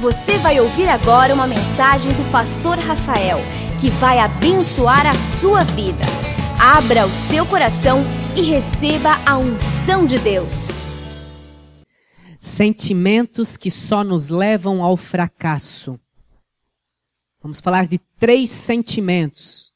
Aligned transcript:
Você 0.00 0.38
vai 0.38 0.58
ouvir 0.58 0.88
agora 0.88 1.34
uma 1.34 1.46
mensagem 1.46 2.10
do 2.12 2.32
pastor 2.32 2.78
Rafael, 2.78 3.36
que 3.78 3.90
vai 3.90 4.18
abençoar 4.18 5.06
a 5.06 5.12
sua 5.12 5.62
vida. 5.62 6.02
Abra 6.58 7.04
o 7.04 7.10
seu 7.10 7.44
coração 7.44 8.02
e 8.34 8.40
receba 8.40 9.10
a 9.26 9.36
unção 9.36 10.06
de 10.06 10.18
Deus. 10.18 10.80
Sentimentos 12.40 13.58
que 13.58 13.70
só 13.70 14.02
nos 14.02 14.30
levam 14.30 14.82
ao 14.82 14.96
fracasso. 14.96 16.00
Vamos 17.42 17.60
falar 17.60 17.86
de 17.86 17.98
três 18.18 18.48
sentimentos. 18.48 19.74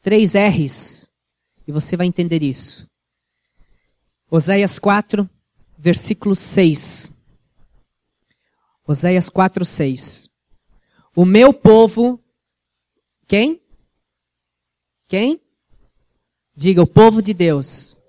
Três 0.00 0.34
R's. 0.34 1.10
E 1.66 1.72
você 1.72 1.96
vai 1.96 2.06
entender 2.06 2.44
isso. 2.44 2.88
Oséias 4.30 4.78
4, 4.78 5.28
versículo 5.76 6.36
6. 6.36 7.10
Oséias 8.86 9.28
4, 9.28 9.64
6. 9.64 10.28
O 11.14 11.24
meu 11.24 11.52
povo, 11.52 12.20
quem? 13.28 13.60
Quem? 15.08 15.40
Diga, 16.54 16.82
o 16.82 16.86
povo 16.86 17.22
de 17.22 17.32
Deus. 17.32 18.02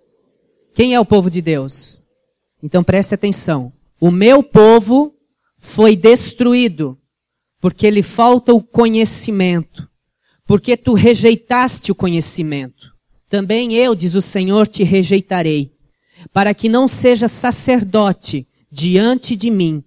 Quem 0.73 0.93
é 0.93 0.99
o 0.99 1.05
povo 1.05 1.29
de 1.29 1.41
Deus? 1.41 2.03
Então 2.61 2.83
preste 2.83 3.13
atenção. 3.13 3.71
O 3.99 4.09
meu 4.09 4.41
povo 4.41 5.15
foi 5.59 5.95
destruído 5.95 6.97
porque 7.59 7.89
lhe 7.89 8.03
falta 8.03 8.53
o 8.53 8.61
conhecimento, 8.61 9.89
porque 10.45 10.75
tu 10.75 10.93
rejeitaste 10.93 11.91
o 11.91 11.95
conhecimento. 11.95 12.93
Também 13.29 13.73
eu, 13.73 13.95
diz 13.95 14.15
o 14.15 14.21
Senhor, 14.21 14.67
te 14.67 14.83
rejeitarei, 14.83 15.71
para 16.33 16.53
que 16.53 16.67
não 16.67 16.87
seja 16.89 17.29
sacerdote 17.29 18.45
diante 18.69 19.35
de 19.35 19.49
mim, 19.49 19.81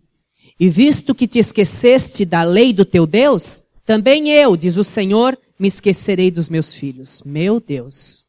e 0.58 0.68
visto 0.68 1.14
que 1.14 1.26
te 1.26 1.38
esqueceste 1.38 2.24
da 2.24 2.42
lei 2.42 2.72
do 2.72 2.84
teu 2.84 3.06
Deus, 3.06 3.62
também 3.84 4.30
eu, 4.30 4.56
diz 4.56 4.76
o 4.76 4.84
Senhor, 4.84 5.38
me 5.58 5.68
esquecerei 5.68 6.30
dos 6.30 6.48
meus 6.48 6.72
filhos. 6.72 7.22
Meu 7.24 7.60
Deus. 7.60 8.28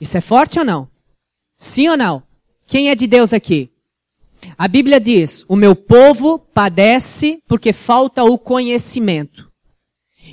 Isso 0.00 0.16
é 0.16 0.20
forte 0.20 0.58
ou 0.58 0.64
não? 0.64 0.88
Sim 1.58 1.88
ou 1.88 1.96
não? 1.96 2.22
Quem 2.66 2.88
é 2.90 2.94
de 2.94 3.06
Deus 3.06 3.32
aqui? 3.32 3.70
A 4.56 4.66
Bíblia 4.66 4.98
diz: 4.98 5.44
o 5.48 5.54
meu 5.54 5.76
povo 5.76 6.38
padece 6.38 7.40
porque 7.46 7.72
falta 7.72 8.24
o 8.24 8.38
conhecimento. 8.38 9.50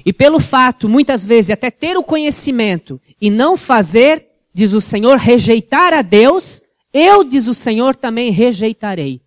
E 0.06 0.14
pelo 0.14 0.40
fato, 0.40 0.88
muitas 0.88 1.26
vezes, 1.26 1.52
até 1.52 1.70
ter 1.70 1.98
o 1.98 2.04
conhecimento 2.04 3.02
e 3.22 3.30
não 3.30 3.58
fazer, 3.58 4.26
diz 4.54 4.74
o 4.74 4.82
Senhor, 4.82 5.18
rejeitar 5.18 5.94
a 5.94 6.02
Deus, 6.02 6.64
eu, 6.94 7.24
diz 7.24 7.48
o 7.48 7.54
Senhor, 7.54 7.96
também 7.96 8.32
rejeitarei. 8.32 9.22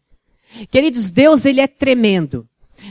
Queridos, 0.71 1.11
Deus 1.11 1.45
ele 1.45 1.61
é 1.61 1.67
tremendo. 1.67 2.47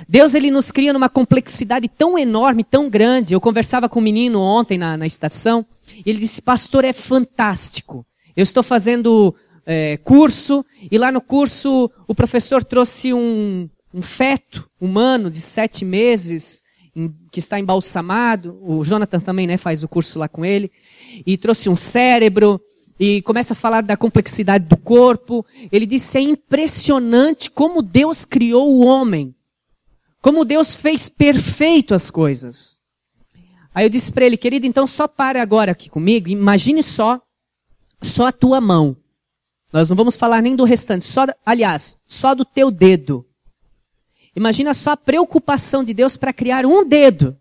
Deus 0.08 0.34
ele 0.34 0.52
nos 0.52 0.72
cria 0.72 0.94
numa 0.94 1.10
complexidade 1.10 1.88
tão 1.88 2.18
enorme, 2.18 2.64
tão 2.64 2.90
grande. 2.90 3.34
Eu 3.34 3.42
conversava 3.42 3.90
com 3.90 4.00
um 4.00 4.04
menino 4.04 4.42
ontem 4.42 4.78
na, 4.78 4.96
na 4.98 5.06
estação, 5.06 5.66
e 6.06 6.10
ele 6.10 6.20
disse, 6.20 6.42
pastor, 6.42 6.86
é 6.86 6.94
fantástico. 6.94 8.06
Eu 8.36 8.44
estou 8.44 8.64
fazendo 8.64 9.36
é, 9.66 9.98
curso, 9.98 10.66
e 10.90 10.98
lá 10.98 11.12
no 11.12 11.22
curso 11.22 11.92
o 12.08 12.16
professor 12.16 12.64
trouxe 12.64 13.14
um, 13.14 13.70
um 13.94 14.02
feto 14.02 14.70
humano 14.80 15.30
de 15.30 15.42
sete 15.42 15.84
meses, 15.84 16.64
em, 16.96 17.14
que 17.32 17.40
está 17.40 17.60
embalsamado. 17.60 18.58
O 18.62 18.84
Jonathan 18.84 19.20
também 19.20 19.48
né, 19.48 19.58
faz 19.58 19.84
o 19.84 19.88
curso 19.88 20.18
lá 20.20 20.28
com 20.28 20.46
ele. 20.46 20.72
E 21.26 21.38
trouxe 21.38 21.70
um 21.70 21.76
cérebro, 21.76 22.62
e 23.04 23.20
começa 23.24 23.54
a 23.54 23.56
falar 23.56 23.82
da 23.82 23.98
complexidade 23.98 24.66
do 24.66 24.78
corpo. 24.78 25.44
Ele 25.72 25.88
disse: 25.88 26.20
é 26.20 26.22
impressionante 26.22 27.50
como 27.50 27.82
Deus 27.82 28.26
criou 28.26 28.72
o 28.72 28.86
homem. 28.86 29.34
Como 30.22 30.46
Deus 30.46 30.76
fez 30.76 31.10
perfeito 31.10 31.96
as 31.96 32.12
coisas. 32.12 32.80
Aí 33.74 33.86
eu 33.86 33.90
disse 33.90 34.12
para 34.14 34.24
ele, 34.26 34.38
querido, 34.38 34.68
então 34.68 34.86
só 34.86 35.08
para 35.08 35.42
agora 35.42 35.72
aqui 35.72 35.90
comigo, 35.90 36.30
imagine 36.30 36.84
só, 36.84 37.20
só 38.04 38.28
a 38.28 38.32
tua 38.32 38.62
mão. 38.62 38.96
Nós 39.74 39.90
não 39.90 39.96
vamos 39.96 40.16
falar 40.16 40.40
nem 40.40 40.56
do 40.56 40.64
restante, 40.64 41.04
só, 41.04 41.26
aliás, 41.44 41.98
só 42.06 42.36
do 42.36 42.46
teu 42.46 42.70
dedo. 42.70 43.26
Imagina 44.36 44.76
só 44.76 44.92
a 44.92 44.98
preocupação 44.98 45.84
de 45.84 45.94
Deus 45.94 46.18
para 46.18 46.34
criar 46.34 46.68
um 46.68 46.88
dedo. 46.88 47.36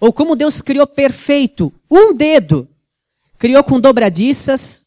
Ou 0.00 0.10
como 0.10 0.34
Deus 0.34 0.62
criou 0.62 0.86
perfeito 0.86 1.70
um 1.90 2.14
dedo 2.14 2.66
criou 3.44 3.62
com 3.62 3.78
dobradiças. 3.78 4.86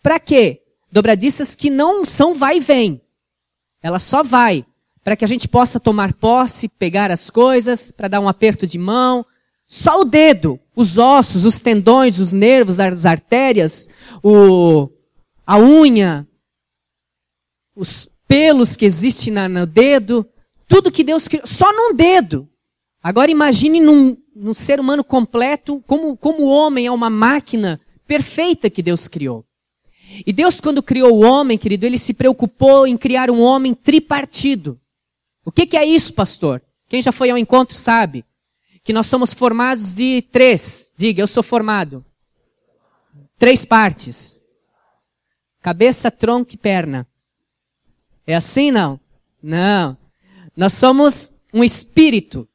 Para 0.00 0.20
quê? 0.20 0.62
Dobradiças 0.88 1.56
que 1.56 1.68
não 1.68 2.04
são 2.04 2.32
vai 2.32 2.58
e 2.58 2.60
vem. 2.60 3.02
Ela 3.82 3.98
só 3.98 4.22
vai. 4.22 4.64
Para 5.02 5.16
que 5.16 5.24
a 5.24 5.26
gente 5.26 5.48
possa 5.48 5.80
tomar 5.80 6.12
posse, 6.12 6.68
pegar 6.68 7.10
as 7.10 7.28
coisas, 7.28 7.90
para 7.90 8.06
dar 8.06 8.20
um 8.20 8.28
aperto 8.28 8.68
de 8.68 8.78
mão. 8.78 9.26
Só 9.66 10.02
o 10.02 10.04
dedo, 10.04 10.60
os 10.76 10.96
ossos, 10.96 11.44
os 11.44 11.58
tendões, 11.58 12.20
os 12.20 12.30
nervos, 12.32 12.78
as 12.78 13.04
artérias, 13.04 13.88
o, 14.22 14.88
a 15.44 15.58
unha, 15.58 16.24
os 17.74 18.08
pelos 18.28 18.76
que 18.76 18.84
existem 18.84 19.32
na, 19.32 19.48
no 19.48 19.66
dedo, 19.66 20.24
tudo 20.68 20.92
que 20.92 21.02
Deus 21.02 21.26
criou, 21.26 21.44
só 21.48 21.72
num 21.72 21.92
dedo. 21.92 22.48
Agora 23.02 23.28
imagine 23.28 23.80
num, 23.80 24.16
num 24.36 24.54
ser 24.54 24.78
humano 24.78 25.02
completo, 25.02 25.82
como, 25.84 26.16
como 26.16 26.44
o 26.44 26.48
homem 26.48 26.86
é 26.86 26.92
uma 26.92 27.10
máquina 27.10 27.80
perfeita 28.08 28.70
que 28.70 28.82
Deus 28.82 29.06
criou. 29.06 29.44
E 30.26 30.32
Deus, 30.32 30.60
quando 30.60 30.82
criou 30.82 31.12
o 31.12 31.20
homem, 31.20 31.58
querido, 31.58 31.84
ele 31.84 31.98
se 31.98 32.14
preocupou 32.14 32.86
em 32.86 32.96
criar 32.96 33.30
um 33.30 33.40
homem 33.42 33.74
tripartido. 33.74 34.80
O 35.44 35.52
que, 35.52 35.66
que 35.66 35.76
é 35.76 35.84
isso, 35.84 36.14
pastor? 36.14 36.62
Quem 36.88 37.02
já 37.02 37.12
foi 37.12 37.28
ao 37.28 37.36
encontro 37.36 37.76
sabe 37.76 38.24
que 38.82 38.94
nós 38.94 39.06
somos 39.06 39.34
formados 39.34 39.94
de 39.94 40.22
três. 40.32 40.90
Diga, 40.96 41.20
eu 41.20 41.26
sou 41.26 41.42
formado. 41.42 42.02
Três 43.38 43.66
partes: 43.66 44.42
cabeça, 45.60 46.10
tronco 46.10 46.54
e 46.54 46.56
perna. 46.56 47.06
É 48.26 48.34
assim, 48.34 48.70
não? 48.70 48.98
Não. 49.42 49.96
Nós 50.56 50.72
somos 50.72 51.30
um 51.52 51.62
espírito. 51.62 52.48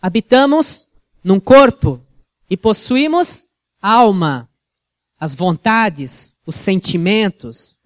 Habitamos 0.00 0.88
num 1.22 1.38
corpo 1.38 2.00
e 2.48 2.56
possuímos 2.56 3.47
alma, 3.80 4.48
as 5.18 5.34
vontades, 5.34 6.36
os 6.46 6.54
sentimentos. 6.54 7.80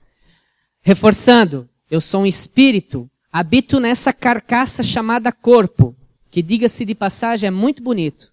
Reforçando, 0.81 1.69
eu 1.91 2.01
sou 2.01 2.23
um 2.23 2.27
espírito, 2.27 3.11
habito 3.31 3.79
nessa 3.79 4.13
carcaça 4.13 4.83
chamada 4.83 5.33
corpo, 5.33 5.97
que 6.31 6.43
diga-se 6.43 6.85
de 6.85 6.95
passagem 6.95 7.49
é 7.49 7.51
muito 7.51 7.83
bonito. 7.83 8.33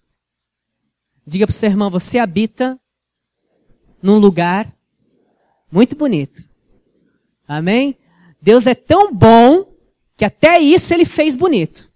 Diga 1.26 1.46
para 1.46 1.52
o 1.52 1.56
seu 1.56 1.70
irmão, 1.70 1.90
você 1.90 2.18
habita 2.18 2.80
num 4.02 4.18
lugar 4.18 4.66
muito 5.70 5.94
bonito. 5.94 6.48
Amém? 7.46 7.96
Deus 8.40 8.66
é 8.66 8.74
tão 8.74 9.12
bom 9.14 9.70
que 10.16 10.24
até 10.24 10.58
isso 10.58 10.92
ele 10.92 11.04
fez 11.04 11.36
bonito. 11.36 11.90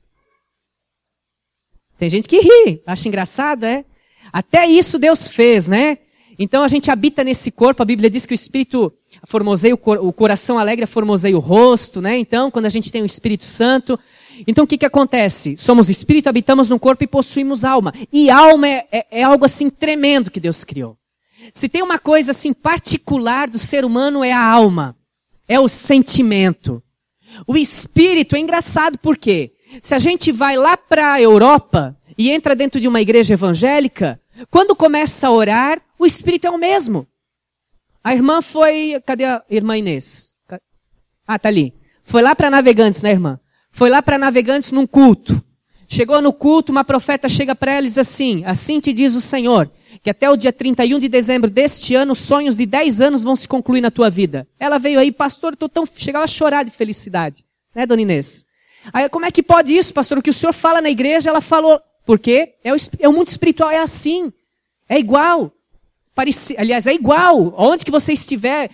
Tem 1.97 2.11
gente 2.11 2.29
que 2.29 2.41
ri, 2.41 2.83
acha 2.87 3.09
engraçado, 3.09 3.65
é? 3.65 3.85
Até 4.35 4.67
isso 4.67 4.99
Deus 4.99 5.29
fez, 5.29 5.69
né? 5.69 5.97
Então 6.37 6.65
a 6.65 6.69
gente 6.69 6.91
habita 6.91 7.23
nesse 7.23 7.53
corpo, 7.53 7.85
a 7.85 7.87
Bíblia 7.87 8.11
diz 8.11 8.27
que 8.27 8.35
o 8.35 8.35
espírito 8.35 8.93
formoseia 9.25 9.73
o, 9.73 9.79
cor, 9.79 10.05
o 10.05 10.13
coração 10.13 10.59
alegre, 10.59 10.85
formoseia 10.87 11.37
o 11.37 11.41
rosto, 11.41 12.01
né? 12.03 12.19
Então, 12.19 12.51
quando 12.51 12.67
a 12.67 12.69
gente 12.69 12.91
tem 12.91 13.01
o 13.01 13.07
Espírito 13.07 13.45
Santo, 13.45 13.97
então 14.45 14.65
o 14.65 14.67
que 14.67 14.77
que 14.77 14.85
acontece? 14.85 15.57
Somos 15.57 15.89
espírito, 15.89 16.29
habitamos 16.29 16.69
no 16.69 16.81
corpo 16.81 17.05
e 17.05 17.07
possuímos 17.07 17.65
alma. 17.65 17.95
E 18.13 18.29
alma 18.29 18.67
é, 18.67 18.87
é, 18.91 19.07
é 19.21 19.23
algo 19.23 19.45
assim 19.45 19.71
tremendo 19.71 20.33
que 20.33 20.41
Deus 20.41 20.65
criou. 20.65 20.99
Se 21.53 21.69
tem 21.69 21.81
uma 21.81 22.01
coisa 22.01 22.33
assim 22.33 22.53
particular 22.53 23.49
do 23.49 23.59
ser 23.59 23.85
humano 23.85 24.25
é 24.25 24.33
a 24.33 24.45
alma, 24.45 24.97
é 25.47 25.61
o 25.61 25.69
sentimento. 25.69 26.83
O 27.47 27.57
espírito 27.57 28.35
é 28.35 28.41
engraçado 28.41 28.99
porque 28.99 29.53
se 29.81 29.95
a 29.95 29.99
gente 30.01 30.33
vai 30.33 30.57
lá 30.57 30.77
para 30.77 31.13
a 31.13 31.23
Europa 31.23 31.97
e 32.19 32.33
entra 32.33 32.57
dentro 32.57 32.81
de 32.81 32.89
uma 32.89 33.01
igreja 33.01 33.35
evangélica, 33.35 34.21
quando 34.51 34.75
começa 34.75 35.29
a 35.29 35.31
orar, 35.31 35.81
o 35.99 36.07
espírito 36.07 36.47
é 36.47 36.51
o 36.51 36.59
mesmo. 36.59 37.07
A 38.03 38.15
irmã 38.15 38.43
foi, 38.43 39.01
cadê 39.07 39.25
a 39.25 39.43
irmã 39.49 39.77
Inês? 39.77 40.37
Ah, 41.27 41.39
tá 41.39 41.49
ali. 41.49 41.73
Foi 42.03 42.21
lá 42.21 42.35
para 42.35 42.51
Navegantes, 42.51 43.03
né, 43.03 43.11
irmã? 43.11 43.41
Foi 43.71 43.89
lá 43.89 44.03
para 44.03 44.19
Navegantes 44.19 44.71
num 44.71 44.87
culto. 44.87 45.43
Chegou 45.89 46.21
no 46.21 46.33
culto, 46.33 46.73
uma 46.73 46.85
profeta 46.85 47.29
chega 47.29 47.55
para 47.55 47.73
ela 47.73 47.87
e 47.87 47.89
diz 47.89 47.99
assim: 47.99 48.43
Assim 48.45 48.81
te 48.81 48.93
diz 48.93 49.15
o 49.15 49.21
Senhor, 49.21 49.71
que 50.03 50.11
até 50.11 50.31
o 50.31 50.37
dia 50.37 50.53
31 50.53 50.99
de 50.99 51.09
dezembro 51.09 51.51
deste 51.51 51.95
ano, 51.95 52.15
sonhos 52.15 52.57
de 52.57 52.67
10 52.67 53.01
anos 53.01 53.23
vão 53.23 53.37
se 53.37 53.47
concluir 53.47 53.81
na 53.81 53.91
tua 53.91 54.11
vida. 54.11 54.47
Ela 54.59 54.79
veio 54.79 54.99
aí, 54.99 55.13
pastor, 55.13 55.57
tô 55.57 55.69
tão. 55.69 55.85
Chegava 55.87 56.25
a 56.25 56.29
chorar 56.29 56.65
de 56.65 56.71
felicidade. 56.71 57.45
Né, 57.75 57.87
dona 57.87 58.03
Inês? 58.03 58.45
Aí, 58.93 59.09
como 59.09 59.25
é 59.25 59.31
que 59.31 59.43
pode 59.43 59.77
isso, 59.77 59.95
pastor? 59.95 60.19
O 60.19 60.23
que 60.23 60.31
o 60.31 60.35
senhor 60.35 60.53
fala 60.53 60.81
na 60.81 60.91
igreja, 60.91 61.31
ela 61.31 61.41
falou. 61.41 61.81
Porque 62.05 62.55
é 62.63 62.73
o, 62.73 62.77
é 62.99 63.09
o 63.09 63.13
mundo 63.13 63.29
espiritual 63.29 63.71
é 63.71 63.79
assim. 63.79 64.33
É 64.89 64.99
igual. 64.99 65.53
Pareci, 66.15 66.55
aliás, 66.59 66.87
é 66.87 66.95
igual. 66.95 67.55
Onde 67.57 67.85
que 67.85 67.91
você 67.91 68.13
estiver. 68.13 68.71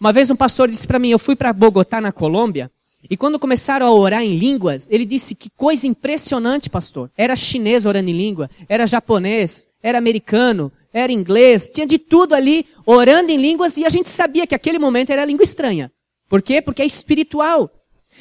Uma 0.00 0.12
vez 0.12 0.30
um 0.30 0.36
pastor 0.36 0.68
disse 0.68 0.86
para 0.86 0.98
mim, 0.98 1.10
eu 1.10 1.18
fui 1.18 1.36
para 1.36 1.52
Bogotá, 1.52 2.00
na 2.00 2.12
Colômbia, 2.12 2.70
E 3.08 3.16
quando 3.16 3.38
começaram 3.38 3.86
a 3.86 3.92
orar 3.92 4.22
em 4.22 4.36
línguas, 4.36 4.86
ele 4.90 5.06
disse 5.06 5.34
que 5.34 5.48
coisa 5.50 5.86
impressionante, 5.86 6.68
pastor. 6.68 7.10
Era 7.16 7.34
chinês 7.36 7.86
orando 7.86 8.10
em 8.10 8.16
língua, 8.16 8.50
era 8.68 8.86
japonês, 8.86 9.68
era 9.82 9.96
americano, 9.96 10.70
era 10.92 11.12
inglês, 11.12 11.70
tinha 11.70 11.86
de 11.86 11.98
tudo 11.98 12.34
ali 12.34 12.66
orando 12.84 13.30
em 13.30 13.38
línguas 13.38 13.76
e 13.76 13.84
a 13.84 13.88
gente 13.88 14.08
sabia 14.08 14.46
que 14.46 14.54
aquele 14.54 14.78
momento 14.78 15.10
era 15.10 15.24
língua 15.24 15.44
estranha. 15.44 15.90
Por 16.28 16.42
quê? 16.42 16.60
Porque 16.60 16.82
é 16.82 16.86
espiritual. 16.86 17.70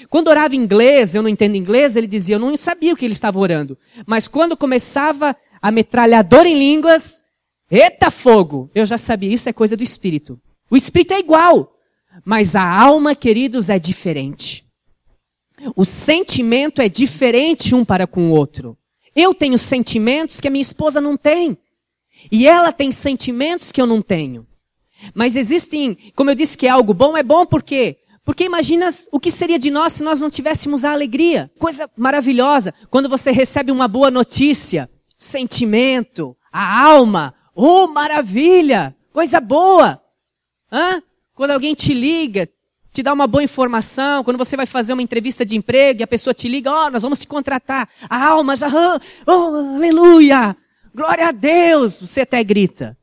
Quando 0.10 0.28
orava 0.28 0.56
em 0.56 0.60
inglês, 0.60 1.16
eu 1.16 1.22
não 1.22 1.30
entendo 1.30 1.56
inglês, 1.56 1.96
ele 1.96 2.08
dizia, 2.08 2.36
eu 2.36 2.40
não 2.40 2.56
sabia 2.56 2.94
o 2.94 2.96
que 2.96 3.06
ele 3.06 3.14
estava 3.14 3.40
orando. 3.40 3.78
Mas 4.06 4.28
quando 4.28 4.56
começava 4.56 5.36
a 5.62 5.72
metralhadora 5.72 6.48
em 6.48 6.58
línguas, 6.58 7.24
eita 7.70 8.10
fogo, 8.12 8.70
eu 8.74 8.86
já 8.86 8.98
sabia, 8.98 9.34
isso 9.34 9.50
é 9.50 9.54
coisa 9.54 9.76
do 9.76 9.84
espírito. 9.84 10.40
O 10.70 10.78
espírito 10.78 11.14
é 11.14 11.20
igual, 11.20 11.76
mas 12.24 12.56
a 12.56 12.64
alma, 12.64 13.16
queridos, 13.16 13.70
é 13.70 13.80
diferente. 13.80 14.66
O 15.76 15.84
sentimento 15.84 16.82
é 16.82 16.88
diferente 16.88 17.76
um 17.76 17.84
para 17.84 18.08
com 18.08 18.30
o 18.30 18.32
outro. 18.32 18.78
Eu 19.16 19.34
tenho 19.34 19.58
sentimentos 19.58 20.40
que 20.40 20.48
a 20.48 20.52
minha 20.52 20.62
esposa 20.62 21.02
não 21.02 21.18
tem. 21.18 21.58
E 22.32 22.48
ela 22.48 22.72
tem 22.72 22.92
sentimentos 22.92 23.72
que 23.72 23.82
eu 23.82 23.88
não 23.88 24.02
tenho. 24.02 24.46
Mas 25.14 25.36
existem, 25.36 25.98
como 26.16 26.30
eu 26.30 26.36
disse 26.36 26.58
que 26.58 26.68
é 26.68 26.70
algo 26.70 26.94
bom, 26.94 27.16
é 27.16 27.24
bom 27.24 27.46
por 27.46 27.64
quê? 27.64 27.98
Porque 28.30 28.44
imagina 28.44 28.88
o 29.12 29.20
que 29.20 29.32
seria 29.32 29.58
de 29.58 29.72
nós 29.72 29.94
se 29.94 30.04
nós 30.04 30.20
não 30.20 30.30
tivéssemos 30.30 30.86
a 30.86 30.92
alegria. 30.92 31.50
Coisa 31.58 31.90
maravilhosa. 31.98 32.72
Quando 32.88 33.10
você 33.10 33.32
recebe 33.32 33.72
uma 33.72 33.88
boa 33.88 34.12
notícia, 34.12 34.88
sentimento, 35.18 36.38
a 36.54 36.80
alma, 36.80 37.34
oh 37.56 37.88
maravilha, 37.88 38.96
coisa 39.12 39.42
boa. 39.42 40.00
Hã? 40.72 41.02
Quando 41.34 41.50
alguém 41.50 41.74
te 41.74 41.92
liga, 41.92 42.48
te 42.94 43.02
dá 43.02 43.14
uma 43.14 43.26
boa 43.26 43.42
informação, 43.44 44.24
quando 44.24 44.38
você 44.38 44.56
vai 44.56 44.68
fazer 44.68 44.94
uma 44.94 45.02
entrevista 45.02 45.44
de 45.44 45.58
emprego 45.58 46.02
e 46.02 46.04
a 46.04 46.08
pessoa 46.08 46.32
te 46.32 46.48
liga, 46.48 46.72
ó, 46.72 46.86
oh, 46.86 46.90
nós 46.92 47.02
vamos 47.02 47.18
te 47.18 47.26
contratar. 47.26 47.90
A 48.08 48.28
alma 48.28 48.56
já, 48.56 48.68
oh, 49.26 49.76
aleluia, 49.76 50.56
glória 50.94 51.30
a 51.30 51.32
Deus, 51.32 52.00
você 52.00 52.22
até 52.22 52.44
grita. 52.44 52.96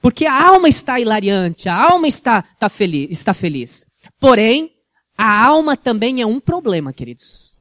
Porque 0.00 0.24
a 0.24 0.40
alma 0.40 0.68
está 0.68 1.00
hilariante, 1.00 1.68
a 1.68 1.74
alma 1.74 2.06
está, 2.06 2.44
está, 2.54 2.68
feliz, 2.68 3.08
está 3.10 3.34
feliz. 3.34 3.87
Porém, 4.20 4.72
a 5.16 5.46
alma 5.46 5.76
também 5.76 6.20
é 6.20 6.26
um 6.26 6.40
problema, 6.40 6.92
queridos. 6.92 7.56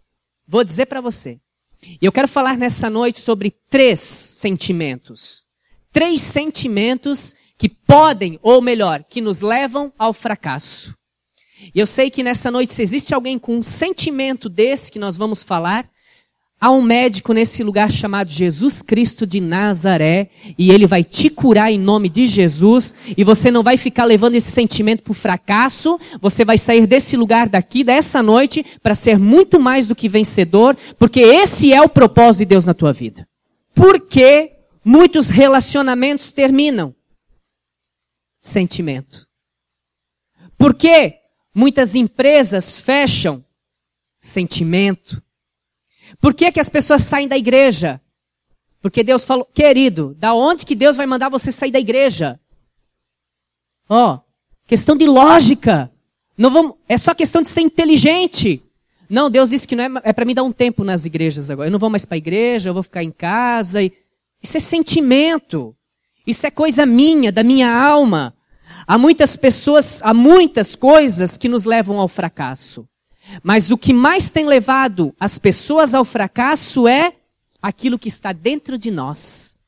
Vou 0.47 0.63
dizer 0.63 0.85
para 0.85 1.01
você. 1.01 1.39
E 1.83 2.05
eu 2.05 2.11
quero 2.11 2.27
falar 2.27 2.57
nessa 2.57 2.89
noite 2.89 3.19
sobre 3.19 3.51
três 3.69 3.99
sentimentos. 3.99 5.47
Três 5.91 6.21
sentimentos 6.21 7.35
que 7.57 7.69
podem, 7.69 8.39
ou 8.41 8.61
melhor, 8.61 9.03
que 9.03 9.21
nos 9.21 9.41
levam 9.41 9.91
ao 9.97 10.13
fracasso. 10.13 10.95
E 11.73 11.79
eu 11.79 11.87
sei 11.87 12.09
que 12.09 12.23
nessa 12.23 12.51
noite, 12.51 12.73
se 12.73 12.81
existe 12.81 13.13
alguém 13.13 13.39
com 13.39 13.57
um 13.57 13.63
sentimento 13.63 14.47
desse 14.47 14.91
que 14.91 14.99
nós 14.99 15.17
vamos 15.17 15.41
falar, 15.41 15.89
há 16.59 16.71
um 16.71 16.81
médico 16.81 17.33
nesse 17.33 17.63
lugar 17.63 17.91
chamado 17.91 18.31
Jesus 18.31 18.81
Cristo 18.81 19.25
de 19.25 19.39
Nazaré, 19.39 20.29
e 20.57 20.71
ele 20.71 20.87
vai 20.87 21.03
te 21.03 21.29
curar 21.29 21.71
em 21.71 21.79
nome 21.79 22.09
de 22.09 22.27
Jesus, 22.27 22.93
e 23.15 23.23
você 23.23 23.51
não 23.51 23.63
vai 23.63 23.77
ficar 23.77 24.05
levando 24.05 24.35
esse 24.35 24.51
sentimento 24.51 25.03
para 25.03 25.11
o 25.11 25.15
fracasso, 25.15 25.99
você 26.21 26.43
vai 26.43 26.57
sair 26.57 26.87
desse 26.87 27.15
lugar 27.15 27.47
daqui, 27.49 27.83
dessa 27.83 28.23
noite, 28.23 28.65
para 28.81 28.95
ser 28.95 29.17
muito 29.19 29.59
mais 29.59 29.87
do 29.87 29.95
que 29.95 30.09
vencedor, 30.09 30.75
porque 30.97 31.19
esse 31.19 31.73
é 31.73 31.81
o 31.81 31.89
propósito 31.89 32.39
de 32.39 32.45
Deus 32.45 32.65
na 32.65 32.73
tua 32.73 32.93
vida. 32.93 33.27
Por 33.73 34.01
que 34.01 34.51
muitos 34.83 35.29
relacionamentos 35.29 36.31
terminam? 36.31 36.95
Sentimento. 38.41 39.27
Por 40.57 40.73
que 40.73 41.17
Muitas 41.57 41.95
empresas 41.95 42.77
fecham 42.77 43.43
sentimento. 44.19 45.23
Por 46.19 46.33
que, 46.33 46.51
que 46.51 46.59
as 46.59 46.69
pessoas 46.69 47.01
saem 47.01 47.27
da 47.27 47.37
igreja? 47.37 48.01
Porque 48.81 49.03
Deus 49.03 49.23
falou, 49.23 49.45
querido, 49.53 50.15
da 50.17 50.33
onde 50.33 50.65
que 50.65 50.75
Deus 50.75 50.97
vai 50.97 51.05
mandar 51.05 51.29
você 51.29 51.51
sair 51.51 51.71
da 51.71 51.79
igreja? 51.79 52.39
Ó, 53.89 54.15
oh, 54.15 54.19
questão 54.65 54.95
de 54.95 55.05
lógica. 55.05 55.91
Não 56.37 56.51
vamos, 56.51 56.73
é 56.87 56.97
só 56.97 57.13
questão 57.13 57.41
de 57.41 57.49
ser 57.49 57.61
inteligente. 57.61 58.63
Não, 59.09 59.29
Deus 59.29 59.49
disse 59.49 59.67
que 59.67 59.75
não 59.75 59.83
é, 59.83 60.01
é 60.03 60.13
para 60.13 60.25
me 60.25 60.33
dar 60.33 60.43
um 60.43 60.51
tempo 60.51 60.83
nas 60.83 61.05
igrejas 61.05 61.49
agora. 61.49 61.67
Eu 61.67 61.71
não 61.71 61.79
vou 61.79 61.89
mais 61.89 62.05
para 62.05 62.15
a 62.15 62.17
igreja, 62.17 62.69
eu 62.69 62.73
vou 62.73 62.83
ficar 62.83 63.03
em 63.03 63.11
casa. 63.11 63.81
E, 63.81 63.91
isso 64.41 64.57
é 64.57 64.59
sentimento. 64.59 65.75
Isso 66.25 66.45
é 66.45 66.51
coisa 66.51 66.85
minha, 66.85 67.31
da 67.31 67.43
minha 67.43 67.73
alma. 67.73 68.35
Há 68.85 68.97
muitas 68.97 69.35
pessoas, 69.35 70.01
há 70.03 70.13
muitas 70.13 70.75
coisas 70.75 71.37
que 71.37 71.47
nos 71.47 71.63
levam 71.63 71.99
ao 71.99 72.07
fracasso. 72.07 72.87
Mas 73.43 73.71
o 73.71 73.77
que 73.77 73.93
mais 73.93 74.31
tem 74.31 74.45
levado 74.45 75.13
as 75.19 75.37
pessoas 75.37 75.93
ao 75.93 76.05
fracasso 76.05 76.87
é 76.87 77.13
aquilo 77.61 77.99
que 77.99 78.07
está 78.07 78.31
dentro 78.31 78.77
de 78.77 78.91
nós. 78.91 79.61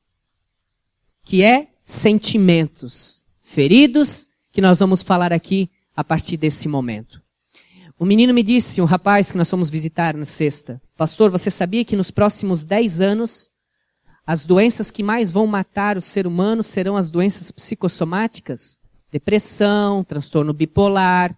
Que 1.24 1.44
é 1.44 1.68
sentimentos 1.84 3.26
feridos, 3.42 4.30
que 4.52 4.62
nós 4.62 4.80
vamos 4.80 5.04
falar 5.04 5.34
aqui 5.34 5.70
a 5.96 6.04
partir 6.04 6.38
desse 6.38 6.68
momento. 6.68 7.22
O 7.98 8.06
menino 8.06 8.34
me 8.34 8.44
disse, 8.44 8.82
um 8.82 8.86
rapaz 8.86 9.32
que 9.32 9.38
nós 9.38 9.50
fomos 9.50 9.70
visitar 9.70 10.16
na 10.16 10.26
sexta, 10.26 10.82
pastor, 10.96 11.30
você 11.30 11.52
sabia 11.52 11.84
que 11.84 11.98
nos 11.98 12.12
próximos 12.12 12.64
dez 12.64 13.02
anos, 13.02 13.52
as 14.26 14.46
doenças 14.46 14.90
que 14.90 15.04
mais 15.04 15.32
vão 15.32 15.46
matar 15.46 15.98
o 15.98 16.02
ser 16.02 16.26
humano 16.26 16.64
serão 16.64 16.96
as 16.96 17.12
doenças 17.12 17.52
psicossomáticas? 17.52 18.82
depressão, 19.12 20.04
transtorno 20.04 20.54
bipolar, 20.54 21.36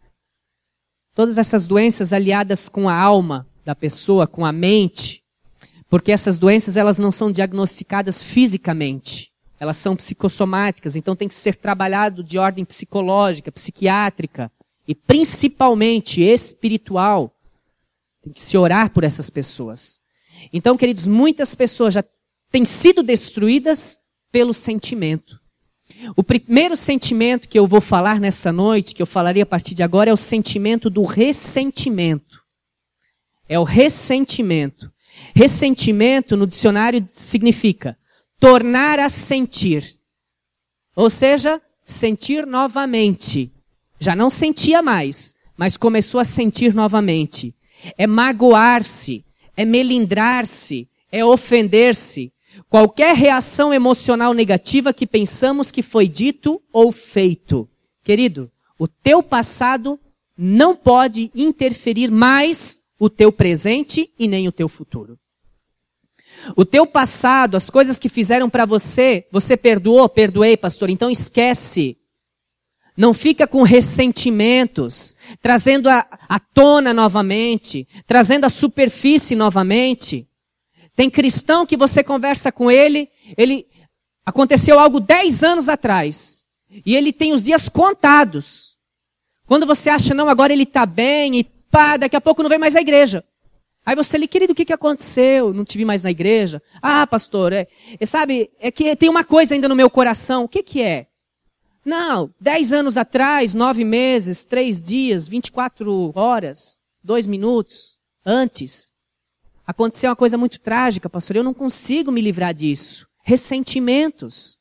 todas 1.14 1.38
essas 1.38 1.68
doenças 1.68 2.14
aliadas 2.14 2.70
com 2.70 2.88
a 2.88 2.96
alma 2.96 3.48
da 3.66 3.76
pessoa, 3.76 4.28
com 4.28 4.46
a 4.46 4.52
mente, 4.52 5.24
porque 5.90 6.12
essas 6.12 6.38
doenças 6.38 6.78
elas 6.78 6.98
não 6.98 7.12
são 7.12 7.30
diagnosticadas 7.30 8.24
fisicamente, 8.24 9.32
elas 9.60 9.78
são 9.78 9.96
psicossomáticas, 9.96 10.96
então 10.96 11.16
tem 11.16 11.28
que 11.28 11.34
ser 11.34 11.56
trabalhado 11.56 12.24
de 12.24 12.38
ordem 12.38 12.64
psicológica, 12.64 13.52
psiquiátrica 13.52 14.50
e 14.88 14.96
principalmente 14.96 16.22
espiritual. 16.22 17.36
Tem 18.24 18.32
que 18.32 18.40
se 18.40 18.58
orar 18.58 18.90
por 18.92 19.04
essas 19.04 19.30
pessoas. 19.30 20.02
Então, 20.54 20.78
queridos, 20.78 21.08
muitas 21.08 21.54
pessoas 21.54 21.94
já 21.94 22.04
têm 22.50 22.66
sido 22.66 23.04
destruídas 23.04 24.00
pelo 24.32 24.54
sentimento. 24.54 25.41
O 26.16 26.24
primeiro 26.24 26.76
sentimento 26.76 27.48
que 27.48 27.58
eu 27.58 27.68
vou 27.68 27.82
falar 27.82 28.20
nessa 28.20 28.52
noite, 28.52 28.94
que 28.94 29.02
eu 29.02 29.06
falaria 29.06 29.44
a 29.44 29.46
partir 29.46 29.74
de 29.76 29.84
agora, 29.84 30.10
é 30.10 30.14
o 30.14 30.18
sentimento 30.18 30.90
do 30.90 31.04
ressentimento. 31.04 32.42
É 33.48 33.60
o 33.60 33.64
ressentimento. 33.64 34.92
Ressentimento 35.36 36.36
no 36.36 36.48
dicionário 36.48 37.02
significa 37.06 37.98
tornar 38.40 39.00
a 39.00 39.10
sentir. 39.10 40.00
Ou 40.96 41.10
seja, 41.10 41.62
sentir 41.86 42.46
novamente. 42.46 43.52
Já 44.00 44.16
não 44.16 44.30
sentia 44.30 44.82
mais, 44.82 45.36
mas 45.56 45.78
começou 45.78 46.20
a 46.20 46.26
sentir 46.26 46.74
novamente. 46.74 47.54
É 47.98 48.08
magoar-se, 48.08 49.24
é 49.56 49.64
melindrar-se, 49.64 50.88
é 51.12 51.24
ofender-se, 51.24 52.32
Qualquer 52.72 53.18
reação 53.18 53.74
emocional 53.74 54.34
negativa 54.34 54.94
que 54.94 55.06
pensamos 55.06 55.72
que 55.72 55.82
foi 55.82 56.08
dito 56.08 56.62
ou 56.72 56.90
feito. 56.90 57.68
Querido, 58.02 58.50
o 58.80 58.88
teu 58.88 59.22
passado 59.22 60.00
não 60.38 60.74
pode 60.74 61.30
interferir 61.36 62.10
mais 62.10 62.80
o 62.98 63.10
teu 63.10 63.30
presente 63.30 64.10
e 64.18 64.26
nem 64.26 64.48
o 64.48 64.54
teu 64.54 64.70
futuro. 64.70 65.20
O 66.56 66.64
teu 66.64 66.88
passado, 66.88 67.58
as 67.58 67.70
coisas 67.70 68.00
que 68.00 68.08
fizeram 68.08 68.50
para 68.50 68.66
você, 68.66 69.28
você 69.30 69.58
perdoou, 69.58 70.08
perdoei, 70.08 70.56
pastor, 70.56 70.90
então 70.90 71.12
esquece. 71.12 71.98
Não 72.96 73.14
fica 73.14 73.46
com 73.46 73.64
ressentimentos, 73.64 75.14
trazendo 75.42 75.90
a 75.90 76.40
tona 76.54 76.94
novamente, 76.94 77.86
trazendo 78.08 78.46
a 78.46 78.50
superfície 78.50 79.36
novamente. 79.36 80.26
Tem 80.96 81.10
cristão 81.10 81.66
que 81.66 81.78
você 81.78 82.04
conversa 82.04 82.52
com 82.52 82.70
ele, 82.70 83.10
ele 83.38 83.66
aconteceu 84.26 84.80
algo 84.80 85.00
dez 85.00 85.44
anos 85.44 85.70
atrás. 85.70 86.46
E 86.86 86.96
ele 86.96 87.12
tem 87.12 87.34
os 87.34 87.44
dias 87.44 87.68
contados. 87.68 88.78
Quando 89.46 89.66
você 89.66 89.90
acha, 89.90 90.14
não, 90.14 90.30
agora 90.30 90.54
ele 90.54 90.64
está 90.64 90.86
bem 90.86 91.40
e 91.40 91.44
pá, 91.44 91.98
daqui 91.98 92.16
a 92.16 92.22
pouco 92.22 92.42
não 92.42 92.50
vem 92.50 92.60
mais 92.60 92.76
à 92.76 92.82
igreja. 92.82 93.24
Aí 93.86 93.96
você 93.96 94.18
lhe, 94.18 94.28
querido, 94.28 94.54
o 94.54 94.56
que, 94.56 94.64
que 94.64 94.74
aconteceu? 94.74 95.54
Não 95.54 95.66
te 95.66 95.78
vi 95.78 95.84
mais 95.84 96.04
na 96.04 96.12
igreja? 96.12 96.62
Ah, 96.82 97.06
pastor, 97.08 97.52
é, 97.52 97.68
é, 98.00 98.06
sabe, 98.06 98.52
é 98.60 98.72
que 98.72 98.96
tem 98.96 99.10
uma 99.10 99.24
coisa 99.24 99.56
ainda 99.56 99.68
no 99.68 99.76
meu 99.76 99.90
coração. 99.90 100.44
O 100.44 100.48
que 100.48 100.62
que 100.62 100.82
é? 100.82 101.08
Não, 101.84 102.32
dez 102.40 102.72
anos 102.72 102.96
atrás, 102.96 103.56
nove 103.56 103.84
meses, 103.84 104.44
três 104.44 104.84
dias, 104.84 105.28
vinte 105.28 105.48
e 105.48 105.52
quatro 105.52 106.12
horas, 106.14 106.84
dois 107.04 107.26
minutos 107.26 108.00
antes, 108.24 108.91
Aconteceu 109.66 110.10
uma 110.10 110.16
coisa 110.16 110.38
muito 110.38 110.60
trágica, 110.60 111.10
pastor. 111.10 111.36
Eu 111.36 111.44
não 111.44 111.54
consigo 111.54 112.12
me 112.12 112.22
livrar 112.22 112.54
disso. 112.54 113.08
Ressentimentos. 113.24 114.60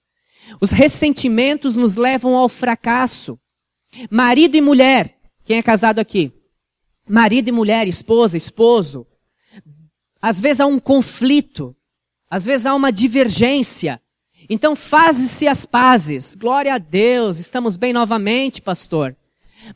Os 0.61 0.71
ressentimentos 0.71 1.77
nos 1.77 1.97
levam 1.97 2.37
ao 2.37 2.49
fracasso. 2.49 3.39
Marido 4.11 4.57
e 4.57 4.61
mulher. 4.61 5.17
Quem 5.45 5.59
é 5.59 5.63
casado 5.63 5.99
aqui? 5.99 6.33
marido 7.11 7.49
e 7.49 7.53
mulher, 7.53 7.89
esposa, 7.89 8.37
esposo. 8.37 9.05
Às 10.23 10.41
vezes 10.41 10.61
há 10.61 10.67
um 10.67 10.79
conflito, 10.79 11.75
às 12.31 12.47
vezes 12.47 12.67
há 12.67 12.75
uma 12.75 12.93
divergência. 12.93 14.01
Então 14.49 14.77
faze-se 14.77 15.49
as 15.49 15.67
pazes. 15.67 16.37
Glória 16.37 16.75
a 16.75 16.79
Deus, 16.79 17.39
estamos 17.39 17.77
bem 17.77 17.93
novamente, 17.93 18.63
pastor. 18.63 19.17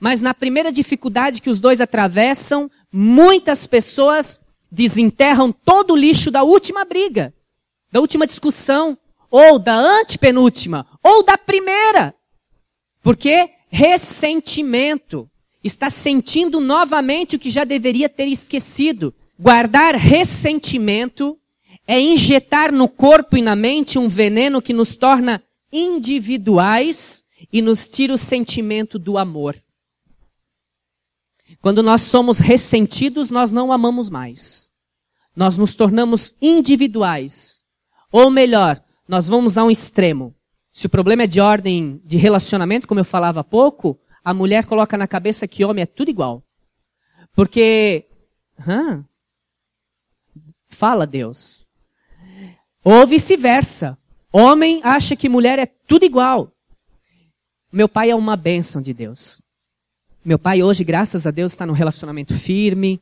Mas 0.01 0.21
na 0.21 0.33
primeira 0.33 0.73
dificuldade 0.73 1.43
que 1.43 1.51
os 1.51 1.61
dois 1.61 1.81
atravessam, 1.81 2.71
muitas 2.93 3.67
pessoas 3.67 4.41
desenterram 4.75 5.53
todo 5.53 5.93
o 5.93 5.97
lixo 5.97 6.31
da 6.31 6.43
última 6.43 6.85
briga, 6.85 7.33
da 7.93 8.01
última 8.01 8.27
discussão, 8.27 8.99
ou 9.31 9.59
da 9.59 9.75
antepenúltima, 9.75 10.87
ou 11.03 11.25
da 11.25 11.39
primeira. 11.39 12.15
Porque 13.03 13.51
ressentimento 13.71 15.29
está 15.63 15.89
sentindo 15.89 16.61
novamente 16.61 17.37
o 17.37 17.39
que 17.39 17.51
já 17.51 17.65
deveria 17.65 18.09
ter 18.09 18.27
esquecido. 18.27 19.15
Guardar 19.39 19.95
ressentimento 19.95 21.39
é 21.87 22.01
injetar 22.01 22.73
no 22.73 22.89
corpo 22.89 23.37
e 23.37 23.43
na 23.43 23.55
mente 23.55 23.99
um 23.99 24.09
veneno 24.09 24.61
que 24.61 24.73
nos 24.73 24.97
torna 24.97 25.43
individuais 25.73 27.25
e 27.53 27.63
nos 27.63 27.89
tira 27.89 28.13
o 28.13 28.19
sentimento 28.19 28.99
do 28.99 29.19
amor. 29.19 29.57
Quando 31.65 31.83
nós 31.83 32.03
somos 32.03 32.37
ressentidos, 32.41 33.31
nós 33.31 33.51
não 33.51 33.73
amamos 33.73 34.11
mais. 34.11 34.71
Nós 35.35 35.57
nos 35.57 35.75
tornamos 35.75 36.35
individuais. 36.39 37.65
Ou 38.13 38.31
melhor, 38.31 38.85
nós 39.09 39.29
vamos 39.29 39.57
a 39.57 39.65
um 39.65 39.71
extremo. 39.71 40.35
Se 40.71 40.85
o 40.85 40.91
problema 40.91 41.23
é 41.23 41.27
de 41.27 41.41
ordem 41.41 42.03
de 42.05 42.19
relacionamento, 42.19 42.87
como 42.87 43.01
eu 43.01 43.05
falava 43.05 43.41
há 43.41 43.45
pouco, 43.45 43.99
a 44.23 44.35
mulher 44.35 44.67
coloca 44.67 44.99
na 44.99 45.09
cabeça 45.09 45.49
que 45.49 45.65
homem 45.65 45.85
é 45.85 45.87
tudo 45.87 46.11
igual. 46.11 46.45
Porque, 47.35 48.11
hã? 48.69 49.03
fala 50.69 51.07
Deus. 51.07 51.71
Ou 52.85 53.07
vice-versa. 53.07 53.97
Homem 54.31 54.83
acha 54.85 55.17
que 55.17 55.31
mulher 55.31 55.59
é 55.59 55.65
tudo 55.65 56.05
igual. 56.05 56.53
Meu 57.73 57.89
pai 57.89 58.11
é 58.11 58.15
uma 58.15 58.37
bênção 58.37 58.83
de 58.83 58.93
Deus. 58.93 59.43
Meu 60.25 60.39
pai 60.39 60.63
hoje, 60.63 60.83
graças 60.85 61.27
a 61.27 61.31
Deus, 61.31 61.53
está 61.53 61.67
num 61.67 61.75
relacionamento 61.75 62.33
firme. 62.33 62.99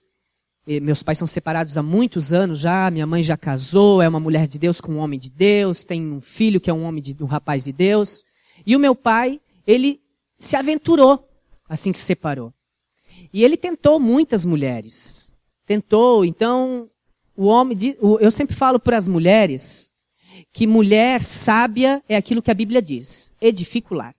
E 0.66 0.80
meus 0.80 1.04
pais 1.04 1.18
são 1.18 1.26
separados 1.26 1.78
há 1.78 1.82
muitos 1.82 2.32
anos 2.32 2.58
já. 2.58 2.90
Minha 2.90 3.06
mãe 3.06 3.22
já 3.22 3.36
casou, 3.36 4.02
é 4.02 4.08
uma 4.08 4.18
mulher 4.18 4.48
de 4.48 4.58
Deus 4.58 4.80
com 4.80 4.94
um 4.94 4.98
homem 4.98 5.20
de 5.20 5.30
Deus. 5.30 5.84
Tem 5.84 6.02
um 6.02 6.20
filho 6.20 6.60
que 6.60 6.68
é 6.68 6.74
um 6.74 6.82
homem 6.82 7.00
de 7.00 7.22
um 7.22 7.26
rapaz 7.26 7.62
de 7.62 7.72
Deus. 7.72 8.24
E 8.66 8.74
o 8.74 8.80
meu 8.80 8.96
pai, 8.96 9.40
ele 9.64 10.00
se 10.36 10.56
aventurou 10.56 11.28
assim 11.68 11.92
que 11.92 11.98
se 11.98 12.04
separou. 12.04 12.52
E 13.32 13.44
ele 13.44 13.56
tentou 13.56 14.00
muitas 14.00 14.44
mulheres. 14.44 15.32
Tentou, 15.64 16.24
então, 16.24 16.90
o 17.36 17.46
homem, 17.46 17.78
eu 18.20 18.32
sempre 18.32 18.56
falo 18.56 18.80
para 18.80 18.96
as 18.96 19.06
mulheres 19.06 19.94
que 20.52 20.66
mulher 20.66 21.22
sábia 21.22 22.02
é 22.08 22.16
aquilo 22.16 22.42
que 22.42 22.50
a 22.50 22.54
Bíblia 22.54 22.82
diz, 22.82 23.32
edificular. 23.40 24.12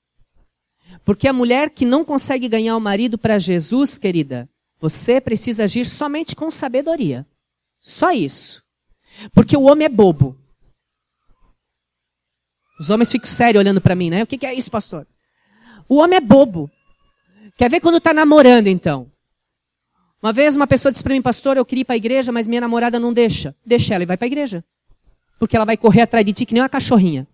Porque 1.05 1.27
a 1.27 1.33
mulher 1.33 1.69
que 1.69 1.85
não 1.85 2.05
consegue 2.05 2.47
ganhar 2.47 2.75
o 2.77 2.81
marido 2.81 3.17
para 3.17 3.37
Jesus, 3.37 3.97
querida, 3.97 4.49
você 4.79 5.19
precisa 5.19 5.65
agir 5.65 5.85
somente 5.85 6.35
com 6.35 6.49
sabedoria. 6.49 7.25
Só 7.79 8.11
isso. 8.11 8.63
Porque 9.33 9.55
o 9.55 9.63
homem 9.63 9.85
é 9.85 9.89
bobo. 9.89 10.37
Os 12.79 12.89
homens 12.89 13.11
ficam 13.11 13.27
sérios 13.27 13.61
olhando 13.61 13.81
para 13.81 13.95
mim, 13.95 14.09
né? 14.09 14.23
O 14.23 14.27
que, 14.27 14.37
que 14.37 14.45
é 14.45 14.53
isso, 14.53 14.71
pastor? 14.71 15.07
O 15.87 15.97
homem 15.97 16.17
é 16.17 16.21
bobo. 16.21 16.71
Quer 17.55 17.69
ver 17.69 17.79
quando 17.79 17.97
está 17.97 18.13
namorando, 18.13 18.67
então? 18.67 19.11
Uma 20.21 20.31
vez 20.31 20.55
uma 20.55 20.65
pessoa 20.65 20.91
disse 20.91 21.03
para 21.03 21.13
mim, 21.13 21.21
pastor, 21.21 21.57
eu 21.57 21.65
queria 21.65 21.81
ir 21.81 21.85
para 21.85 21.95
a 21.95 21.97
igreja, 21.97 22.31
mas 22.31 22.47
minha 22.47 22.61
namorada 22.61 22.99
não 22.99 23.13
deixa. 23.13 23.53
Deixa 23.65 23.93
ela 23.93 24.03
e 24.03 24.07
vai 24.07 24.17
para 24.17 24.25
a 24.25 24.27
igreja. 24.27 24.63
Porque 25.37 25.55
ela 25.55 25.65
vai 25.65 25.75
correr 25.75 26.01
atrás 26.01 26.25
de 26.25 26.31
ti 26.31 26.45
que 26.45 26.53
nem 26.53 26.63
uma 26.63 26.69
cachorrinha. 26.69 27.27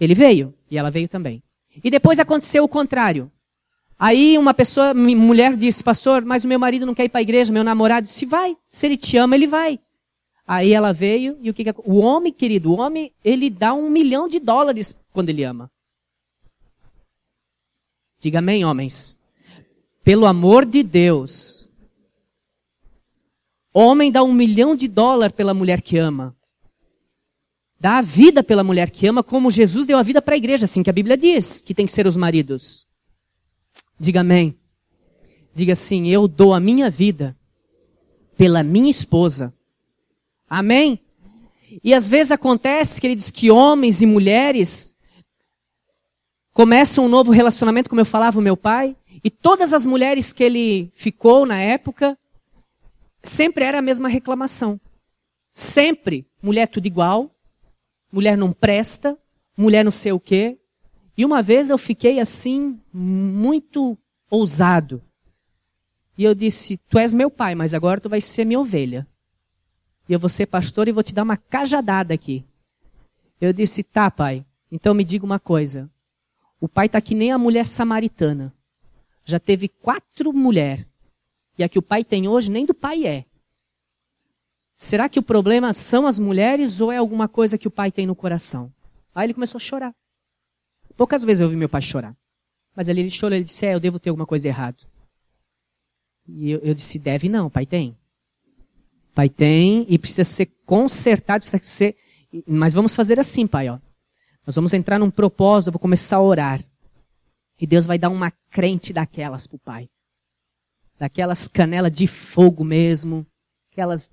Ele 0.00 0.14
veio 0.14 0.54
e 0.70 0.78
ela 0.78 0.90
veio 0.90 1.08
também. 1.08 1.42
E 1.82 1.90
depois 1.90 2.18
aconteceu 2.18 2.64
o 2.64 2.68
contrário. 2.68 3.30
Aí 3.98 4.38
uma 4.38 4.54
pessoa, 4.54 4.94
mulher 4.94 5.56
disse, 5.56 5.82
pastor, 5.82 6.24
mas 6.24 6.44
o 6.44 6.48
meu 6.48 6.58
marido 6.58 6.86
não 6.86 6.94
quer 6.94 7.04
ir 7.04 7.08
para 7.08 7.20
a 7.20 7.22
igreja, 7.22 7.52
meu 7.52 7.64
namorado 7.64 8.06
disse, 8.06 8.24
vai. 8.24 8.56
Se 8.68 8.86
ele 8.86 8.96
te 8.96 9.16
ama, 9.16 9.34
ele 9.34 9.46
vai. 9.46 9.78
Aí 10.46 10.72
ela 10.72 10.92
veio 10.92 11.36
e 11.42 11.50
o 11.50 11.54
que, 11.54 11.64
que 11.64 11.74
o 11.84 11.98
homem, 11.98 12.32
querido, 12.32 12.72
o 12.72 12.78
homem, 12.78 13.12
ele 13.24 13.50
dá 13.50 13.74
um 13.74 13.90
milhão 13.90 14.28
de 14.28 14.38
dólares 14.38 14.96
quando 15.12 15.30
ele 15.30 15.42
ama. 15.42 15.70
Diga 18.20 18.38
amém, 18.38 18.64
homens. 18.64 19.20
Pelo 20.02 20.26
amor 20.26 20.64
de 20.64 20.82
Deus. 20.82 21.70
Homem 23.74 24.10
dá 24.10 24.22
um 24.22 24.32
milhão 24.32 24.74
de 24.74 24.88
dólares 24.88 25.34
pela 25.34 25.52
mulher 25.52 25.82
que 25.82 25.98
ama 25.98 26.37
dá 27.78 27.98
a 27.98 28.02
vida 28.02 28.42
pela 28.42 28.64
mulher 28.64 28.90
que 28.90 29.06
ama, 29.06 29.22
como 29.22 29.50
Jesus 29.50 29.86
deu 29.86 29.98
a 29.98 30.02
vida 30.02 30.20
para 30.20 30.34
a 30.34 30.38
igreja, 30.38 30.64
assim 30.64 30.82
que 30.82 30.90
a 30.90 30.92
Bíblia 30.92 31.16
diz 31.16 31.62
que 31.62 31.74
tem 31.74 31.86
que 31.86 31.92
ser 31.92 32.06
os 32.06 32.16
maridos. 32.16 32.88
Diga 33.98 34.20
amém. 34.20 34.58
Diga 35.54 35.72
assim: 35.72 36.08
eu 36.08 36.26
dou 36.26 36.54
a 36.54 36.60
minha 36.60 36.90
vida 36.90 37.36
pela 38.36 38.62
minha 38.62 38.90
esposa. 38.90 39.52
Amém? 40.48 41.00
E 41.84 41.92
às 41.92 42.08
vezes 42.08 42.32
acontece, 42.32 43.00
queridos, 43.00 43.30
que 43.30 43.50
homens 43.50 44.00
e 44.00 44.06
mulheres 44.06 44.94
começam 46.52 47.04
um 47.04 47.08
novo 47.08 47.30
relacionamento, 47.30 47.88
como 47.88 48.00
eu 48.00 48.06
falava 48.06 48.38
o 48.38 48.42
meu 48.42 48.56
pai, 48.56 48.96
e 49.22 49.30
todas 49.30 49.72
as 49.72 49.84
mulheres 49.84 50.32
que 50.32 50.42
ele 50.42 50.90
ficou 50.94 51.44
na 51.44 51.60
época, 51.60 52.18
sempre 53.22 53.64
era 53.64 53.78
a 53.78 53.82
mesma 53.82 54.08
reclamação. 54.08 54.80
Sempre, 55.50 56.26
mulher 56.42 56.66
tudo 56.68 56.86
igual, 56.86 57.30
mulher 58.12 58.36
não 58.36 58.52
presta, 58.52 59.16
mulher 59.56 59.84
não 59.84 59.90
sei 59.90 60.12
o 60.12 60.20
quê. 60.20 60.58
E 61.16 61.24
uma 61.24 61.42
vez 61.42 61.70
eu 61.70 61.78
fiquei 61.78 62.20
assim, 62.20 62.80
muito 62.92 63.98
ousado. 64.30 65.02
E 66.16 66.24
eu 66.24 66.34
disse: 66.34 66.76
Tu 66.88 66.98
és 66.98 67.12
meu 67.12 67.30
pai, 67.30 67.54
mas 67.54 67.74
agora 67.74 68.00
tu 68.00 68.08
vais 68.08 68.24
ser 68.24 68.44
minha 68.44 68.60
ovelha. 68.60 69.06
E 70.08 70.12
eu 70.12 70.18
vou 70.18 70.28
ser 70.28 70.46
pastor 70.46 70.88
e 70.88 70.92
vou 70.92 71.02
te 71.02 71.14
dar 71.14 71.22
uma 71.22 71.36
cajadada 71.36 72.14
aqui. 72.14 72.44
Eu 73.40 73.52
disse: 73.52 73.82
Tá, 73.82 74.10
pai. 74.10 74.44
Então 74.70 74.94
me 74.94 75.04
diga 75.04 75.24
uma 75.24 75.38
coisa. 75.38 75.90
O 76.60 76.68
pai 76.68 76.86
está 76.86 77.00
que 77.00 77.14
nem 77.14 77.30
a 77.30 77.38
mulher 77.38 77.64
samaritana. 77.64 78.52
Já 79.24 79.38
teve 79.38 79.68
quatro 79.68 80.32
mulheres. 80.32 80.86
E 81.56 81.64
a 81.64 81.68
que 81.68 81.78
o 81.78 81.82
pai 81.82 82.04
tem 82.04 82.28
hoje 82.28 82.50
nem 82.50 82.66
do 82.66 82.74
pai 82.74 83.06
é. 83.06 83.24
Será 84.80 85.08
que 85.08 85.18
o 85.18 85.22
problema 85.24 85.74
são 85.74 86.06
as 86.06 86.20
mulheres 86.20 86.80
ou 86.80 86.92
é 86.92 86.98
alguma 86.98 87.26
coisa 87.26 87.58
que 87.58 87.66
o 87.66 87.70
pai 87.70 87.90
tem 87.90 88.06
no 88.06 88.14
coração? 88.14 88.72
Aí 89.12 89.26
ele 89.26 89.34
começou 89.34 89.58
a 89.58 89.60
chorar. 89.60 89.92
Poucas 90.96 91.24
vezes 91.24 91.40
eu 91.40 91.48
ouvi 91.48 91.56
meu 91.56 91.68
pai 91.68 91.82
chorar. 91.82 92.16
Mas 92.76 92.88
ali 92.88 93.00
ele 93.00 93.10
chorou, 93.10 93.34
ele 93.34 93.44
disse, 93.44 93.66
é, 93.66 93.74
eu 93.74 93.80
devo 93.80 93.98
ter 93.98 94.10
alguma 94.10 94.24
coisa 94.24 94.46
errada. 94.46 94.78
E 96.28 96.52
eu, 96.52 96.60
eu 96.60 96.74
disse, 96.74 96.96
deve 96.96 97.28
não, 97.28 97.50
pai 97.50 97.66
tem. 97.66 97.98
Pai 99.16 99.28
tem 99.28 99.84
e 99.88 99.98
precisa 99.98 100.22
ser 100.22 100.46
consertado, 100.64 101.40
precisa 101.40 101.60
ser... 101.60 101.96
Mas 102.46 102.72
vamos 102.72 102.94
fazer 102.94 103.18
assim, 103.18 103.48
pai, 103.48 103.68
ó. 103.68 103.80
Nós 104.46 104.54
vamos 104.54 104.72
entrar 104.72 104.96
num 105.00 105.10
propósito, 105.10 105.68
eu 105.68 105.72
vou 105.72 105.80
começar 105.80 106.18
a 106.18 106.22
orar. 106.22 106.62
E 107.60 107.66
Deus 107.66 107.84
vai 107.84 107.98
dar 107.98 108.10
uma 108.10 108.30
crente 108.48 108.92
daquelas 108.92 109.48
pro 109.48 109.58
pai. 109.58 109.90
Daquelas 110.96 111.48
canelas 111.48 111.90
de 111.90 112.06
fogo 112.06 112.62
mesmo. 112.62 113.26
Aquelas 113.72 114.08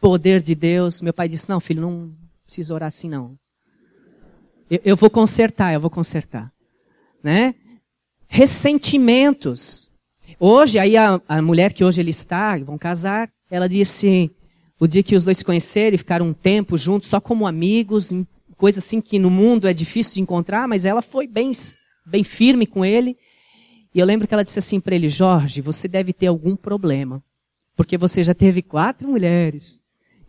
poder 0.00 0.40
de 0.40 0.54
Deus. 0.54 1.02
Meu 1.02 1.12
pai 1.12 1.28
disse: 1.28 1.48
Não, 1.48 1.60
filho, 1.60 1.82
não 1.82 2.14
precisa 2.44 2.74
orar 2.74 2.88
assim, 2.88 3.08
não. 3.08 3.36
Eu, 4.70 4.80
eu 4.84 4.96
vou 4.96 5.10
consertar, 5.10 5.74
eu 5.74 5.80
vou 5.80 5.90
consertar. 5.90 6.52
Né? 7.22 7.54
Ressentimentos. 8.28 9.92
Hoje, 10.38 10.78
aí 10.78 10.96
a, 10.96 11.20
a 11.28 11.40
mulher 11.40 11.72
que 11.72 11.84
hoje 11.84 12.00
ele 12.00 12.10
está, 12.10 12.56
vão 12.58 12.76
casar, 12.76 13.30
ela 13.50 13.68
disse, 13.68 14.30
o 14.78 14.86
dia 14.86 15.02
que 15.02 15.16
os 15.16 15.24
dois 15.24 15.38
se 15.38 15.44
conheceram 15.44 15.94
e 15.94 15.98
ficaram 15.98 16.28
um 16.28 16.34
tempo 16.34 16.76
juntos, 16.76 17.08
só 17.08 17.20
como 17.20 17.46
amigos, 17.46 18.12
coisa 18.56 18.80
assim 18.80 19.00
que 19.00 19.18
no 19.18 19.30
mundo 19.30 19.68
é 19.68 19.72
difícil 19.72 20.14
de 20.14 20.20
encontrar, 20.20 20.68
mas 20.68 20.84
ela 20.84 21.00
foi 21.00 21.26
bem, 21.26 21.52
bem 22.04 22.24
firme 22.24 22.66
com 22.66 22.84
ele. 22.84 23.16
E 23.94 23.98
eu 23.98 24.04
lembro 24.04 24.28
que 24.28 24.34
ela 24.34 24.44
disse 24.44 24.58
assim 24.58 24.78
para 24.78 24.94
ele, 24.94 25.08
Jorge, 25.08 25.60
você 25.60 25.88
deve 25.88 26.12
ter 26.12 26.26
algum 26.26 26.54
problema, 26.54 27.22
porque 27.74 27.96
você 27.96 28.22
já 28.22 28.34
teve 28.34 28.60
quatro 28.60 29.08
mulheres. 29.08 29.80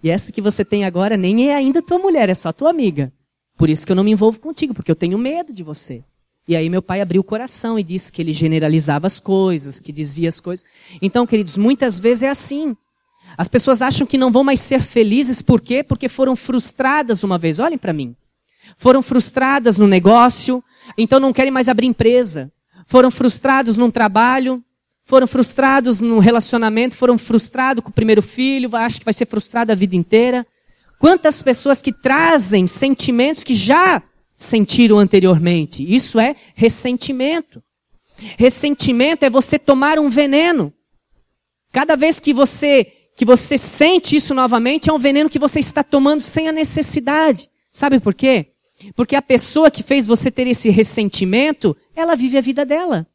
E 0.04 0.10
essa 0.10 0.32
que 0.32 0.42
você 0.42 0.64
tem 0.64 0.86
agora 0.86 1.18
nem 1.18 1.50
é 1.50 1.56
ainda 1.56 1.82
tua 1.82 1.98
mulher, 1.98 2.30
é 2.30 2.34
só 2.34 2.52
tua 2.52 2.70
amiga. 2.70 3.12
Por 3.58 3.70
isso 3.70 3.86
que 3.86 3.92
eu 3.92 3.96
não 3.96 4.04
me 4.04 4.12
envolvo 4.12 4.40
contigo, 4.40 4.74
porque 4.74 4.92
eu 4.92 4.96
tenho 4.96 5.18
medo 5.18 5.52
de 5.52 5.64
você. 5.64 6.04
E 6.48 6.56
aí 6.56 6.70
meu 6.70 6.82
pai 6.82 7.02
abriu 7.02 7.22
o 7.22 7.26
coração 7.26 7.78
e 7.78 7.84
disse 7.84 8.12
que 8.12 8.22
ele 8.22 8.32
generalizava 8.32 9.08
as 9.08 9.20
coisas, 9.20 9.80
que 9.82 9.92
dizia 9.92 10.30
as 10.30 10.40
coisas. 10.40 10.66
Então, 11.02 11.28
queridos, 11.28 11.58
muitas 11.58 12.00
vezes 12.00 12.24
é 12.24 12.30
assim. 12.30 12.76
As 13.38 13.48
pessoas 13.48 13.82
acham 13.82 14.08
que 14.08 14.18
não 14.18 14.32
vão 14.32 14.44
mais 14.44 14.62
ser 14.62 14.82
felizes, 14.82 15.42
por 15.42 15.60
quê? 15.60 15.84
Porque 15.84 16.08
foram 16.08 16.36
frustradas 16.36 17.24
uma 17.24 17.38
vez. 17.38 17.60
Olhem 17.60 17.78
para 17.78 17.92
mim. 17.92 18.16
Foram 18.78 19.02
frustradas 19.02 19.78
no 19.78 19.88
negócio, 19.88 20.64
então 20.98 21.20
não 21.20 21.34
querem 21.34 21.52
mais 21.52 21.68
abrir 21.68 21.88
empresa. 21.88 22.52
Foram 22.86 23.12
frustrados 23.12 23.76
num 23.76 23.92
trabalho, 23.92 24.64
foram 25.08 25.26
frustrados 25.26 26.02
no 26.02 26.20
relacionamento, 26.20 26.98
foram 26.98 27.18
frustrados 27.18 27.82
com 27.82 27.90
o 27.90 27.94
primeiro 27.94 28.22
filho, 28.22 28.76
acham 28.76 29.00
que 29.00 29.06
vai 29.06 29.14
ser 29.14 29.26
frustrado 29.26 29.72
a 29.72 29.76
vida 29.76 29.96
inteira. 29.96 30.46
Quantas 31.00 31.42
pessoas 31.42 31.82
que 31.82 31.94
trazem 31.94 32.68
sentimentos 32.68 33.42
que 33.42 33.56
já 33.56 34.04
sentiram 34.36 35.00
anteriormente? 35.00 35.82
Isso 35.82 36.20
é 36.20 36.36
ressentimento. 36.54 37.64
Ressentimento 38.38 39.24
é 39.24 39.30
você 39.30 39.58
tomar 39.58 39.98
um 39.98 40.10
veneno. 40.10 40.74
Cada 41.72 41.96
vez 41.96 42.20
que 42.20 42.34
você 42.34 42.92
que 43.16 43.26
você 43.26 43.58
sente 43.58 44.16
isso 44.16 44.36
novamente, 44.36 44.92
é 44.92 44.94
um 44.94 45.00
veneno 45.00 45.30
que 45.30 45.40
você 45.40 45.60
está 45.60 45.84
tomando 45.84 46.22
sem 46.22 46.48
a 46.48 46.52
necessidade. 46.52 47.50
Sabe 47.72 48.00
por 48.00 48.14
quê? 48.14 48.52
Porque 48.94 49.16
a 49.16 49.22
pessoa 49.24 49.72
que 49.72 49.82
fez 49.82 50.06
você 50.06 50.30
ter 50.30 50.46
esse 50.46 50.70
ressentimento, 50.70 51.76
ela 51.96 52.14
vive 52.14 52.38
a 52.38 52.42
vida 52.42 52.64
dela. 52.64 53.08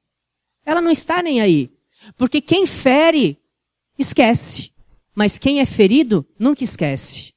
Ela 0.67 0.81
não 0.81 0.91
está 0.91 1.23
nem 1.23 1.41
aí. 1.41 1.71
Porque 2.17 2.41
quem 2.41 2.67
fere, 2.67 3.39
esquece. 3.99 4.71
Mas 5.15 5.39
quem 5.39 5.61
é 5.61 5.67
ferido, 5.67 6.27
nunca 6.39 6.65
esquece. 6.65 7.33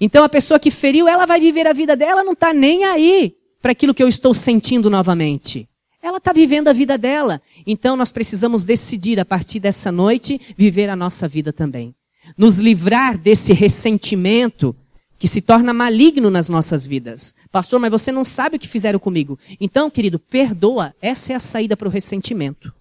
Então 0.00 0.24
a 0.24 0.28
pessoa 0.28 0.60
que 0.60 0.70
feriu, 0.70 1.08
ela 1.08 1.26
vai 1.26 1.40
viver 1.40 1.66
a 1.66 1.72
vida 1.72 1.96
dela, 1.96 2.22
não 2.22 2.32
está 2.32 2.52
nem 2.52 2.84
aí 2.84 3.34
para 3.60 3.72
aquilo 3.72 3.94
que 3.94 4.02
eu 4.02 4.08
estou 4.08 4.32
sentindo 4.32 4.88
novamente. 4.88 5.68
Ela 6.00 6.18
está 6.18 6.32
vivendo 6.32 6.68
a 6.68 6.72
vida 6.72 6.96
dela. 6.96 7.42
Então 7.66 7.96
nós 7.96 8.12
precisamos 8.12 8.64
decidir, 8.64 9.18
a 9.18 9.24
partir 9.24 9.58
dessa 9.60 9.90
noite, 9.90 10.40
viver 10.56 10.88
a 10.88 10.96
nossa 10.96 11.26
vida 11.26 11.52
também. 11.52 11.94
Nos 12.36 12.56
livrar 12.56 13.18
desse 13.18 13.52
ressentimento 13.52 14.76
que 15.18 15.26
se 15.26 15.40
torna 15.40 15.72
maligno 15.72 16.30
nas 16.30 16.48
nossas 16.48 16.86
vidas. 16.86 17.34
Pastor, 17.50 17.80
mas 17.80 17.90
você 17.90 18.12
não 18.12 18.22
sabe 18.22 18.56
o 18.56 18.58
que 18.58 18.68
fizeram 18.68 19.00
comigo. 19.00 19.36
Então, 19.60 19.90
querido, 19.90 20.18
perdoa. 20.18 20.94
Essa 21.02 21.32
é 21.32 21.36
a 21.36 21.40
saída 21.40 21.76
para 21.76 21.88
o 21.88 21.90
ressentimento. 21.90 22.72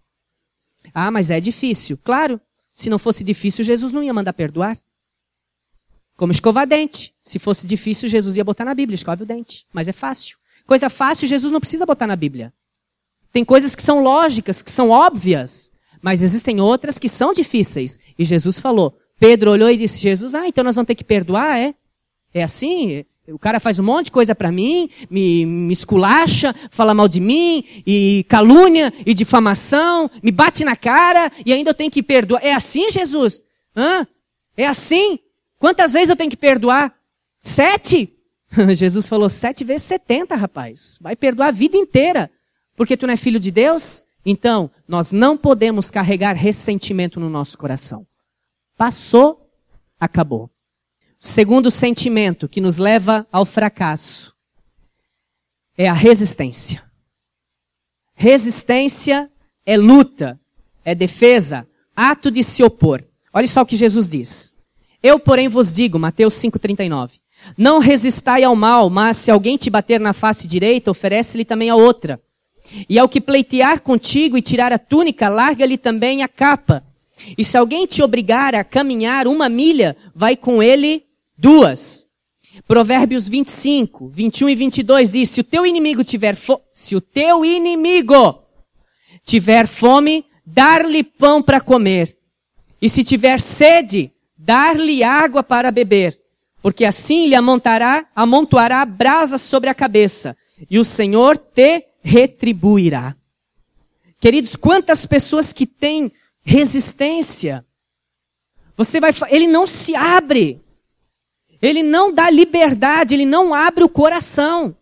Ah, 0.93 1.11
mas 1.11 1.29
é 1.29 1.39
difícil. 1.39 1.97
Claro, 2.03 2.39
se 2.73 2.89
não 2.89 2.99
fosse 2.99 3.23
difícil, 3.23 3.63
Jesus 3.63 3.91
não 3.91 4.03
ia 4.03 4.13
mandar 4.13 4.33
perdoar. 4.33 4.77
Como 6.15 6.31
escovar 6.31 6.67
dente. 6.67 7.13
Se 7.21 7.39
fosse 7.39 7.67
difícil, 7.67 8.09
Jesus 8.09 8.37
ia 8.37 8.43
botar 8.43 8.65
na 8.65 8.73
Bíblia, 8.73 8.95
escove 8.95 9.23
o 9.23 9.25
dente. 9.25 9.65
Mas 9.73 9.87
é 9.87 9.91
fácil. 9.91 10.37
Coisa 10.65 10.89
fácil, 10.89 11.27
Jesus 11.27 11.51
não 11.51 11.59
precisa 11.59 11.85
botar 11.85 12.07
na 12.07 12.15
Bíblia. 12.15 12.53
Tem 13.31 13.45
coisas 13.45 13.75
que 13.75 13.81
são 13.81 14.01
lógicas, 14.01 14.61
que 14.61 14.71
são 14.71 14.89
óbvias. 14.89 15.71
Mas 16.01 16.21
existem 16.21 16.59
outras 16.59 16.99
que 16.99 17.09
são 17.09 17.33
difíceis. 17.33 17.99
E 18.17 18.25
Jesus 18.25 18.59
falou. 18.59 18.97
Pedro 19.19 19.51
olhou 19.51 19.69
e 19.69 19.77
disse, 19.77 19.99
Jesus, 19.99 20.35
ah, 20.35 20.47
então 20.47 20.63
nós 20.63 20.75
vamos 20.75 20.87
ter 20.87 20.95
que 20.95 21.03
perdoar, 21.03 21.57
é? 21.57 21.73
É 22.33 22.43
assim? 22.43 23.05
O 23.29 23.37
cara 23.37 23.59
faz 23.59 23.77
um 23.77 23.83
monte 23.83 24.05
de 24.05 24.11
coisa 24.11 24.33
para 24.33 24.51
mim, 24.51 24.89
me, 25.09 25.45
me 25.45 25.73
esculacha, 25.73 26.55
fala 26.71 26.93
mal 26.93 27.09
de 27.09 27.19
mim, 27.19 27.63
e 27.85 28.25
calúnia, 28.29 28.93
e 29.05 29.13
difamação, 29.13 30.09
me 30.23 30.31
bate 30.31 30.63
na 30.63 30.77
cara, 30.77 31.29
e 31.45 31.51
ainda 31.51 31.71
eu 31.71 31.73
tenho 31.73 31.91
que 31.91 32.01
perdoar. 32.01 32.43
É 32.43 32.53
assim, 32.53 32.89
Jesus? 32.89 33.41
Hã? 33.75 34.07
É 34.55 34.65
assim? 34.65 35.19
Quantas 35.59 35.93
vezes 35.93 36.09
eu 36.09 36.15
tenho 36.15 36.29
que 36.29 36.37
perdoar? 36.37 36.95
Sete? 37.41 38.13
Jesus 38.75 39.07
falou 39.09 39.29
sete 39.29 39.63
vezes 39.63 39.83
setenta, 39.83 40.35
rapaz. 40.35 40.97
Vai 41.01 41.15
perdoar 41.15 41.47
a 41.47 41.51
vida 41.51 41.75
inteira. 41.75 42.31
Porque 42.77 42.95
tu 42.95 43.07
não 43.07 43.13
é 43.13 43.17
filho 43.17 43.39
de 43.39 43.51
Deus? 43.51 44.07
Então, 44.25 44.71
nós 44.87 45.11
não 45.11 45.37
podemos 45.37 45.91
carregar 45.91 46.33
ressentimento 46.33 47.19
no 47.19 47.29
nosso 47.29 47.57
coração. 47.57 48.05
Passou, 48.77 49.49
acabou. 49.99 50.49
Segundo 51.27 51.69
sentimento 51.69 52.47
que 52.47 52.61
nos 52.61 52.77
leva 52.77 53.27
ao 53.29 53.45
fracasso 53.45 54.33
é 55.77 55.85
a 55.87 55.93
resistência. 55.93 56.81
Resistência 58.15 59.29
é 59.65 59.75
luta, 59.75 60.39
é 60.85 60.95
defesa, 60.95 61.67
ato 61.93 62.31
de 62.31 62.41
se 62.45 62.63
opor. 62.63 63.03
Olha 63.33 63.45
só 63.45 63.61
o 63.61 63.65
que 63.65 63.75
Jesus 63.75 64.09
diz. 64.09 64.55
Eu, 65.03 65.19
porém, 65.19 65.49
vos 65.49 65.75
digo, 65.75 65.99
Mateus 65.99 66.33
5,39. 66.35 67.19
Não 67.57 67.79
resistai 67.79 68.45
ao 68.45 68.55
mal, 68.55 68.89
mas 68.89 69.17
se 69.17 69.29
alguém 69.29 69.57
te 69.57 69.69
bater 69.69 69.99
na 69.99 70.13
face 70.13 70.47
direita, 70.47 70.89
oferece-lhe 70.89 71.43
também 71.43 71.69
a 71.69 71.75
outra. 71.75 72.21
E 72.87 72.97
ao 72.97 73.09
que 73.09 73.19
pleitear 73.19 73.81
contigo 73.81 74.37
e 74.37 74.41
tirar 74.41 74.71
a 74.71 74.79
túnica, 74.79 75.27
larga-lhe 75.27 75.77
também 75.77 76.23
a 76.23 76.27
capa. 76.29 76.85
E 77.37 77.43
se 77.43 77.57
alguém 77.57 77.85
te 77.85 78.01
obrigar 78.01 78.55
a 78.55 78.63
caminhar 78.63 79.27
uma 79.27 79.49
milha, 79.49 79.97
vai 80.15 80.37
com 80.37 80.63
ele 80.63 81.05
Duas. 81.37 82.07
Provérbios 82.67 83.27
25, 83.29 84.09
21 84.09 84.49
e 84.49 84.55
22 84.55 85.11
diz: 85.11 85.29
Se 85.29 85.41
o 85.41 85.43
teu 85.43 85.65
inimigo 85.65 86.03
tiver 86.03 86.35
se 86.73 86.95
o 86.95 87.01
teu 87.01 87.45
inimigo 87.45 88.43
tiver 89.23 89.67
fome, 89.67 90.25
dar-lhe 90.45 91.03
pão 91.03 91.43
para 91.43 91.61
comer. 91.61 92.17
E 92.81 92.89
se 92.89 93.03
tiver 93.03 93.39
sede, 93.39 94.11
dar-lhe 94.37 95.03
água 95.03 95.43
para 95.43 95.71
beber. 95.71 96.19
Porque 96.61 96.83
assim 96.85 97.27
lhe 97.27 97.35
amontará, 97.35 98.07
amontoará 98.15 98.83
brasas 98.85 99.41
sobre 99.41 99.69
a 99.69 99.75
cabeça. 99.75 100.35
E 100.69 100.79
o 100.79 100.83
Senhor 100.83 101.37
te 101.37 101.85
retribuirá. 102.01 103.15
Queridos, 104.19 104.55
quantas 104.55 105.05
pessoas 105.05 105.53
que 105.53 105.67
têm 105.67 106.11
resistência. 106.43 107.63
Você 108.75 108.99
vai, 108.99 109.11
ele 109.29 109.47
não 109.47 109.67
se 109.67 109.95
abre. 109.95 110.61
Ele 111.61 111.83
não 111.83 112.13
dá 112.13 112.29
liberdade, 112.29 113.13
ele 113.13 113.25
não 113.25 113.53
abre 113.53 113.83
o 113.83 113.89
coração. 113.89 114.75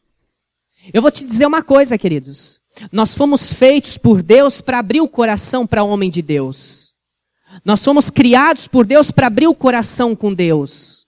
Eu 0.93 1.01
vou 1.01 1.11
te 1.11 1.25
dizer 1.25 1.45
uma 1.45 1.63
coisa, 1.63 1.97
queridos. 1.97 2.59
Nós 2.91 3.15
fomos 3.15 3.51
feitos 3.51 3.97
por 3.97 4.21
Deus 4.21 4.61
para 4.61 4.79
abrir 4.79 5.01
o 5.01 5.07
coração 5.07 5.65
para 5.65 5.83
o 5.83 5.89
homem 5.89 6.09
de 6.09 6.21
Deus. 6.21 6.93
Nós 7.63 7.83
fomos 7.83 8.09
criados 8.09 8.67
por 8.67 8.85
Deus 8.85 9.11
para 9.11 9.27
abrir 9.27 9.47
o 9.47 9.55
coração 9.55 10.15
com 10.15 10.33
Deus. 10.33 11.05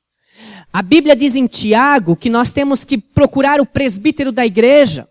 A 0.72 0.82
Bíblia 0.82 1.16
diz 1.16 1.36
em 1.36 1.48
Tiago 1.48 2.16
que 2.16 2.30
nós 2.30 2.52
temos 2.52 2.86
que 2.86 2.98
procurar 2.98 3.60
o 3.60 3.66
presbítero 3.66 4.32
da 4.32 4.46
igreja. 4.46 5.08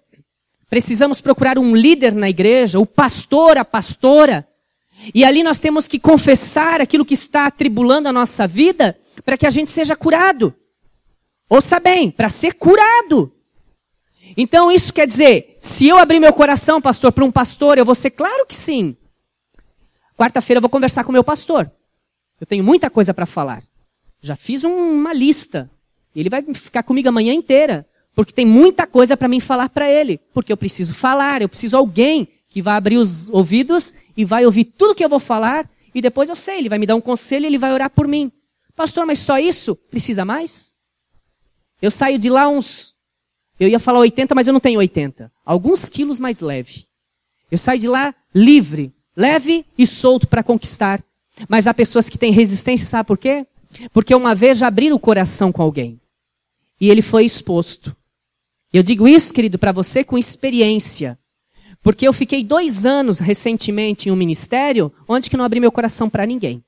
Precisamos 0.69 1.21
procurar 1.21 1.59
um 1.59 1.75
líder 1.75 2.14
na 2.14 2.29
igreja, 2.29 2.79
o 2.79 2.87
pastor, 2.87 3.59
a 3.59 3.64
pastora. 3.64 4.47
E 5.15 5.25
ali 5.25 5.43
nós 5.43 5.61
temos 5.61 5.87
que 5.87 5.99
confessar 5.99 6.81
aquilo 6.81 7.05
que 7.05 7.15
está 7.15 7.47
atribulando 7.47 8.09
a 8.09 8.13
nossa 8.13 8.47
vida 8.47 8.97
para 9.25 9.37
que 9.37 9.47
a 9.47 9.51
gente 9.51 9.71
seja 9.71 9.95
curado. 9.95 10.55
Ouça 11.49 11.79
bem, 11.79 12.11
para 12.11 12.29
ser 12.29 12.55
curado. 12.55 13.33
Então 14.37 14.71
isso 14.71 14.93
quer 14.93 15.07
dizer, 15.07 15.57
se 15.61 15.87
eu 15.87 15.99
abrir 15.99 16.19
meu 16.19 16.33
coração, 16.33 16.81
pastor, 16.81 17.13
para 17.13 17.25
um 17.25 17.31
pastor, 17.31 17.79
eu 17.79 17.85
vou 17.85 17.95
ser 17.95 18.11
claro 18.11 18.47
que 18.47 18.55
sim. 18.55 18.97
Quarta-feira 20.17 20.59
eu 20.59 20.63
vou 20.63 20.71
conversar 20.71 21.05
com 21.05 21.13
meu 21.13 21.23
pastor. 21.23 21.71
Eu 22.41 22.47
tenho 22.47 22.65
muita 22.65 22.91
coisa 22.91 23.15
para 23.15 23.27
falar. 23.27 23.63
Já 24.21 24.35
fiz 24.35 24.65
um, 24.65 24.77
uma 24.77 25.13
lista. 25.13 25.71
Ele 26.15 26.31
vai 26.31 26.43
ficar 26.55 26.83
comigo 26.83 27.09
a 27.09 27.13
manhã 27.13 27.33
inteira, 27.33 27.87
porque 28.15 28.33
tem 28.33 28.47
muita 28.47 28.87
coisa 28.87 29.17
para 29.17 29.29
mim 29.29 29.41
falar 29.41 29.69
para 29.69 29.89
ele, 29.91 30.19
porque 30.33 30.53
eu 30.53 30.57
preciso 30.57 30.95
falar, 30.95 31.43
eu 31.43 31.49
preciso 31.49 31.77
alguém 31.77 32.29
que 32.57 32.62
vai 32.62 32.75
abrir 32.75 32.97
os 32.97 33.29
ouvidos 33.29 33.95
e 34.16 34.25
vai 34.25 34.47
ouvir 34.47 34.64
tudo 34.64 34.95
que 34.95 35.05
eu 35.05 35.11
vou 35.11 35.21
falar 35.21 35.69
e 35.95 36.01
depois 36.01 36.31
eu 36.31 36.35
sei, 36.35 36.57
ele 36.57 36.71
vai 36.71 36.79
me 36.79 36.87
dar 36.87 36.97
um 36.97 37.03
conselho 37.03 37.45
ele 37.45 37.59
vai 37.59 37.71
orar 37.71 37.90
por 37.90 38.09
mim. 38.09 38.33
Pastor, 38.75 39.05
mas 39.05 39.19
só 39.19 39.38
isso? 39.38 39.77
Precisa 39.77 40.25
mais? 40.25 40.75
Eu 41.83 41.90
saio 41.90 42.19
de 42.19 42.31
lá 42.31 42.49
uns, 42.49 42.97
eu 43.61 43.69
ia 43.69 43.79
falar 43.79 43.99
80, 43.99 44.35
mas 44.35 44.47
eu 44.47 44.55
não 44.55 44.61
tenho 44.61 44.79
80. 44.79 45.31
Alguns 45.45 45.90
quilos 45.90 46.19
mais 46.19 46.40
leve. 46.40 46.87
Eu 47.51 47.59
saio 47.59 47.79
de 47.79 47.88
lá 47.88 48.14
livre, 48.35 48.90
leve 49.14 49.66
e 49.77 49.87
solto 49.87 50.27
para 50.27 50.42
conquistar. 50.42 51.05
Mas 51.51 51.66
há 51.66 51.75
pessoas 51.75 52.09
que 52.09 52.16
têm 52.16 52.33
resistência, 52.33 52.87
sabe 52.87 53.07
por 53.07 53.19
quê? 53.19 53.47
Porque 53.92 54.14
uma 54.14 54.35
vez 54.35 54.57
já 54.57 54.69
abriram 54.69 54.97
o 54.97 54.99
coração 54.99 55.53
com 55.53 55.61
alguém. 55.61 56.01
E 56.81 56.88
ele 56.88 57.03
foi 57.03 57.27
exposto. 57.27 57.95
Eu 58.73 58.83
digo 58.83 59.07
isso, 59.07 59.35
querido, 59.35 59.59
para 59.59 59.73
você 59.73 60.03
com 60.03 60.16
experiência. 60.16 61.19
Porque 61.87 62.09
eu 62.09 62.12
fiquei 62.12 62.42
dois 62.42 62.85
anos 62.85 63.20
recentemente 63.20 64.09
em 64.09 64.12
um 64.12 64.16
ministério 64.16 64.92
onde 65.07 65.31
que 65.31 65.37
não 65.37 65.44
abri 65.44 65.61
meu 65.61 65.70
coração 65.70 66.11
para 66.11 66.27
ninguém. 66.27 66.61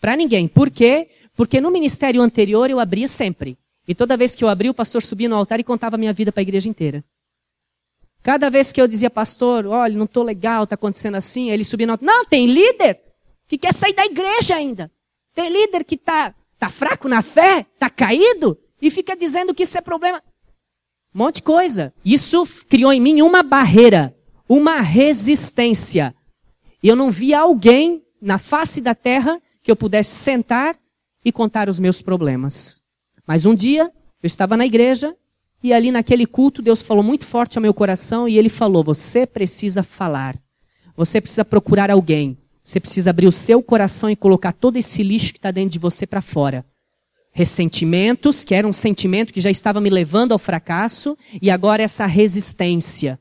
Para 0.00 0.16
ninguém. 0.16 0.48
Por 0.48 0.70
quê? 0.70 1.10
Porque 1.36 1.60
no 1.60 1.70
ministério 1.70 2.22
anterior 2.22 2.70
eu 2.70 2.80
abria 2.80 3.06
sempre. 3.06 3.58
E 3.86 3.94
toda 3.94 4.16
vez 4.16 4.34
que 4.34 4.42
eu 4.42 4.48
abria, 4.48 4.70
o 4.70 4.74
pastor 4.74 5.02
subia 5.02 5.28
no 5.28 5.36
altar 5.36 5.60
e 5.60 5.62
contava 5.62 5.96
a 5.96 5.98
minha 5.98 6.12
vida 6.14 6.32
para 6.32 6.40
a 6.40 6.42
igreja 6.42 6.70
inteira. 6.70 7.04
Cada 8.22 8.48
vez 8.48 8.72
que 8.72 8.80
eu 8.80 8.88
dizia, 8.88 9.10
pastor, 9.10 9.66
olha, 9.66 9.94
não 9.94 10.06
estou 10.06 10.22
legal, 10.22 10.64
está 10.64 10.74
acontecendo 10.74 11.16
assim, 11.16 11.50
ele 11.50 11.62
subia 11.62 11.86
no 11.86 11.92
altar. 11.92 12.06
Não, 12.06 12.24
tem 12.24 12.46
líder 12.46 12.98
que 13.46 13.58
quer 13.58 13.74
sair 13.74 13.92
da 13.92 14.06
igreja 14.06 14.56
ainda. 14.56 14.90
Tem 15.34 15.50
líder 15.50 15.84
que 15.84 15.96
está 15.96 16.34
tá 16.58 16.70
fraco 16.70 17.10
na 17.10 17.20
fé, 17.20 17.66
está 17.74 17.90
caído, 17.90 18.56
e 18.80 18.90
fica 18.90 19.14
dizendo 19.14 19.54
que 19.54 19.64
isso 19.64 19.76
é 19.76 19.82
problema. 19.82 20.22
Um 21.14 21.18
monte 21.18 21.36
de 21.36 21.42
coisa. 21.42 21.92
Isso 22.02 22.46
criou 22.70 22.90
em 22.90 23.02
mim 23.02 23.20
uma 23.20 23.42
barreira 23.42 24.15
uma 24.48 24.80
resistência. 24.80 26.14
E 26.82 26.88
eu 26.88 26.96
não 26.96 27.10
via 27.10 27.40
alguém 27.40 28.02
na 28.20 28.38
face 28.38 28.80
da 28.80 28.94
terra 28.94 29.40
que 29.62 29.70
eu 29.70 29.76
pudesse 29.76 30.14
sentar 30.14 30.76
e 31.24 31.32
contar 31.32 31.68
os 31.68 31.80
meus 31.80 32.00
problemas. 32.00 32.82
Mas 33.26 33.44
um 33.44 33.54
dia, 33.54 33.90
eu 34.22 34.26
estava 34.26 34.56
na 34.56 34.64
igreja 34.64 35.16
e 35.62 35.72
ali 35.72 35.90
naquele 35.90 36.26
culto 36.26 36.62
Deus 36.62 36.80
falou 36.80 37.02
muito 37.02 37.26
forte 37.26 37.58
ao 37.58 37.62
meu 37.62 37.74
coração 37.74 38.28
e 38.28 38.38
ele 38.38 38.48
falou: 38.48 38.84
Você 38.84 39.26
precisa 39.26 39.82
falar. 39.82 40.36
Você 40.96 41.20
precisa 41.20 41.44
procurar 41.44 41.90
alguém. 41.90 42.38
Você 42.62 42.80
precisa 42.80 43.10
abrir 43.10 43.26
o 43.26 43.32
seu 43.32 43.62
coração 43.62 44.10
e 44.10 44.16
colocar 44.16 44.52
todo 44.52 44.76
esse 44.76 45.02
lixo 45.02 45.32
que 45.32 45.38
está 45.38 45.50
dentro 45.50 45.70
de 45.70 45.78
você 45.78 46.06
para 46.06 46.20
fora. 46.20 46.64
Ressentimentos, 47.32 48.44
que 48.44 48.54
era 48.54 48.66
um 48.66 48.72
sentimento 48.72 49.32
que 49.32 49.40
já 49.40 49.50
estava 49.50 49.80
me 49.80 49.90
levando 49.90 50.32
ao 50.32 50.38
fracasso, 50.38 51.16
e 51.40 51.50
agora 51.50 51.82
essa 51.82 52.06
resistência. 52.06 53.20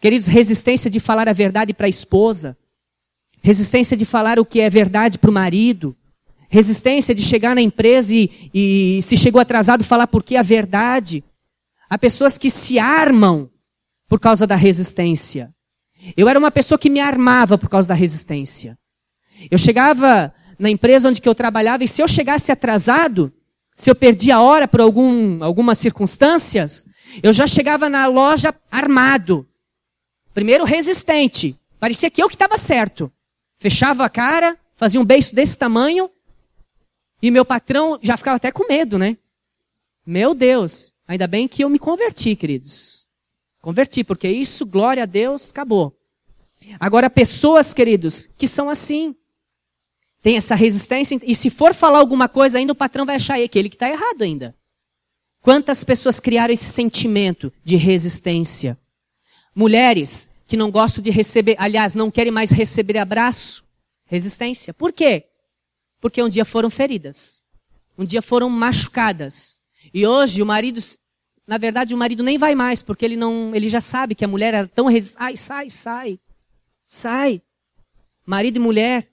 Queridos, 0.00 0.28
resistência 0.28 0.88
de 0.88 1.00
falar 1.00 1.28
a 1.28 1.32
verdade 1.32 1.74
para 1.74 1.86
a 1.86 1.90
esposa. 1.90 2.56
Resistência 3.42 3.96
de 3.96 4.04
falar 4.04 4.38
o 4.38 4.44
que 4.44 4.60
é 4.60 4.70
verdade 4.70 5.18
para 5.18 5.30
o 5.30 5.32
marido. 5.32 5.96
Resistência 6.48 7.14
de 7.14 7.22
chegar 7.22 7.54
na 7.54 7.60
empresa 7.60 8.14
e, 8.14 8.50
e 8.54 9.02
se 9.02 9.16
chegou 9.16 9.40
atrasado 9.40 9.82
falar 9.82 10.06
porque 10.06 10.36
a 10.36 10.42
verdade. 10.42 11.24
Há 11.90 11.98
pessoas 11.98 12.38
que 12.38 12.48
se 12.48 12.78
armam 12.78 13.50
por 14.08 14.20
causa 14.20 14.46
da 14.46 14.54
resistência. 14.54 15.52
Eu 16.16 16.28
era 16.28 16.38
uma 16.38 16.50
pessoa 16.50 16.78
que 16.78 16.88
me 16.88 17.00
armava 17.00 17.58
por 17.58 17.68
causa 17.68 17.88
da 17.88 17.94
resistência. 17.94 18.78
Eu 19.50 19.58
chegava 19.58 20.32
na 20.58 20.70
empresa 20.70 21.08
onde 21.08 21.20
que 21.20 21.28
eu 21.28 21.34
trabalhava 21.34 21.82
e 21.82 21.88
se 21.88 22.02
eu 22.02 22.08
chegasse 22.08 22.52
atrasado, 22.52 23.32
se 23.74 23.90
eu 23.90 23.94
perdia 23.94 24.36
a 24.36 24.42
hora 24.42 24.68
por 24.68 24.80
algum, 24.80 25.42
algumas 25.42 25.78
circunstâncias, 25.78 26.86
eu 27.22 27.32
já 27.32 27.46
chegava 27.46 27.88
na 27.88 28.06
loja 28.06 28.54
armado. 28.70 29.47
Primeiro 30.34 30.64
resistente. 30.64 31.58
Parecia 31.78 32.10
que 32.10 32.22
eu 32.22 32.28
que 32.28 32.34
estava 32.34 32.58
certo. 32.58 33.10
Fechava 33.58 34.04
a 34.04 34.08
cara, 34.08 34.58
fazia 34.76 35.00
um 35.00 35.04
beijo 35.04 35.34
desse 35.34 35.58
tamanho, 35.58 36.10
e 37.20 37.30
meu 37.30 37.44
patrão 37.44 37.98
já 38.00 38.16
ficava 38.16 38.36
até 38.36 38.52
com 38.52 38.66
medo, 38.68 38.98
né? 38.98 39.16
Meu 40.06 40.34
Deus, 40.34 40.92
ainda 41.06 41.26
bem 41.26 41.48
que 41.48 41.62
eu 41.64 41.68
me 41.68 41.78
converti, 41.78 42.36
queridos. 42.36 43.08
Converti, 43.60 44.04
porque 44.04 44.28
isso, 44.28 44.64
glória 44.64 45.02
a 45.02 45.06
Deus, 45.06 45.50
acabou. 45.50 45.94
Agora, 46.78 47.10
pessoas, 47.10 47.74
queridos, 47.74 48.28
que 48.38 48.46
são 48.46 48.70
assim. 48.70 49.14
Tem 50.22 50.36
essa 50.36 50.54
resistência, 50.54 51.18
e 51.22 51.34
se 51.34 51.50
for 51.50 51.74
falar 51.74 51.98
alguma 51.98 52.28
coisa 52.28 52.58
ainda, 52.58 52.72
o 52.72 52.76
patrão 52.76 53.04
vai 53.04 53.16
achar 53.16 53.36
que 53.48 53.58
ele 53.58 53.68
que 53.68 53.76
está 53.76 53.88
errado 53.88 54.22
ainda. 54.22 54.56
Quantas 55.40 55.84
pessoas 55.84 56.20
criaram 56.20 56.52
esse 56.52 56.64
sentimento 56.64 57.52
de 57.64 57.76
resistência? 57.76 58.78
Mulheres 59.58 60.30
que 60.46 60.56
não 60.56 60.70
gostam 60.70 61.02
de 61.02 61.10
receber, 61.10 61.56
aliás, 61.58 61.92
não 61.92 62.12
querem 62.12 62.30
mais 62.30 62.52
receber 62.52 62.96
abraço. 62.96 63.64
Resistência. 64.04 64.72
Por 64.72 64.92
quê? 64.92 65.24
Porque 66.00 66.22
um 66.22 66.28
dia 66.28 66.44
foram 66.44 66.70
feridas. 66.70 67.44
Um 67.98 68.04
dia 68.04 68.22
foram 68.22 68.48
machucadas. 68.48 69.60
E 69.92 70.06
hoje 70.06 70.40
o 70.40 70.46
marido, 70.46 70.78
na 71.44 71.58
verdade, 71.58 71.92
o 71.92 71.98
marido 71.98 72.22
nem 72.22 72.38
vai 72.38 72.54
mais, 72.54 72.82
porque 72.82 73.04
ele 73.04 73.16
não, 73.16 73.52
ele 73.52 73.68
já 73.68 73.80
sabe 73.80 74.14
que 74.14 74.24
a 74.24 74.28
mulher 74.28 74.54
era 74.54 74.68
tão 74.68 74.86
resistente. 74.86 75.24
Ai, 75.24 75.36
sai, 75.36 75.70
sai. 75.70 76.20
Sai. 76.86 77.42
Marido 78.24 78.58
e 78.58 78.60
mulher. 78.60 79.10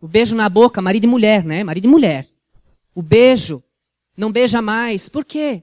O 0.00 0.08
beijo 0.08 0.34
na 0.34 0.48
boca, 0.48 0.80
marido 0.80 1.04
e 1.04 1.08
mulher, 1.08 1.44
né? 1.44 1.62
Marido 1.62 1.84
e 1.84 1.90
mulher. 1.90 2.26
O 2.94 3.02
beijo. 3.02 3.62
Não 4.16 4.32
beija 4.32 4.62
mais. 4.62 5.10
Por 5.10 5.26
quê? 5.26 5.62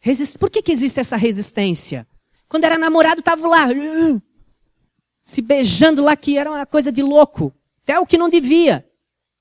Resist... 0.00 0.38
Por 0.38 0.48
que, 0.48 0.62
que 0.62 0.72
existe 0.72 1.00
essa 1.00 1.18
resistência? 1.18 2.08
Quando 2.48 2.64
era 2.64 2.78
namorado, 2.78 3.22
tava 3.22 3.46
lá, 3.46 3.66
se 5.22 5.42
beijando 5.42 6.02
lá, 6.02 6.16
que 6.16 6.38
era 6.38 6.50
uma 6.50 6.64
coisa 6.64 6.90
de 6.90 7.02
louco. 7.02 7.52
Até 7.82 7.98
o 7.98 8.06
que 8.06 8.16
não 8.16 8.30
devia. 8.30 8.86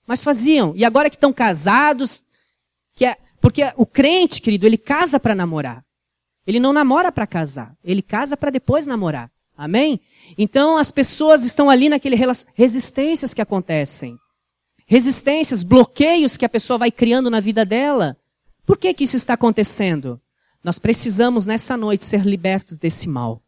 Mas 0.06 0.22
faziam. 0.22 0.74
E 0.76 0.84
agora 0.84 1.10
que 1.10 1.16
estão 1.16 1.32
casados, 1.32 2.24
que 2.94 3.06
é, 3.06 3.18
porque 3.40 3.62
o 3.78 3.86
crente, 3.86 4.42
querido, 4.42 4.66
ele 4.66 4.78
casa 4.78 5.20
para 5.20 5.34
namorar. 5.34 5.86
Ele 6.46 6.60
não 6.60 6.74
namora 6.74 7.12
para 7.12 7.26
casar. 7.26 7.76
Ele 7.84 8.02
casa 8.02 8.36
para 8.36 8.50
depois 8.50 8.86
namorar. 8.86 9.32
Amém? 9.58 10.00
Então 10.38 10.78
as 10.78 10.92
pessoas 10.92 11.44
estão 11.44 11.70
ali 11.70 11.90
naquele 11.90 12.18
resistências 12.54 13.34
que 13.34 13.42
acontecem. 13.42 14.18
Resistências, 14.86 15.64
bloqueios 15.64 16.38
que 16.38 16.46
a 16.46 16.50
pessoa 16.50 16.78
vai 16.78 16.92
criando 16.92 17.30
na 17.30 17.40
vida 17.40 17.66
dela. 17.66 18.16
Por 18.66 18.78
que 18.78 18.94
que 18.94 19.04
isso 19.04 19.16
está 19.16 19.34
acontecendo? 19.34 20.22
Nós 20.64 20.80
precisamos 20.80 21.46
nessa 21.46 21.78
noite 21.78 22.06
ser 22.06 22.26
libertos 22.26 22.78
desse 22.78 23.08
mal. 23.08 23.42